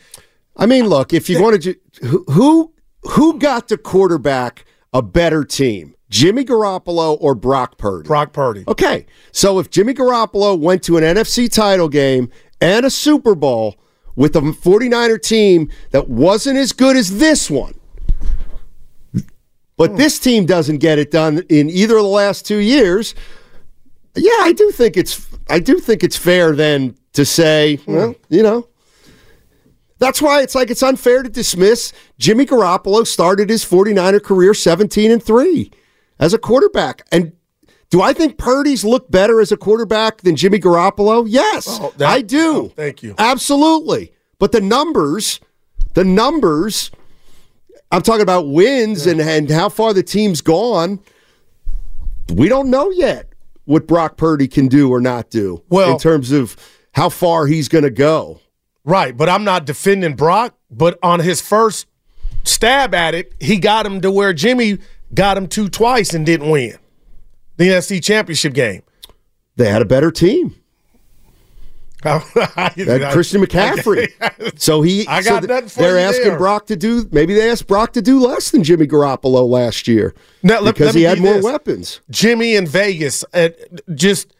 I 0.55 0.65
mean, 0.65 0.87
look, 0.87 1.13
if 1.13 1.29
you 1.29 1.41
wanted 1.43 1.61
to, 1.63 1.75
who 2.05 2.25
who, 2.31 2.73
who 3.03 3.39
got 3.39 3.67
the 3.67 3.77
quarterback 3.77 4.65
a 4.93 5.01
better 5.01 5.43
team, 5.43 5.95
Jimmy 6.09 6.45
Garoppolo 6.45 7.17
or 7.19 7.35
Brock 7.35 7.77
Purdy? 7.77 8.07
Brock 8.07 8.33
Purdy. 8.33 8.63
Okay, 8.67 9.05
so 9.31 9.59
if 9.59 9.69
Jimmy 9.69 9.93
Garoppolo 9.93 10.57
went 10.57 10.83
to 10.83 10.97
an 10.97 11.03
NFC 11.03 11.51
title 11.51 11.89
game 11.89 12.29
and 12.61 12.85
a 12.85 12.89
Super 12.89 13.35
Bowl 13.35 13.75
with 14.15 14.35
a 14.35 14.41
49er 14.41 15.21
team 15.21 15.69
that 15.91 16.07
wasn't 16.09 16.57
as 16.57 16.71
good 16.71 16.95
as 16.95 17.17
this 17.17 17.49
one, 17.49 17.73
but 19.77 19.91
hmm. 19.91 19.97
this 19.97 20.19
team 20.19 20.45
doesn't 20.45 20.77
get 20.77 20.99
it 20.99 21.11
done 21.11 21.43
in 21.49 21.69
either 21.69 21.97
of 21.97 22.03
the 22.03 22.09
last 22.09 22.45
two 22.45 22.57
years. 22.57 23.15
Yeah, 24.15 24.31
I 24.41 24.53
do 24.53 24.71
think 24.71 24.97
it's 24.97 25.27
I 25.49 25.59
do 25.59 25.79
think 25.79 26.03
it's 26.03 26.17
fair 26.17 26.55
then 26.55 26.95
to 27.13 27.25
say, 27.25 27.77
hmm. 27.77 27.95
well, 27.95 28.15
you 28.29 28.43
know, 28.43 28.67
that's 29.99 30.21
why 30.21 30.41
it's 30.41 30.55
like 30.55 30.69
it's 30.69 30.83
unfair 30.83 31.23
to 31.23 31.29
dismiss 31.29 31.93
Jimmy 32.19 32.45
Garoppolo 32.45 33.07
started 33.07 33.49
his 33.49 33.63
49er 33.63 34.21
career 34.21 34.53
17 34.53 35.11
and 35.11 35.23
3 35.23 35.71
as 36.19 36.33
a 36.33 36.37
quarterback. 36.37 37.07
And 37.11 37.33
do 37.89 38.01
I 38.01 38.11
think 38.11 38.37
Purdy's 38.37 38.83
looked 38.83 39.11
better 39.11 39.39
as 39.39 39.51
a 39.51 39.57
quarterback 39.57 40.21
than 40.21 40.35
Jimmy 40.35 40.59
Garoppolo? 40.59 41.25
Yes, 41.27 41.67
Oh, 41.69 41.93
that- 41.97 42.09
I 42.09 42.21
do. 42.21 42.55
oh, 42.55 42.71
thank 42.75 43.03
you. 43.03 43.15
Absolutely. 43.17 44.11
But 44.39 44.51
the 44.51 44.61
numbers, 44.61 45.39
the 45.93 46.03
numbers, 46.03 46.91
I'm 47.93 48.01
talking 48.01 48.23
about 48.23 48.47
wins 48.47 49.05
and, 49.05 49.21
and 49.21 49.49
how 49.51 49.69
far 49.69 49.93
the 49.93 50.01
team's 50.01 50.41
gone. 50.41 50.99
We 52.33 52.49
don't 52.49 52.71
know 52.71 52.89
yet 52.89 53.31
what 53.65 53.85
Brock 53.85 54.17
Purdy 54.17 54.47
can 54.47 54.67
do 54.67 54.89
or 54.89 54.99
not 54.99 55.29
do 55.29 55.63
Well- 55.69 55.91
in 55.91 55.99
terms 55.99 56.31
of 56.31 56.55
how 56.93 57.09
far 57.09 57.45
he's 57.45 57.67
going 57.69 57.83
to 57.83 57.91
go. 57.91 58.39
Right, 58.83 59.15
but 59.15 59.29
I'm 59.29 59.43
not 59.43 59.65
defending 59.65 60.15
Brock. 60.15 60.55
But 60.71 60.97
on 61.03 61.19
his 61.19 61.39
first 61.39 61.85
stab 62.43 62.95
at 62.95 63.13
it, 63.13 63.33
he 63.39 63.57
got 63.57 63.85
him 63.85 64.01
to 64.01 64.11
where 64.11 64.33
Jimmy 64.33 64.79
got 65.13 65.37
him 65.37 65.47
to 65.49 65.69
twice 65.69 66.13
and 66.15 66.25
didn't 66.25 66.49
win 66.49 66.77
the 67.57 67.65
NFC 67.69 68.03
Championship 68.03 68.53
game. 68.53 68.81
They 69.55 69.69
had 69.69 69.83
a 69.83 69.85
better 69.85 70.09
team. 70.09 70.55
Had 72.55 73.11
Christian 73.13 73.41
McCaffrey. 73.45 74.11
So 74.59 74.81
he 74.81 75.07
I 75.07 75.21
got 75.23 75.39
th- 75.39 75.49
nothing 75.49 75.69
for 75.69 75.81
they're 75.81 75.97
asking 75.97 76.29
there. 76.29 76.37
Brock 76.37 76.65
to 76.67 76.75
do 76.75 77.07
maybe 77.11 77.33
they 77.33 77.49
asked 77.49 77.65
Brock 77.67 77.93
to 77.93 78.01
do 78.01 78.19
less 78.19 78.51
than 78.51 78.63
Jimmy 78.63 78.85
Garoppolo 78.87 79.47
last 79.47 79.87
year 79.87 80.13
Now, 80.43 80.59
let- 80.59 80.73
because 80.75 80.87
let 80.87 80.95
he 80.95 81.03
had 81.03 81.19
more 81.19 81.33
this. 81.35 81.43
weapons. 81.43 82.01
Jimmy 82.09 82.55
in 82.55 82.67
Vegas. 82.67 83.23
Uh, 83.33 83.49
just 83.95 84.33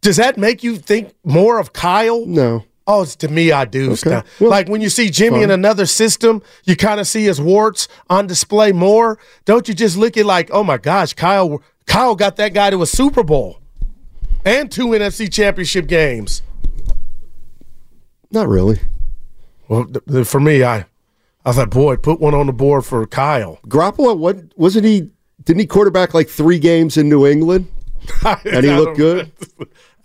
does 0.00 0.16
that 0.16 0.36
make 0.36 0.62
you 0.62 0.76
think 0.76 1.14
more 1.24 1.58
of 1.58 1.72
Kyle? 1.72 2.24
No. 2.26 2.64
Oh, 2.86 3.02
it's, 3.02 3.16
to 3.16 3.28
me, 3.28 3.50
I 3.50 3.64
do. 3.64 3.96
Stan. 3.96 4.22
Well, 4.38 4.50
like 4.50 4.68
when 4.68 4.82
you 4.82 4.90
see 4.90 5.08
Jimmy 5.08 5.42
in 5.42 5.50
another 5.50 5.86
system, 5.86 6.42
you 6.64 6.76
kind 6.76 7.00
of 7.00 7.06
see 7.06 7.24
his 7.24 7.40
warts 7.40 7.88
on 8.10 8.26
display 8.26 8.72
more. 8.72 9.18
Don't 9.46 9.66
you 9.68 9.72
just 9.74 9.96
look 9.96 10.16
at 10.18 10.26
like, 10.26 10.50
oh 10.52 10.62
my 10.62 10.76
gosh, 10.76 11.14
Kyle, 11.14 11.62
Kyle 11.86 12.14
got 12.14 12.36
that 12.36 12.52
guy 12.52 12.68
to 12.70 12.82
a 12.82 12.86
Super 12.86 13.22
Bowl 13.22 13.58
and 14.44 14.70
two 14.70 14.88
NFC 14.88 15.32
Championship 15.32 15.86
games. 15.86 16.42
Not 18.30 18.48
really. 18.48 18.80
Well, 19.68 19.86
th- 19.86 20.04
th- 20.06 20.26
for 20.26 20.40
me, 20.40 20.64
I, 20.64 20.86
I 21.44 21.52
thought, 21.52 21.70
boy, 21.70 21.96
put 21.96 22.20
one 22.20 22.34
on 22.34 22.46
the 22.46 22.52
board 22.52 22.84
for 22.84 23.06
Kyle. 23.06 23.60
Garoppolo, 23.66 24.16
what 24.18 24.36
wasn't 24.56 24.84
he? 24.84 25.10
Didn't 25.44 25.60
he 25.60 25.66
quarterback 25.66 26.14
like 26.14 26.28
three 26.28 26.58
games 26.58 26.96
in 26.96 27.08
New 27.08 27.26
England? 27.26 27.68
And 28.44 28.64
he 28.64 28.70
looked 28.70 28.98
good. 28.98 29.32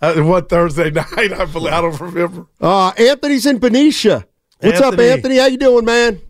what 0.00 0.48
Thursday 0.48 0.90
night, 1.16 1.32
I 1.32 1.44
believe. 1.44 1.72
I 1.72 1.80
don't 1.82 2.00
remember. 2.00 2.46
Uh, 2.60 2.92
Anthony's 2.96 3.44
in 3.46 3.58
Benicia. 3.58 4.26
What's 4.60 4.80
up, 4.80 4.92
Anthony. 4.92 5.10
Anthony? 5.10 5.36
How 5.38 5.46
you 5.46 5.58
doing, 5.58 5.84
man? 5.84 6.20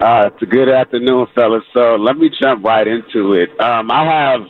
Uh, 0.00 0.30
it's 0.30 0.42
a 0.42 0.46
good 0.46 0.68
afternoon, 0.68 1.26
fellas. 1.34 1.62
So 1.72 1.96
let 1.96 2.18
me 2.18 2.30
jump 2.42 2.64
right 2.64 2.86
into 2.86 3.32
it. 3.32 3.58
Um, 3.60 3.90
I 3.90 4.04
have 4.04 4.40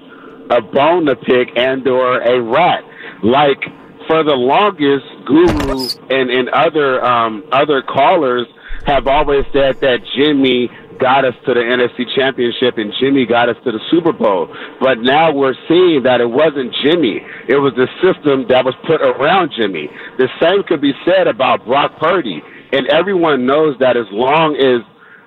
a 0.51 0.61
bone 0.61 1.07
to 1.07 1.17
pick 1.17 1.57
and 1.57 1.87
or 1.87 2.21
a 2.21 2.41
rat. 2.41 2.85
Like 3.23 3.63
for 4.07 4.23
the 4.23 4.35
longest, 4.35 5.07
Guru 5.27 5.89
and, 6.11 6.31
and 6.31 6.49
other 6.51 7.05
um, 7.05 7.45
other 7.53 7.83
callers 7.83 8.47
have 8.87 9.07
always 9.07 9.45
said 9.53 9.81
that 9.81 9.99
Jimmy 10.15 10.71
got 10.99 11.25
us 11.25 11.35
to 11.45 11.53
the 11.55 11.61
NFC 11.61 12.09
Championship 12.15 12.79
and 12.79 12.93
Jimmy 12.99 13.27
got 13.27 13.49
us 13.49 13.57
to 13.65 13.73
the 13.73 13.81
Super 13.91 14.13
Bowl. 14.13 14.49
But 14.81 15.01
now 15.01 15.33
we're 15.33 15.57
seeing 15.69 16.03
that 16.05 16.21
it 16.21 16.31
wasn't 16.31 16.75
Jimmy. 16.83 17.21
It 17.49 17.61
was 17.61 17.75
the 17.77 17.89
system 18.01 18.47
that 18.49 18.65
was 18.65 18.75
put 18.87 19.03
around 19.03 19.53
Jimmy. 19.57 19.89
The 20.19 20.29
same 20.41 20.63
could 20.65 20.81
be 20.81 20.93
said 21.05 21.27
about 21.27 21.65
Brock 21.67 21.99
Purdy. 21.99 22.43
And 22.73 22.89
everyone 22.89 23.47
knows 23.47 23.77
that 23.79 23.97
as 23.97 24.07
long 24.11 24.57
as 24.57 24.83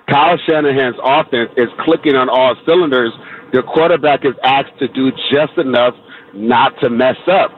Kyle 0.10 0.38
Shanahan's 0.47 0.95
offense 1.03 1.51
is 1.57 1.70
clicking 1.86 2.16
on 2.16 2.30
all 2.30 2.55
cylinders, 2.68 3.12
the 3.53 3.62
quarterback 3.64 4.26
is 4.26 4.34
asked 4.43 4.78
to 4.80 4.88
do 4.88 5.12
just 5.32 5.57
enough 5.57 5.93
not 6.34 6.74
to 6.82 6.89
mess 6.89 7.18
up. 7.28 7.51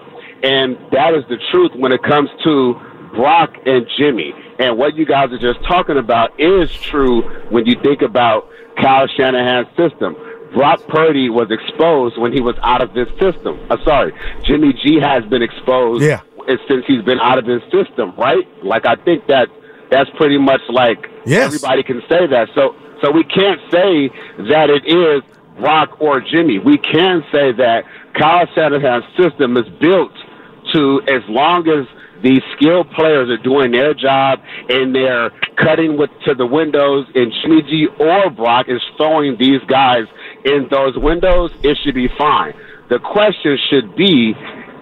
And 0.43 0.75
that 0.91 1.13
is 1.13 1.23
the 1.29 1.37
truth 1.51 1.71
when 1.75 1.91
it 1.91 2.01
comes 2.03 2.29
to 2.43 2.73
Brock 3.15 3.53
and 3.65 3.85
Jimmy. 3.97 4.33
And 4.59 4.77
what 4.77 4.95
you 4.95 5.05
guys 5.05 5.31
are 5.31 5.37
just 5.39 5.59
talking 5.67 5.97
about 5.97 6.39
is 6.39 6.71
true 6.71 7.21
when 7.49 7.65
you 7.65 7.75
think 7.83 8.01
about 8.01 8.49
Kyle 8.81 9.07
Shanahan's 9.17 9.67
system. 9.77 10.15
Brock 10.53 10.81
Purdy 10.87 11.29
was 11.29 11.47
exposed 11.51 12.17
when 12.17 12.33
he 12.33 12.41
was 12.41 12.55
out 12.63 12.81
of 12.81 12.93
this 12.93 13.07
system. 13.19 13.59
Uh, 13.69 13.77
sorry, 13.85 14.13
Jimmy 14.43 14.73
G 14.73 14.99
has 14.99 15.23
been 15.25 15.41
exposed 15.41 16.03
Yeah. 16.03 16.21
since 16.67 16.83
he's 16.87 17.01
been 17.03 17.19
out 17.19 17.37
of 17.37 17.45
his 17.45 17.61
system, 17.71 18.13
right? 18.17 18.47
Like 18.63 18.85
I 18.85 18.95
think 18.95 19.27
that 19.27 19.47
that's 19.91 20.09
pretty 20.17 20.37
much 20.37 20.61
like 20.69 21.07
Yes. 21.25 21.53
everybody 21.53 21.83
can 21.83 22.01
say 22.09 22.27
that. 22.27 22.49
So 22.55 22.75
so 23.01 23.11
we 23.11 23.23
can't 23.23 23.59
say 23.71 24.09
that 24.49 24.69
it 24.69 24.85
is 24.85 25.23
Brock 25.57 25.99
or 25.99 26.21
Jimmy. 26.21 26.59
We 26.59 26.77
can 26.77 27.23
say 27.31 27.51
that 27.53 27.83
Kyle 28.17 28.47
Shanahan's 28.53 29.05
system 29.17 29.57
is 29.57 29.67
built 29.79 30.13
to 30.73 31.01
as 31.07 31.21
long 31.27 31.67
as 31.67 31.87
these 32.23 32.41
skilled 32.55 32.89
players 32.91 33.29
are 33.29 33.41
doing 33.41 33.71
their 33.71 33.93
job 33.93 34.39
and 34.69 34.93
they're 34.93 35.31
cutting 35.55 35.97
with 35.97 36.09
to 36.25 36.35
the 36.35 36.45
windows 36.45 37.07
and 37.15 37.31
G 37.33 37.87
or 37.99 38.29
Brock 38.29 38.67
is 38.69 38.81
throwing 38.97 39.37
these 39.39 39.61
guys 39.67 40.05
in 40.45 40.67
those 40.69 40.97
windows, 40.97 41.51
it 41.63 41.77
should 41.83 41.95
be 41.95 42.09
fine. 42.17 42.53
The 42.89 42.99
question 42.99 43.57
should 43.69 43.95
be 43.95 44.35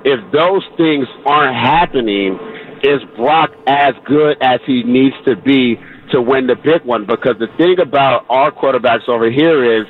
if 0.04 0.20
those 0.32 0.64
things 0.78 1.08
aren't 1.26 1.56
happening, 1.56 2.40
is 2.84 3.02
Brock 3.16 3.52
as 3.68 3.94
good 4.06 4.38
as 4.42 4.60
he 4.66 4.84
needs 4.84 5.16
to 5.26 5.36
be 5.36 5.78
to 6.12 6.22
win 6.22 6.48
the 6.48 6.56
big 6.56 6.84
one? 6.84 7.06
Because 7.06 7.36
the 7.40 7.48
thing 7.58 7.80
about 7.80 8.26
our 8.30 8.52
quarterbacks 8.52 9.08
over 9.08 9.30
here 9.32 9.82
is 9.82 9.86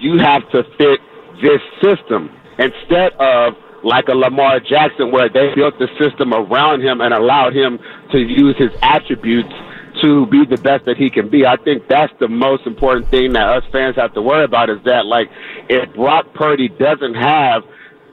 you 0.00 0.18
have 0.18 0.42
to 0.50 0.62
fit 0.78 1.00
this 1.42 1.60
system 1.82 2.30
instead 2.58 3.12
of 3.18 3.54
like 3.84 4.08
a 4.08 4.14
Lamar 4.14 4.60
Jackson 4.60 5.10
where 5.10 5.28
they 5.28 5.54
built 5.54 5.74
the 5.78 5.88
system 5.98 6.32
around 6.32 6.82
him 6.82 7.00
and 7.00 7.12
allowed 7.12 7.54
him 7.54 7.78
to 8.12 8.18
use 8.18 8.54
his 8.56 8.70
attributes 8.82 9.52
to 10.00 10.26
be 10.26 10.44
the 10.48 10.56
best 10.62 10.84
that 10.86 10.96
he 10.96 11.10
can 11.10 11.28
be. 11.28 11.44
I 11.44 11.56
think 11.56 11.88
that's 11.88 12.12
the 12.20 12.28
most 12.28 12.66
important 12.66 13.10
thing 13.10 13.32
that 13.34 13.48
us 13.48 13.64
fans 13.72 13.96
have 13.96 14.14
to 14.14 14.22
worry 14.22 14.44
about 14.44 14.70
is 14.70 14.78
that 14.84 15.04
like 15.04 15.28
if 15.68 15.92
Brock 15.94 16.32
Purdy 16.34 16.68
doesn't 16.68 17.14
have 17.14 17.62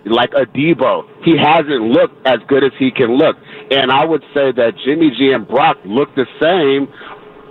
like 0.05 0.31
a 0.33 0.45
Deebo. 0.45 1.03
He 1.23 1.35
hasn't 1.37 1.91
looked 1.91 2.25
as 2.25 2.39
good 2.47 2.63
as 2.63 2.71
he 2.79 2.91
can 2.91 3.17
look. 3.17 3.35
And 3.71 3.91
I 3.91 4.05
would 4.05 4.23
say 4.33 4.51
that 4.51 4.73
Jimmy 4.85 5.11
G 5.11 5.31
and 5.31 5.47
Brock 5.47 5.77
look 5.85 6.13
the 6.15 6.25
same 6.39 6.87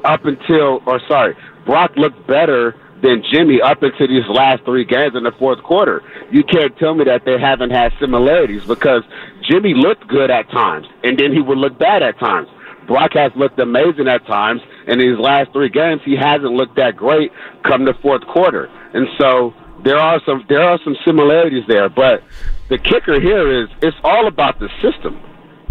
up 0.05 0.25
until, 0.25 0.83
or 0.87 1.01
sorry, 1.09 1.37
Brock 1.67 1.93
looked 1.97 2.27
better 2.27 2.75
than 3.03 3.23
Jimmy 3.33 3.61
up 3.61 3.83
into 3.83 4.07
these 4.07 4.27
last 4.29 4.65
three 4.65 4.85
games 4.85 5.15
in 5.15 5.23
the 5.23 5.33
fourth 5.39 5.63
quarter. 5.63 6.03
You 6.31 6.43
can't 6.43 6.77
tell 6.79 6.95
me 6.95 7.05
that 7.05 7.25
they 7.25 7.39
haven't 7.39 7.71
had 7.71 7.93
similarities 8.01 8.65
because 8.65 9.03
Jimmy 9.49 9.75
looked 9.75 10.07
good 10.09 10.31
at 10.31 10.51
times 10.51 10.87
and 11.05 11.19
then 11.19 11.33
he 11.33 11.41
would 11.41 11.59
look 11.59 11.79
bad 11.79 12.03
at 12.03 12.19
times. 12.19 12.49
Brock 12.87 13.13
has 13.15 13.31
looked 13.37 13.59
amazing 13.61 14.09
at 14.09 14.27
times. 14.27 14.63
In 14.87 14.99
these 14.99 15.19
last 15.19 15.53
three 15.53 15.69
games, 15.69 16.01
he 16.05 16.17
hasn't 16.17 16.53
looked 16.53 16.77
that 16.77 16.97
great 16.97 17.31
come 17.63 17.85
the 17.85 17.95
fourth 18.01 18.27
quarter. 18.27 18.71
And 18.95 19.07
so 19.21 19.55
there 19.85 19.99
are 19.99 20.21
some 20.25 20.45
there 20.49 20.63
are 20.63 20.79
some 20.83 20.97
similarities 21.05 21.65
there, 21.69 21.89
but 21.89 22.25
the 22.71 22.79
kicker 22.79 23.21
here 23.21 23.63
is 23.63 23.69
it's 23.83 23.97
all 24.03 24.27
about 24.27 24.59
the 24.59 24.69
system. 24.83 25.21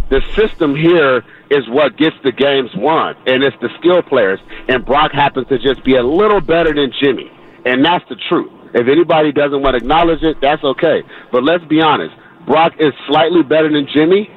The 0.09 0.21
system 0.35 0.75
here 0.75 1.23
is 1.49 1.67
what 1.69 1.97
gets 1.97 2.15
the 2.23 2.31
games 2.31 2.69
won, 2.75 3.15
and 3.25 3.43
it's 3.43 3.55
the 3.61 3.69
skill 3.79 4.01
players. 4.01 4.39
And 4.67 4.85
Brock 4.85 5.11
happens 5.13 5.47
to 5.47 5.57
just 5.59 5.83
be 5.83 5.95
a 5.95 6.03
little 6.03 6.41
better 6.41 6.73
than 6.73 6.91
Jimmy, 7.01 7.31
and 7.65 7.83
that's 7.83 8.03
the 8.09 8.15
truth. 8.29 8.51
If 8.73 8.87
anybody 8.87 9.31
doesn't 9.31 9.61
want 9.61 9.73
to 9.73 9.77
acknowledge 9.77 10.23
it, 10.23 10.37
that's 10.41 10.63
okay. 10.63 11.01
But 11.31 11.43
let's 11.43 11.63
be 11.65 11.81
honest, 11.81 12.13
Brock 12.45 12.73
is 12.79 12.93
slightly 13.07 13.43
better 13.43 13.71
than 13.71 13.87
Jimmy, 13.93 14.29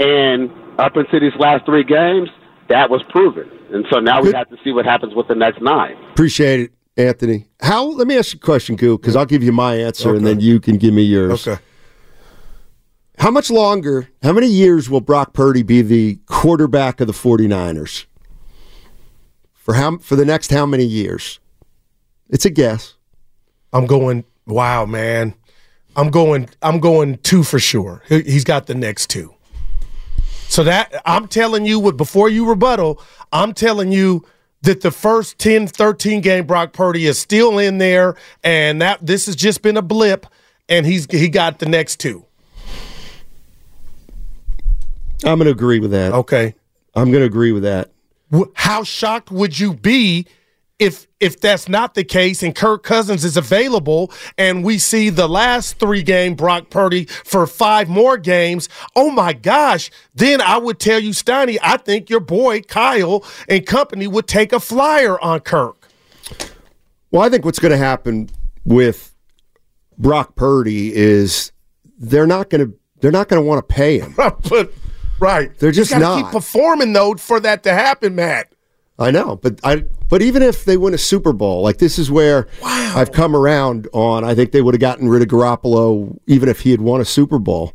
and 0.00 0.50
up 0.78 0.96
until 0.96 1.20
these 1.20 1.36
last 1.38 1.66
three 1.66 1.84
games, 1.84 2.28
that 2.68 2.90
was 2.90 3.02
proven. 3.10 3.50
And 3.72 3.84
so 3.92 4.00
now 4.00 4.22
we 4.22 4.32
have 4.32 4.48
to 4.50 4.56
see 4.64 4.72
what 4.72 4.84
happens 4.84 5.14
with 5.14 5.28
the 5.28 5.34
next 5.34 5.60
nine. 5.60 5.96
Appreciate 6.12 6.60
it, 6.60 6.72
Anthony. 6.96 7.46
How? 7.60 7.84
Let 7.84 8.06
me 8.06 8.16
ask 8.16 8.32
you 8.34 8.38
a 8.42 8.44
question, 8.44 8.76
Goo, 8.76 8.98
because 8.98 9.16
I'll 9.16 9.26
give 9.26 9.42
you 9.42 9.52
my 9.52 9.76
answer 9.76 10.14
and 10.14 10.26
then 10.26 10.40
you 10.40 10.60
can 10.60 10.78
give 10.78 10.94
me 10.94 11.02
yours. 11.02 11.46
Okay. 11.46 11.60
How 13.18 13.30
much 13.30 13.50
longer, 13.50 14.08
how 14.22 14.32
many 14.32 14.48
years 14.48 14.90
will 14.90 15.00
Brock 15.00 15.32
Purdy 15.32 15.62
be 15.62 15.82
the 15.82 16.18
quarterback 16.26 17.00
of 17.00 17.06
the 17.06 17.12
49ers? 17.12 18.06
For 19.54 19.74
how 19.74 19.96
for 19.98 20.14
the 20.16 20.26
next 20.26 20.50
how 20.50 20.66
many 20.66 20.84
years? 20.84 21.38
It's 22.28 22.44
a 22.44 22.50
guess. 22.50 22.94
I'm 23.72 23.86
going. 23.86 24.24
Wow, 24.46 24.84
man. 24.84 25.34
I'm 25.96 26.10
going. 26.10 26.50
I'm 26.60 26.80
going 26.80 27.16
two 27.18 27.42
for 27.44 27.58
sure. 27.58 28.02
He- 28.08 28.22
He's 28.24 28.44
got 28.44 28.66
the 28.66 28.74
next 28.74 29.08
two. 29.08 29.34
So 30.48 30.64
that 30.64 30.94
I'm 31.06 31.28
telling 31.28 31.64
you, 31.64 31.80
what 31.80 31.96
before 31.96 32.28
you 32.28 32.46
rebuttal, 32.46 33.00
I'm 33.32 33.54
telling 33.54 33.90
you 33.90 34.24
that 34.62 34.82
the 34.82 34.90
first 34.90 35.38
10, 35.38 35.66
13 35.66 36.20
game 36.20 36.46
Brock 36.46 36.72
Purdy 36.74 37.06
is 37.06 37.18
still 37.18 37.58
in 37.58 37.78
there, 37.78 38.16
and 38.42 38.82
that 38.82 39.04
this 39.06 39.24
has 39.26 39.34
just 39.36 39.62
been 39.62 39.76
a 39.78 39.82
blip, 39.82 40.26
and 40.68 40.84
he's 40.84 41.06
he 41.10 41.28
got 41.30 41.58
the 41.58 41.66
next 41.66 42.00
two. 42.00 42.26
I'm 45.24 45.38
going 45.38 45.46
to 45.46 45.52
agree 45.52 45.80
with 45.80 45.92
that. 45.92 46.12
Okay. 46.12 46.54
I'm 46.94 47.10
going 47.10 47.20
to 47.20 47.26
agree 47.26 47.52
with 47.52 47.62
that. 47.64 47.90
How 48.54 48.82
shocked 48.84 49.30
would 49.30 49.58
you 49.58 49.74
be 49.74 50.26
if 50.78 51.06
if 51.20 51.40
that's 51.40 51.68
not 51.68 51.94
the 51.94 52.02
case 52.02 52.42
and 52.42 52.54
Kirk 52.54 52.82
Cousins 52.82 53.24
is 53.24 53.36
available 53.36 54.12
and 54.36 54.64
we 54.64 54.78
see 54.78 55.08
the 55.08 55.28
last 55.28 55.78
three 55.78 56.02
game 56.02 56.34
Brock 56.34 56.68
Purdy 56.68 57.04
for 57.04 57.46
five 57.46 57.88
more 57.88 58.16
games? 58.16 58.68
Oh 58.96 59.10
my 59.10 59.32
gosh! 59.32 59.90
Then 60.14 60.40
I 60.40 60.58
would 60.58 60.80
tell 60.80 60.98
you, 60.98 61.10
Steiny, 61.10 61.58
I 61.62 61.76
think 61.76 62.10
your 62.10 62.20
boy 62.20 62.62
Kyle 62.62 63.24
and 63.48 63.64
company 63.64 64.08
would 64.08 64.26
take 64.26 64.52
a 64.52 64.60
flyer 64.60 65.20
on 65.20 65.40
Kirk. 65.40 65.88
Well, 67.10 67.22
I 67.22 67.28
think 67.28 67.44
what's 67.44 67.60
going 67.60 67.72
to 67.72 67.78
happen 67.78 68.30
with 68.64 69.14
Brock 69.96 70.34
Purdy 70.34 70.92
is 70.92 71.52
they're 71.98 72.26
not 72.26 72.50
going 72.50 72.66
to 72.66 72.78
they're 73.00 73.12
not 73.12 73.28
going 73.28 73.40
to 73.40 73.46
want 73.46 73.66
to 73.66 73.74
pay 73.74 74.00
him. 74.00 74.14
but 74.16 74.72
right, 75.24 75.58
They're 75.58 75.72
just 75.72 75.90
not. 75.90 76.22
keep 76.22 76.32
performing 76.32 76.92
though 76.92 77.14
for 77.14 77.40
that 77.40 77.62
to 77.64 77.72
happen, 77.72 78.14
Matt. 78.14 78.52
I 78.98 79.10
know, 79.10 79.36
but 79.36 79.58
I 79.64 79.84
but 80.08 80.22
even 80.22 80.42
if 80.42 80.64
they 80.64 80.76
win 80.76 80.94
a 80.94 80.98
Super 80.98 81.32
Bowl, 81.32 81.62
like 81.62 81.78
this 81.78 81.98
is 81.98 82.10
where 82.10 82.46
I've 82.62 83.10
come 83.10 83.34
around 83.34 83.88
on. 83.92 84.22
I 84.22 84.34
think 84.34 84.52
they 84.52 84.62
would 84.62 84.74
have 84.74 84.80
gotten 84.80 85.08
rid 85.08 85.22
of 85.22 85.28
Garoppolo 85.28 86.16
even 86.26 86.48
if 86.48 86.60
he 86.60 86.70
had 86.70 86.80
won 86.80 87.00
a 87.00 87.04
Super 87.04 87.40
Bowl. 87.40 87.74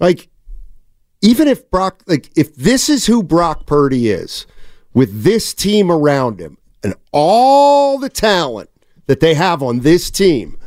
Like 0.00 0.30
even 1.20 1.48
if 1.48 1.70
Brock, 1.70 2.02
like 2.06 2.30
if 2.36 2.54
this 2.56 2.88
is 2.88 3.06
who 3.06 3.22
Brock 3.22 3.66
Purdy 3.66 4.08
is, 4.08 4.46
with 4.94 5.22
this 5.22 5.52
team 5.52 5.90
around 5.90 6.40
him 6.40 6.56
and 6.82 6.94
all 7.12 7.98
the 7.98 8.08
talent 8.08 8.70
that 9.06 9.20
they 9.20 9.34
have 9.34 9.62
on 9.62 9.80
this 9.80 10.10
team, 10.10 10.58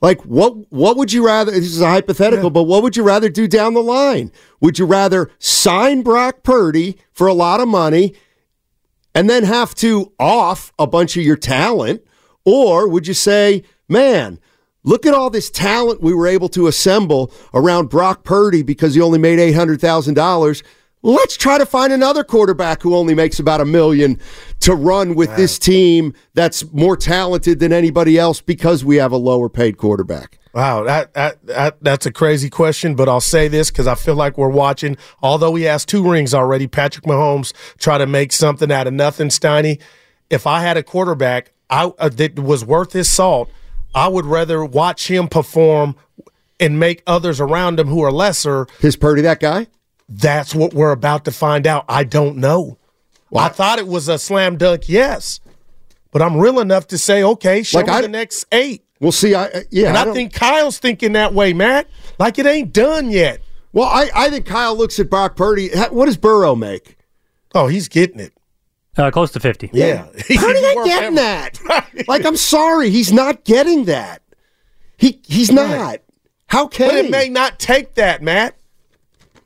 like 0.00 0.22
what 0.22 0.72
what 0.72 0.96
would 0.96 1.12
you 1.12 1.24
rather 1.24 1.52
this 1.52 1.64
is 1.64 1.80
a 1.80 1.88
hypothetical, 1.88 2.50
but 2.50 2.64
what 2.64 2.82
would 2.82 2.96
you 2.96 3.02
rather 3.02 3.28
do 3.28 3.46
down 3.46 3.74
the 3.74 3.82
line? 3.82 4.32
Would 4.60 4.78
you 4.78 4.86
rather 4.86 5.30
sign 5.38 6.02
Brock 6.02 6.42
Purdy 6.42 6.98
for 7.12 7.26
a 7.26 7.34
lot 7.34 7.60
of 7.60 7.68
money 7.68 8.14
and 9.14 9.28
then 9.28 9.44
have 9.44 9.74
to 9.76 10.12
off 10.18 10.72
a 10.78 10.86
bunch 10.86 11.16
of 11.16 11.22
your 11.22 11.36
talent? 11.36 12.02
Or 12.44 12.88
would 12.88 13.06
you 13.06 13.14
say, 13.14 13.62
man, 13.88 14.40
look 14.82 15.04
at 15.04 15.12
all 15.12 15.28
this 15.28 15.50
talent 15.50 16.00
we 16.00 16.14
were 16.14 16.26
able 16.26 16.48
to 16.50 16.66
assemble 16.66 17.30
around 17.52 17.90
Brock 17.90 18.24
Purdy 18.24 18.62
because 18.62 18.94
he 18.94 19.02
only 19.02 19.18
made 19.18 19.38
$800,000? 19.38 20.62
Let's 21.02 21.36
try 21.36 21.56
to 21.56 21.64
find 21.64 21.92
another 21.92 22.22
quarterback 22.22 22.82
who 22.82 22.94
only 22.94 23.14
makes 23.14 23.38
about 23.38 23.62
a 23.62 23.64
million 23.64 24.20
to 24.60 24.74
run 24.74 25.14
with 25.14 25.34
this 25.34 25.58
team 25.58 26.12
that's 26.34 26.70
more 26.72 26.94
talented 26.96 27.58
than 27.58 27.72
anybody 27.72 28.18
else 28.18 28.42
because 28.42 28.84
we 28.84 28.96
have 28.96 29.10
a 29.10 29.16
lower 29.16 29.48
paid 29.48 29.78
quarterback. 29.78 30.38
Wow, 30.52 30.82
that, 30.82 31.14
that, 31.14 31.46
that 31.46 31.76
that's 31.82 32.06
a 32.06 32.12
crazy 32.12 32.50
question, 32.50 32.96
but 32.96 33.08
I'll 33.08 33.20
say 33.20 33.48
this 33.48 33.70
because 33.70 33.86
I 33.86 33.94
feel 33.94 34.16
like 34.16 34.36
we're 34.36 34.48
watching. 34.48 34.98
Although 35.22 35.54
he 35.54 35.62
has 35.64 35.86
two 35.86 36.08
rings 36.10 36.34
already, 36.34 36.66
Patrick 36.66 37.06
Mahomes 37.06 37.54
try 37.78 37.96
to 37.96 38.06
make 38.06 38.32
something 38.32 38.70
out 38.70 38.86
of 38.86 38.92
nothing. 38.92 39.28
Steiny, 39.28 39.80
if 40.28 40.46
I 40.46 40.60
had 40.60 40.76
a 40.76 40.82
quarterback 40.82 41.52
I, 41.70 41.92
uh, 41.98 42.08
that 42.10 42.38
was 42.38 42.64
worth 42.64 42.92
his 42.92 43.08
salt, 43.08 43.50
I 43.94 44.08
would 44.08 44.26
rather 44.26 44.64
watch 44.64 45.08
him 45.08 45.28
perform 45.28 45.96
and 46.58 46.78
make 46.78 47.02
others 47.06 47.40
around 47.40 47.80
him 47.80 47.86
who 47.86 48.02
are 48.02 48.12
lesser. 48.12 48.66
His 48.80 48.96
Purdy 48.96 49.22
that 49.22 49.40
guy? 49.40 49.68
That's 50.10 50.54
what 50.54 50.74
we're 50.74 50.90
about 50.90 51.24
to 51.26 51.30
find 51.32 51.66
out. 51.66 51.84
I 51.88 52.04
don't 52.04 52.36
know. 52.38 52.76
I 53.34 53.48
thought 53.48 53.78
it 53.78 53.86
was 53.86 54.08
a 54.08 54.18
slam 54.18 54.56
dunk, 54.56 54.88
yes, 54.88 55.38
but 56.10 56.20
I'm 56.20 56.36
real 56.36 56.58
enough 56.58 56.88
to 56.88 56.98
say, 56.98 57.22
okay, 57.22 57.62
show 57.62 57.78
Like, 57.78 57.86
me 57.86 57.92
I- 57.92 58.00
the 58.02 58.08
next 58.08 58.44
eight. 58.52 58.84
We'll 58.98 59.12
see. 59.12 59.34
I, 59.34 59.44
I- 59.46 59.64
yeah, 59.70 59.88
And 59.88 59.96
I, 59.96 60.04
don't- 60.04 60.14
think 60.14 60.34
Kyle's 60.34 60.78
thinking 60.78 61.12
that 61.12 61.32
way, 61.32 61.52
Matt. 61.52 61.86
Like 62.18 62.38
it 62.40 62.46
ain't 62.46 62.72
done 62.72 63.10
yet. 63.10 63.40
Well, 63.72 63.86
I, 63.88 64.10
I 64.14 64.30
think 64.30 64.46
Kyle 64.46 64.76
looks 64.76 64.98
at 64.98 65.08
Brock 65.08 65.36
Purdy. 65.36 65.70
What 65.90 66.06
does 66.06 66.16
Burrow 66.16 66.56
make? 66.56 66.96
Oh, 67.54 67.68
he's 67.68 67.86
getting 67.88 68.18
it. 68.18 68.32
Uh, 68.96 69.12
close 69.12 69.30
to 69.30 69.40
50. 69.40 69.70
Yeah. 69.72 70.06
Purdy 70.06 70.58
ain't 70.58 70.84
getting 70.84 71.14
that. 71.14 71.58
Like, 72.08 72.24
I'm 72.26 72.36
sorry, 72.36 72.90
he's 72.90 73.12
not 73.12 73.44
getting 73.44 73.84
that. 73.84 74.22
He 74.96 75.20
he's 75.26 75.52
not. 75.52 76.00
How 76.48 76.66
can 76.66 76.88
But 76.88 76.96
it 76.96 77.10
may 77.12 77.28
not 77.28 77.58
take 77.60 77.94
that, 77.94 78.22
Matt. 78.22 78.56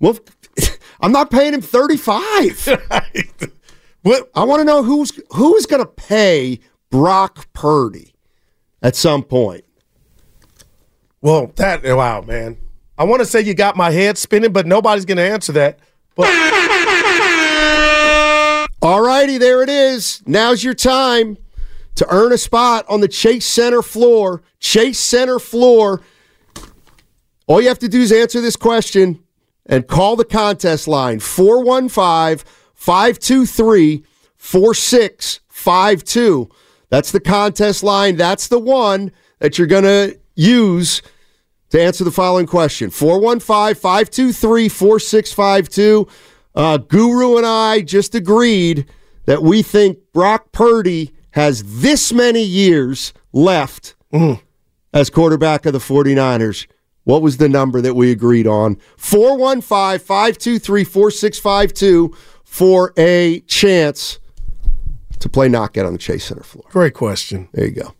well, 0.00 0.18
I'm 1.04 1.12
not 1.12 1.30
paying 1.30 1.52
him 1.52 1.60
35. 1.60 2.68
What? 4.04 4.30
I 4.34 4.44
want 4.44 4.60
to 4.60 4.64
know 4.64 4.82
who's 4.82 5.18
who's 5.30 5.64
going 5.64 5.80
to 5.82 5.88
pay 5.88 6.60
Brock 6.90 7.50
Purdy 7.54 8.14
at 8.82 8.96
some 8.96 9.22
point. 9.22 9.64
Well, 11.22 11.52
that 11.56 11.82
wow, 11.82 12.20
man. 12.20 12.58
I 12.98 13.04
want 13.04 13.20
to 13.20 13.26
say 13.26 13.40
you 13.40 13.54
got 13.54 13.78
my 13.78 13.90
head 13.90 14.18
spinning, 14.18 14.52
but 14.52 14.66
nobody's 14.66 15.06
going 15.06 15.16
to 15.16 15.22
answer 15.22 15.52
that. 15.52 15.78
But 16.14 16.28
All 18.82 19.00
righty, 19.00 19.38
there 19.38 19.62
it 19.62 19.70
is. 19.70 20.22
Now's 20.26 20.62
your 20.62 20.74
time 20.74 21.38
to 21.94 22.06
earn 22.10 22.30
a 22.34 22.38
spot 22.38 22.84
on 22.90 23.00
the 23.00 23.08
Chase 23.08 23.46
Center 23.46 23.80
floor. 23.80 24.42
Chase 24.60 24.98
Center 24.98 25.38
floor. 25.38 26.02
All 27.46 27.62
you 27.62 27.68
have 27.68 27.78
to 27.78 27.88
do 27.88 28.02
is 28.02 28.12
answer 28.12 28.42
this 28.42 28.56
question 28.56 29.23
and 29.66 29.86
call 29.86 30.16
the 30.16 30.24
contest 30.24 30.88
line 30.88 31.20
415 31.20 32.44
523 32.74 34.04
4652. 34.36 36.50
That's 36.90 37.10
the 37.10 37.20
contest 37.20 37.82
line. 37.82 38.16
That's 38.16 38.48
the 38.48 38.58
one 38.58 39.12
that 39.38 39.58
you're 39.58 39.66
going 39.66 39.84
to 39.84 40.18
use 40.34 41.02
to 41.70 41.82
answer 41.82 42.04
the 42.04 42.10
following 42.10 42.46
question 42.46 42.90
415 42.90 43.74
523 43.74 44.68
4652. 44.68 46.08
Uh, 46.54 46.76
Guru 46.76 47.36
and 47.36 47.46
I 47.46 47.80
just 47.80 48.14
agreed 48.14 48.86
that 49.24 49.42
we 49.42 49.62
think 49.62 49.98
Brock 50.12 50.52
Purdy 50.52 51.12
has 51.30 51.80
this 51.80 52.12
many 52.12 52.42
years 52.42 53.12
left 53.32 53.96
as 54.92 55.10
quarterback 55.10 55.66
of 55.66 55.72
the 55.72 55.80
49ers. 55.80 56.66
What 57.04 57.22
was 57.22 57.36
the 57.36 57.48
number 57.48 57.80
that 57.80 57.94
we 57.94 58.10
agreed 58.10 58.46
on? 58.46 58.76
415 58.96 59.98
523 60.00 60.84
4652 60.84 62.16
for 62.44 62.92
a 62.96 63.40
chance 63.40 64.18
to 65.18 65.28
play 65.28 65.48
knockout 65.48 65.86
on 65.86 65.92
the 65.92 65.98
Chase 65.98 66.24
Center 66.24 66.42
floor. 66.42 66.64
great 66.70 66.94
question. 66.94 67.48
There 67.52 67.66
you 67.66 67.72
go. 67.72 67.94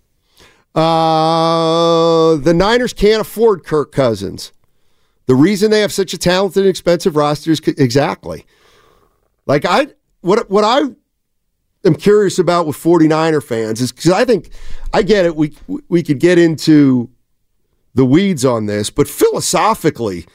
Uh, 0.80 2.36
the 2.36 2.52
Niners 2.54 2.92
can't 2.92 3.20
afford 3.20 3.64
Kirk 3.64 3.92
Cousins. 3.92 4.52
The 5.26 5.34
reason 5.34 5.70
they 5.70 5.80
have 5.80 5.92
such 5.92 6.12
a 6.12 6.18
talented 6.18 6.62
and 6.64 6.70
expensive 6.70 7.16
roster 7.16 7.50
is 7.52 7.60
c- 7.64 7.74
exactly. 7.78 8.44
Like 9.46 9.64
I 9.64 9.88
what 10.20 10.50
what 10.50 10.64
I 10.64 10.82
am 11.86 11.94
curious 11.94 12.38
about 12.38 12.66
with 12.66 12.76
49er 12.76 13.42
fans 13.42 13.80
is 13.80 13.92
cuz 13.92 14.10
I 14.10 14.24
think 14.24 14.50
I 14.92 15.02
get 15.02 15.24
it 15.24 15.36
we 15.36 15.56
we 15.88 16.02
could 16.02 16.18
get 16.20 16.38
into 16.38 17.08
the 17.94 18.04
weeds 18.04 18.44
on 18.44 18.66
this, 18.66 18.90
but 18.90 19.08
philosophically 19.08 20.26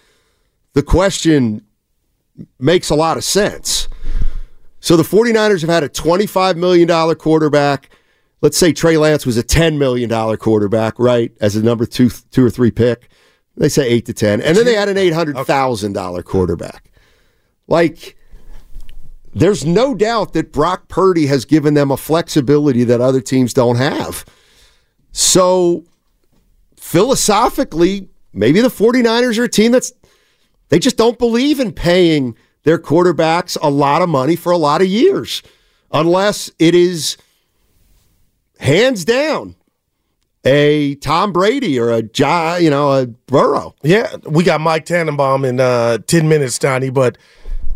the 0.74 0.84
question 0.84 1.66
makes 2.60 2.90
a 2.90 2.96
lot 2.96 3.18
of 3.18 3.24
sense. 3.24 3.88
So 4.80 4.96
the 4.96 5.04
49ers 5.04 5.62
have 5.62 5.70
had 5.70 5.84
a 5.84 5.90
$25 5.90 6.56
million 6.56 7.16
quarterback. 7.16 7.90
Let's 8.42 8.58
say 8.58 8.72
Trey 8.72 8.98
Lance 8.98 9.26
was 9.26 9.38
a 9.38 9.44
$10 9.44 9.78
million 9.78 10.10
quarterback, 10.38 10.98
right? 10.98 11.34
As 11.42 11.56
a 11.56 11.64
number 11.64 11.86
two, 11.86 12.10
two 12.10 12.46
or 12.46 12.50
three 12.50 12.72
pick. 12.72 13.10
They 13.58 13.68
say 13.68 13.90
eight 13.90 14.06
to 14.06 14.14
10. 14.14 14.42
And 14.42 14.56
then 14.56 14.64
they 14.64 14.76
had 14.76 14.88
an 14.88 14.96
$800,000 14.96 16.24
quarterback. 16.24 16.90
Like, 17.68 18.16
there's 19.34 19.66
no 19.66 19.94
doubt 19.94 20.32
that 20.34 20.54
Brock 20.54 20.88
Purdy 20.88 21.28
has 21.28 21.44
given 21.44 21.74
them 21.74 21.92
a 21.92 21.98
flexibility 21.98 22.86
that 22.86 23.02
other 23.02 23.20
teams 23.20 23.54
don't 23.54 23.76
have. 23.76 24.24
So, 25.12 25.84
philosophically, 26.90 28.10
maybe 28.34 28.62
the 28.62 28.68
49ers 28.68 29.38
are 29.38 29.44
a 29.44 29.50
team 29.50 29.72
that's, 29.72 29.94
they 30.70 30.80
just 30.80 30.98
don't 30.98 31.20
believe 31.20 31.60
in 31.60 31.72
paying 31.72 32.36
their 32.64 32.80
quarterbacks 32.80 33.56
a 33.62 33.70
lot 33.70 34.02
of 34.02 34.10
money 34.10 34.36
for 34.36 34.52
a 34.52 34.58
lot 34.58 34.82
of 34.82 34.88
years, 34.88 35.44
unless 35.92 36.50
it 36.58 36.74
is 36.74 37.16
hands 38.60 39.06
down 39.06 39.56
a 40.44 40.96
Tom 40.96 41.32
Brady 41.32 41.80
or 41.80 41.92
a 41.92 42.02
Ja- 42.16 42.56
you 42.56 42.72
know 42.72 42.92
a 42.92 43.06
Burrow. 43.06 43.76
Yeah, 43.84 44.16
we 44.26 44.44
got 44.44 44.60
Mike 44.60 44.86
Tannenbaum 44.86 45.46
in 45.46 45.60
uh, 45.60 46.00
10 46.00 46.28
minutes, 46.28 46.58
Steiny, 46.58 46.92
but 46.92 47.20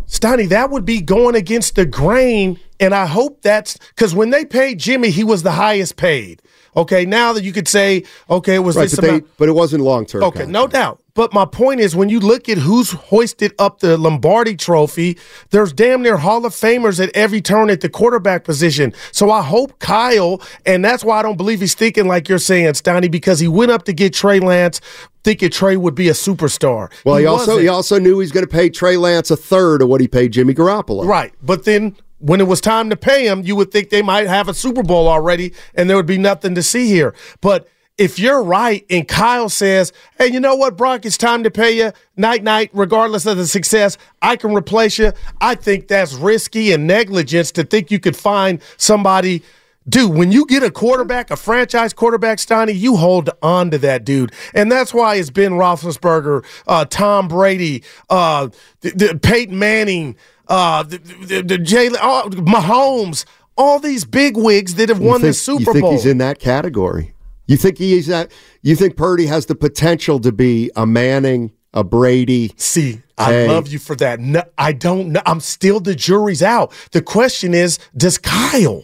Steiny, 0.07 0.49
that 0.49 0.71
would 0.71 0.85
be 0.85 1.01
going 1.01 1.35
against 1.35 1.75
the 1.75 1.85
grain 1.85 2.59
And 2.83 2.93
I 2.93 3.05
hope 3.05 3.41
that's 3.41 3.77
because 3.89 4.13
when 4.13 4.29
they 4.29 4.43
paid 4.45 4.77
Jimmy, 4.79 5.09
he 5.09 5.23
was 5.23 5.43
the 5.43 5.51
highest 5.51 5.95
paid. 5.95 6.41
Okay, 6.75 7.05
now 7.05 7.33
that 7.33 7.43
you 7.43 7.53
could 7.53 7.67
say, 7.67 8.03
okay, 8.29 8.55
it 8.55 8.59
was 8.59 8.75
Right, 8.75 8.83
this 8.83 8.95
but, 8.95 9.01
they, 9.03 9.09
amount. 9.09 9.27
but 9.37 9.47
it 9.47 9.51
wasn't 9.51 9.83
long 9.83 10.05
term. 10.05 10.23
Okay, 10.23 10.45
no 10.47 10.67
doubt. 10.67 10.99
But 11.13 11.31
my 11.31 11.45
point 11.45 11.79
is, 11.79 11.95
when 11.95 12.09
you 12.09 12.19
look 12.19 12.49
at 12.49 12.57
who's 12.57 12.89
hoisted 12.91 13.53
up 13.59 13.79
the 13.79 13.95
Lombardi 13.97 14.55
trophy, 14.55 15.17
there's 15.51 15.71
damn 15.71 16.01
near 16.01 16.17
Hall 16.17 16.43
of 16.43 16.53
Famers 16.53 16.99
at 17.01 17.15
every 17.15 17.39
turn 17.41 17.69
at 17.69 17.81
the 17.81 17.89
quarterback 17.89 18.43
position. 18.43 18.91
So 19.11 19.29
I 19.29 19.43
hope 19.43 19.77
Kyle, 19.77 20.41
and 20.65 20.83
that's 20.83 21.03
why 21.05 21.19
I 21.19 21.21
don't 21.21 21.37
believe 21.37 21.59
he's 21.61 21.75
thinking 21.75 22.07
like 22.07 22.27
you're 22.27 22.39
saying, 22.39 22.73
Stoney, 22.73 23.07
because 23.07 23.39
he 23.39 23.47
went 23.47 23.69
up 23.69 23.83
to 23.83 23.93
get 23.93 24.11
Trey 24.15 24.39
Lance, 24.39 24.81
thinking 25.23 25.51
Trey 25.51 25.77
would 25.77 25.93
be 25.93 26.09
a 26.09 26.13
superstar. 26.13 26.91
Well, 27.05 27.17
he, 27.17 27.27
also 27.27 27.51
wasn't. 27.51 27.61
he 27.61 27.67
also 27.67 27.99
knew 27.99 28.13
he 28.13 28.15
was 28.25 28.31
going 28.31 28.47
to 28.47 28.51
pay 28.51 28.71
Trey 28.71 28.97
Lance 28.97 29.29
a 29.29 29.37
third 29.37 29.83
of 29.83 29.89
what 29.89 30.01
he 30.01 30.07
paid 30.07 30.31
Jimmy 30.33 30.55
Garoppolo. 30.55 31.05
Right. 31.05 31.31
But 31.43 31.65
then 31.65 31.95
when 32.23 32.39
it 32.39 32.47
was 32.47 32.61
time 32.61 32.89
to 32.89 32.95
pay 32.95 33.27
him, 33.27 33.41
you 33.41 33.53
would 33.57 33.69
think 33.69 33.89
they 33.89 34.01
might 34.01 34.27
have 34.27 34.47
a 34.47 34.53
Super 34.53 34.81
Bowl 34.81 35.09
already 35.09 35.53
and 35.75 35.89
there 35.89 35.97
would 35.97 36.05
be 36.05 36.17
nothing 36.17 36.55
to 36.55 36.63
see 36.63 36.87
here. 36.87 37.13
But 37.41 37.67
if 37.97 38.17
you're 38.17 38.41
right 38.41 38.85
and 38.89 39.05
Kyle 39.05 39.49
says, 39.49 39.91
hey, 40.17 40.27
you 40.27 40.39
know 40.39 40.55
what, 40.55 40.77
Brock, 40.77 41.05
it's 41.05 41.17
time 41.17 41.43
to 41.43 41.51
pay 41.51 41.77
you 41.77 41.91
night 42.15 42.41
night, 42.41 42.69
regardless 42.73 43.25
of 43.25 43.35
the 43.35 43.45
success, 43.45 43.97
I 44.21 44.37
can 44.37 44.53
replace 44.53 44.97
you. 44.97 45.11
I 45.41 45.55
think 45.55 45.89
that's 45.89 46.13
risky 46.13 46.71
and 46.71 46.87
negligence 46.87 47.51
to 47.51 47.65
think 47.65 47.91
you 47.91 47.99
could 47.99 48.15
find 48.15 48.61
somebody. 48.77 49.43
Dude, 49.87 50.13
when 50.13 50.31
you 50.31 50.45
get 50.45 50.63
a 50.63 50.71
quarterback, 50.71 51.29
a 51.29 51.35
franchise 51.35 51.91
quarterback, 51.91 52.37
Steiny, 52.37 52.73
you 52.73 52.95
hold 52.95 53.31
on 53.41 53.69
to 53.71 53.77
that 53.79 54.05
dude. 54.05 54.31
And 54.53 54.71
that's 54.71 54.93
why 54.93 55.15
it's 55.15 55.29
Ben 55.29 55.51
Roethlisberger, 55.51 56.45
uh, 56.67 56.85
Tom 56.85 57.27
Brady, 57.27 57.83
uh, 58.09 58.47
the, 58.79 58.91
the 58.91 59.19
Peyton 59.21 59.59
Manning, 59.59 60.15
uh, 60.47 60.83
the, 60.83 60.97
the, 60.97 61.41
the 61.41 61.57
Jalen, 61.57 61.97
oh, 62.01 62.29
Mahomes, 62.31 63.25
all 63.57 63.79
these 63.79 64.05
big 64.05 64.35
wigs 64.37 64.75
that 64.75 64.89
have 64.89 65.01
You 65.01 65.07
won 65.07 65.21
the 65.21 65.33
Super 65.33 65.59
you 65.61 65.65
think 65.73 65.81
Bowl. 65.81 65.91
he's 65.91 66.05
in 66.05 66.17
that 66.19 66.39
category? 66.39 67.13
You 67.45 67.57
think 67.57 67.77
he's 67.77 68.07
that? 68.07 68.31
You 68.61 68.75
think 68.75 68.95
Purdy 68.95 69.25
has 69.25 69.45
the 69.47 69.55
potential 69.55 70.19
to 70.21 70.31
be 70.31 70.71
a 70.75 70.85
Manning, 70.85 71.51
a 71.73 71.83
Brady? 71.83 72.53
See, 72.55 73.01
I 73.17 73.45
love 73.47 73.67
you 73.67 73.79
for 73.79 73.95
that. 73.97 74.19
No, 74.19 74.43
I 74.57 74.71
don't 74.71 75.11
know. 75.11 75.21
I'm 75.25 75.39
still 75.39 75.79
the 75.79 75.93
jury's 75.95 76.41
out. 76.41 76.71
The 76.91 77.01
question 77.01 77.53
is, 77.53 77.79
does 77.95 78.17
Kyle? 78.17 78.83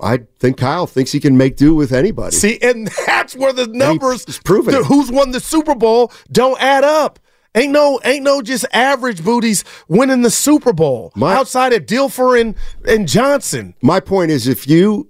I 0.00 0.20
think 0.38 0.58
Kyle 0.58 0.86
thinks 0.86 1.10
he 1.12 1.20
can 1.20 1.36
make 1.36 1.56
do 1.56 1.74
with 1.74 1.92
anybody. 1.92 2.34
See, 2.36 2.58
and 2.62 2.88
that's 3.06 3.34
where 3.34 3.52
the 3.52 3.66
numbers 3.66 4.24
proven 4.44 4.74
the- 4.74 4.84
who's 4.84 5.10
won 5.10 5.30
the 5.32 5.40
Super 5.40 5.74
Bowl 5.74 6.12
don't 6.30 6.60
add 6.60 6.84
up. 6.84 7.18
Ain't 7.54 7.72
no, 7.72 7.98
ain't 8.04 8.22
no 8.24 8.42
just 8.42 8.64
average 8.72 9.24
booties 9.24 9.64
winning 9.88 10.22
the 10.22 10.30
Super 10.30 10.72
Bowl 10.72 11.12
My- 11.16 11.34
outside 11.34 11.72
of 11.72 11.86
Dilfer 11.86 12.40
and, 12.40 12.54
and 12.86 13.08
Johnson. 13.08 13.74
My 13.82 14.00
point 14.00 14.30
is, 14.30 14.46
if 14.46 14.68
you 14.68 15.08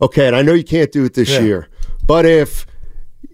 okay, 0.00 0.26
and 0.26 0.36
I 0.36 0.42
know 0.42 0.54
you 0.54 0.64
can't 0.64 0.90
do 0.92 1.04
it 1.04 1.14
this 1.14 1.28
Yeah. 1.30 1.40
year, 1.40 1.68
but 2.06 2.24
if 2.24 2.64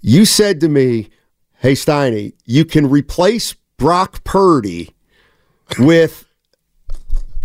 you 0.01 0.25
said 0.25 0.61
to 0.61 0.69
me, 0.69 1.11
"Hey 1.59 1.73
Steiny, 1.75 2.33
you 2.45 2.65
can 2.65 2.89
replace 2.89 3.55
Brock 3.77 4.25
Purdy 4.25 4.91
with 5.79 6.25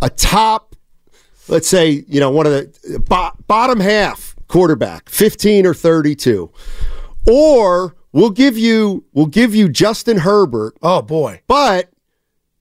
a 0.01 0.09
top, 0.09 0.75
let's 1.49 1.67
say, 1.67 2.03
you 2.07 2.19
know, 2.19 2.31
one 2.31 2.47
of 2.47 2.53
the 2.53 2.99
bo- 2.99 3.31
bottom 3.47 3.79
half 3.79 4.35
quarterback, 4.47 5.09
fifteen 5.09 5.65
or 5.67 5.73
thirty-two, 5.73 6.49
or 7.29 7.95
we'll 8.11 8.29
give 8.29 8.57
you 8.57 9.05
we'll 9.13 9.25
give 9.25 9.53
you 9.55 9.69
Justin 9.69 10.19
Herbert, 10.19 10.77
Oh 10.81 11.01
boy, 11.01 11.41
but 11.47 11.89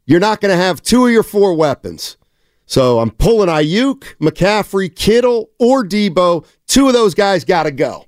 you're 0.06 0.20
not 0.20 0.40
going 0.40 0.56
to 0.56 0.62
have 0.62 0.82
two 0.82 1.06
of 1.06 1.12
your 1.12 1.22
four 1.22 1.54
weapons." 1.54 2.16
So 2.66 3.00
I'm 3.00 3.10
pulling 3.10 3.48
Aiyuk, 3.48 4.16
McCaffrey, 4.18 4.94
Kittle, 4.94 5.50
or 5.58 5.84
Deebo. 5.84 6.46
Two 6.68 6.86
of 6.86 6.92
those 6.92 7.14
guys 7.14 7.44
got 7.44 7.64
to 7.64 7.72
go. 7.72 8.06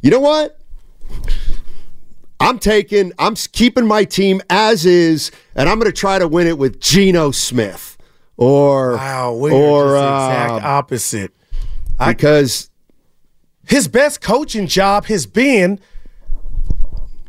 You 0.00 0.10
know 0.10 0.20
what? 0.20 0.58
I'm 2.40 2.58
taking, 2.58 3.12
I'm 3.18 3.36
keeping 3.36 3.86
my 3.86 4.04
team 4.04 4.40
as 4.48 4.86
is, 4.86 5.30
and 5.54 5.68
I'm 5.68 5.78
going 5.78 5.90
to 5.90 5.96
try 5.96 6.18
to 6.18 6.26
win 6.26 6.46
it 6.46 6.56
with 6.56 6.80
Geno 6.80 7.30
Smith 7.30 7.92
or 8.36 8.96
wow, 8.96 9.34
we're 9.34 9.52
or 9.52 9.90
the 9.92 9.98
um, 9.98 10.32
exact 10.32 10.64
opposite. 10.64 11.32
because 12.04 12.70
His 13.68 13.86
best 13.86 14.20
coaching 14.20 14.66
job 14.66 15.04
has 15.06 15.26
been 15.26 15.78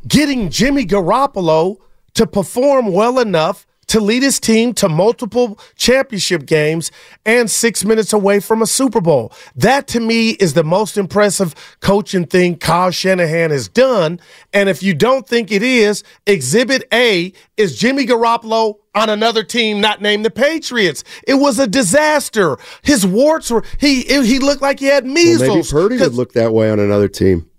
getting 0.08 0.50
Jimmy 0.50 0.86
Garoppolo 0.86 1.78
to 2.14 2.28
perform 2.28 2.92
well 2.92 3.20
enough 3.20 3.66
to 3.88 4.00
lead 4.00 4.24
his 4.24 4.40
team 4.40 4.74
to 4.74 4.88
multiple 4.90 5.60
championship 5.76 6.46
games 6.46 6.92
and 7.26 7.50
six 7.52 7.84
minutes 7.84 8.14
away 8.14 8.40
from 8.40 8.62
a 8.62 8.66
Super 8.66 9.02
Bowl. 9.02 9.32
That 9.56 9.88
to 9.90 10.00
me 10.00 10.32
is 10.32 10.54
the 10.54 10.64
most 10.64 10.98
impressive 10.98 11.54
coaching 11.80 12.26
thing 12.26 12.58
Kyle 12.58 12.92
Shanahan 12.92 13.52
has 13.52 13.68
done. 13.68 14.20
And 14.54 14.70
if 14.70 14.82
you 14.82 14.94
don't 14.94 15.28
think 15.28 15.52
it 15.52 15.62
is, 15.62 16.04
Exhibit 16.26 16.88
A 16.94 17.34
is 17.58 17.78
Jimmy 17.78 18.06
Garoppolo 18.06 18.80
on 18.96 19.10
another 19.10 19.44
team 19.44 19.82
not 19.82 20.02
named 20.02 20.24
the 20.26 20.32
Patriots. 20.32 21.04
It 21.28 21.36
was 21.36 21.60
a 21.60 21.68
disaster. 21.68 22.58
His 22.84 23.06
warts 23.06 23.52
were 23.52 23.64
he 23.80 24.04
he 24.04 24.40
looked 24.40 24.62
like 24.62 24.80
he 24.80 24.86
had 24.86 25.04
well, 25.04 25.14
measles. 25.14 25.50
maybe 25.50 25.68
Purdy 25.84 25.98
would 25.98 26.14
look 26.14 26.34
that 26.34 26.54
way 26.54 26.72
on 26.72 26.80
another 26.80 27.08
team. 27.08 27.50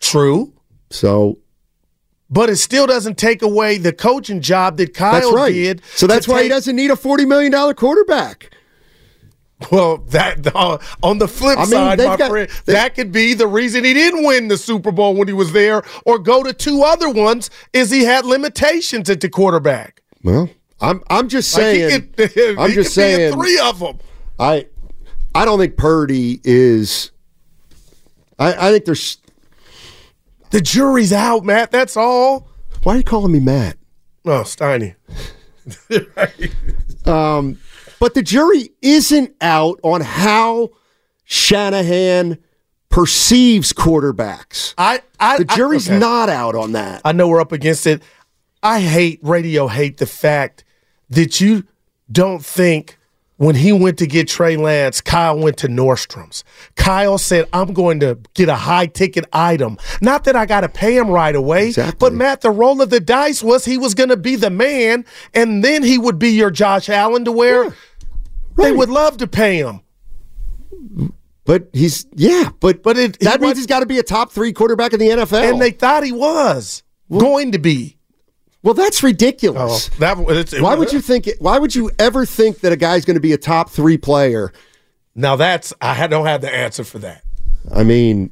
True. 0.00 0.52
So 0.90 1.38
But 2.34 2.50
it 2.50 2.56
still 2.56 2.86
doesn't 2.88 3.16
take 3.16 3.42
away 3.42 3.78
the 3.78 3.92
coaching 3.92 4.40
job 4.40 4.76
that 4.78 4.92
Kyle 4.92 5.12
that's 5.12 5.32
right. 5.32 5.52
did. 5.52 5.82
So 5.94 6.08
that's 6.08 6.26
why 6.26 6.42
he 6.42 6.48
doesn't 6.48 6.74
need 6.74 6.90
a 6.90 6.94
$40 6.96 7.28
million 7.28 7.74
quarterback. 7.74 8.50
Well, 9.70 9.98
that 10.08 10.44
uh, 10.54 10.78
on 11.02 11.18
the 11.18 11.28
flip 11.28 11.56
I 11.56 11.62
mean, 11.62 11.70
side, 11.70 11.98
my 11.98 12.16
got- 12.16 12.28
friend, 12.30 12.50
they- 12.66 12.72
that 12.72 12.96
could 12.96 13.12
be 13.12 13.34
the 13.34 13.46
reason 13.46 13.84
he 13.84 13.94
didn't 13.94 14.24
win 14.24 14.48
the 14.48 14.58
Super 14.58 14.90
Bowl 14.90 15.14
when 15.14 15.28
he 15.28 15.32
was 15.32 15.52
there, 15.52 15.82
or 16.04 16.18
go 16.18 16.42
to 16.42 16.52
two 16.52 16.82
other 16.82 17.08
ones. 17.08 17.50
Is 17.72 17.90
he 17.92 18.02
had 18.04 18.26
limitations 18.26 19.08
at 19.08 19.20
the 19.20 19.28
quarterback? 19.30 20.02
Well, 20.24 20.50
I'm 20.80 21.02
I'm 21.08 21.28
just 21.28 21.54
Like, 21.54 21.62
saying. 21.62 22.12
could- 22.16 22.38
I'm 22.58 22.72
just 22.72 22.94
could 22.96 23.00
be 23.00 23.12
in 23.22 23.30
saying. 23.30 23.32
three 23.34 23.58
of 23.60 23.78
them. 23.78 24.00
I 24.40 24.66
I 25.36 25.44
don't 25.44 25.60
think 25.60 25.76
Purdy 25.76 26.40
is. 26.42 27.12
I, 28.40 28.68
I 28.68 28.72
think 28.72 28.86
there's. 28.86 29.18
The 30.54 30.60
jury's 30.60 31.12
out, 31.12 31.44
Matt. 31.44 31.72
That's 31.72 31.96
all. 31.96 32.46
Why 32.84 32.94
are 32.94 32.96
you 32.98 33.02
calling 33.02 33.32
me 33.32 33.40
Matt? 33.40 33.76
Oh, 34.24 34.42
Steiny. 34.42 34.94
Um, 37.06 37.58
but 38.00 38.14
the 38.14 38.22
jury 38.22 38.70
isn't 38.80 39.34
out 39.40 39.80
on 39.82 40.00
how 40.00 40.70
Shanahan 41.24 42.38
perceives 42.88 43.72
quarterbacks. 43.72 44.74
I, 44.78 45.02
I 45.18 45.38
The 45.38 45.46
I- 45.50 45.56
jury's 45.56 45.88
okay. 45.90 45.98
not 45.98 46.28
out 46.28 46.54
on 46.54 46.72
that. 46.72 47.02
I 47.04 47.10
know 47.12 47.26
we're 47.28 47.40
up 47.40 47.50
against 47.52 47.86
it. 47.88 48.02
I 48.62 48.80
hate 48.80 49.18
radio. 49.22 49.66
Hate 49.66 49.96
the 49.98 50.06
fact 50.06 50.64
that 51.10 51.40
you 51.40 51.64
don't 52.10 52.44
think 52.44 52.96
when 53.36 53.56
he 53.56 53.72
went 53.72 53.98
to 53.98 54.06
get 54.06 54.28
Trey 54.28 54.56
Lance, 54.56 55.00
Kyle 55.00 55.36
went 55.38 55.56
to 55.58 55.68
Nordstrom's. 55.68 56.44
Kyle 56.76 57.18
said, 57.18 57.48
"I'm 57.52 57.72
going 57.72 57.98
to 58.00 58.18
get 58.34 58.48
a 58.48 58.54
high 58.54 58.86
ticket 58.86 59.24
item. 59.32 59.76
Not 60.00 60.24
that 60.24 60.36
I 60.36 60.46
got 60.46 60.60
to 60.60 60.68
pay 60.68 60.96
him 60.96 61.08
right 61.10 61.34
away, 61.34 61.68
Exactly. 61.68 61.96
but 61.98 62.12
Matt, 62.12 62.42
the 62.42 62.50
roll 62.50 62.80
of 62.80 62.90
the 62.90 63.00
dice 63.00 63.42
was 63.42 63.64
he 63.64 63.76
was 63.78 63.94
going 63.94 64.10
to 64.10 64.16
be 64.16 64.36
the 64.36 64.50
man, 64.50 65.04
and 65.34 65.64
then 65.64 65.82
he 65.82 65.98
would 65.98 66.18
be 66.18 66.30
your 66.30 66.50
Josh 66.50 66.88
Allen 66.88 67.24
to 67.24 67.32
where 67.32 67.70
they 68.56 68.70
right. 68.70 68.76
would 68.76 68.88
love 68.90 69.16
to 69.16 69.26
pay 69.26 69.58
him. 69.58 69.80
But 71.44 71.68
he's 71.72 72.06
yeah, 72.14 72.50
but 72.60 72.82
But 72.82 72.96
it- 72.96 73.18
that 73.20 73.40
means 73.40 73.50
was- 73.52 73.58
he's 73.58 73.66
got 73.66 73.80
to 73.80 73.86
be 73.86 73.98
a 73.98 74.02
top 74.02 74.32
three 74.32 74.52
quarterback 74.52 74.92
in 74.92 75.00
the 75.00 75.08
NFL. 75.10 75.42
And 75.50 75.60
they 75.60 75.72
thought 75.72 76.02
he 76.04 76.12
was 76.12 76.82
going 77.10 77.52
to 77.52 77.58
be. 77.58 77.93
Well, 78.64 78.74
that's 78.74 79.02
ridiculous. 79.02 79.90
Oh, 79.90 79.98
that 79.98 80.18
it's, 80.30 80.58
Why 80.58 80.74
would 80.74 80.92
you 80.92 81.00
think? 81.00 81.26
It, 81.26 81.40
why 81.40 81.58
would 81.58 81.74
you 81.74 81.90
ever 81.98 82.24
think 82.24 82.60
that 82.60 82.72
a 82.72 82.76
guy's 82.76 83.04
going 83.04 83.14
to 83.14 83.20
be 83.20 83.32
a 83.32 83.38
top 83.38 83.68
three 83.68 83.98
player? 83.98 84.52
Now 85.14 85.36
that's 85.36 85.72
I 85.80 86.06
don't 86.06 86.26
have 86.26 86.40
the 86.40 86.52
answer 86.52 86.82
for 86.82 86.98
that. 87.00 87.22
I 87.72 87.84
mean, 87.84 88.30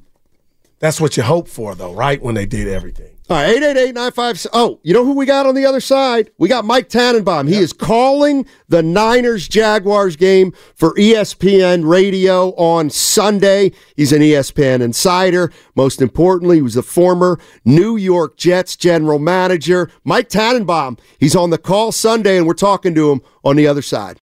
That's 0.79 1.01
what 1.01 1.17
you 1.17 1.23
hope 1.23 1.49
for, 1.49 1.75
though, 1.75 1.95
right? 1.95 2.21
When 2.21 2.35
they 2.35 2.47
did 2.47 2.67
everything. 2.67 3.12
All 3.31 3.37
right, 3.37 3.57
888 3.57 4.49
Oh, 4.53 4.81
you 4.83 4.93
know 4.93 5.05
who 5.05 5.15
we 5.15 5.27
got 5.27 5.47
on 5.47 5.55
the 5.55 5.65
other 5.65 5.81
side? 5.81 6.33
We 6.39 6.49
got 6.49 6.65
Mike 6.65 6.89
Tannenbaum. 6.89 7.47
He 7.47 7.57
is 7.59 7.73
calling 7.73 8.47
the 8.69 8.83
Niners 8.83 9.47
Jaguars 9.47 10.17
game 10.17 10.53
for 10.75 10.93
ESPN 10.95 11.89
radio 11.89 12.51
on 12.57 12.91
Sunday. 12.91 13.71
He's 13.97 14.13
an 14.13 14.23
ESPN 14.23 14.83
insider. 14.83 15.53
Most 15.77 16.03
importantly, 16.03 16.57
he 16.57 16.63
was 16.63 16.75
the 16.75 16.83
former 16.83 17.39
New 17.65 17.97
York 17.97 18.37
Jets 18.37 18.77
general 18.77 19.21
manager. 19.21 19.89
Mike 20.03 20.29
Tannenbaum. 20.29 20.99
He's 21.19 21.37
on 21.37 21.51
the 21.51 21.59
call 21.59 21.93
Sunday, 21.93 22.37
and 22.37 22.47
we're 22.47 22.55
talking 22.55 22.95
to 22.97 23.13
him 23.13 23.23
on 23.45 23.55
the 23.55 23.69
other 23.69 23.83
side. 23.83 24.21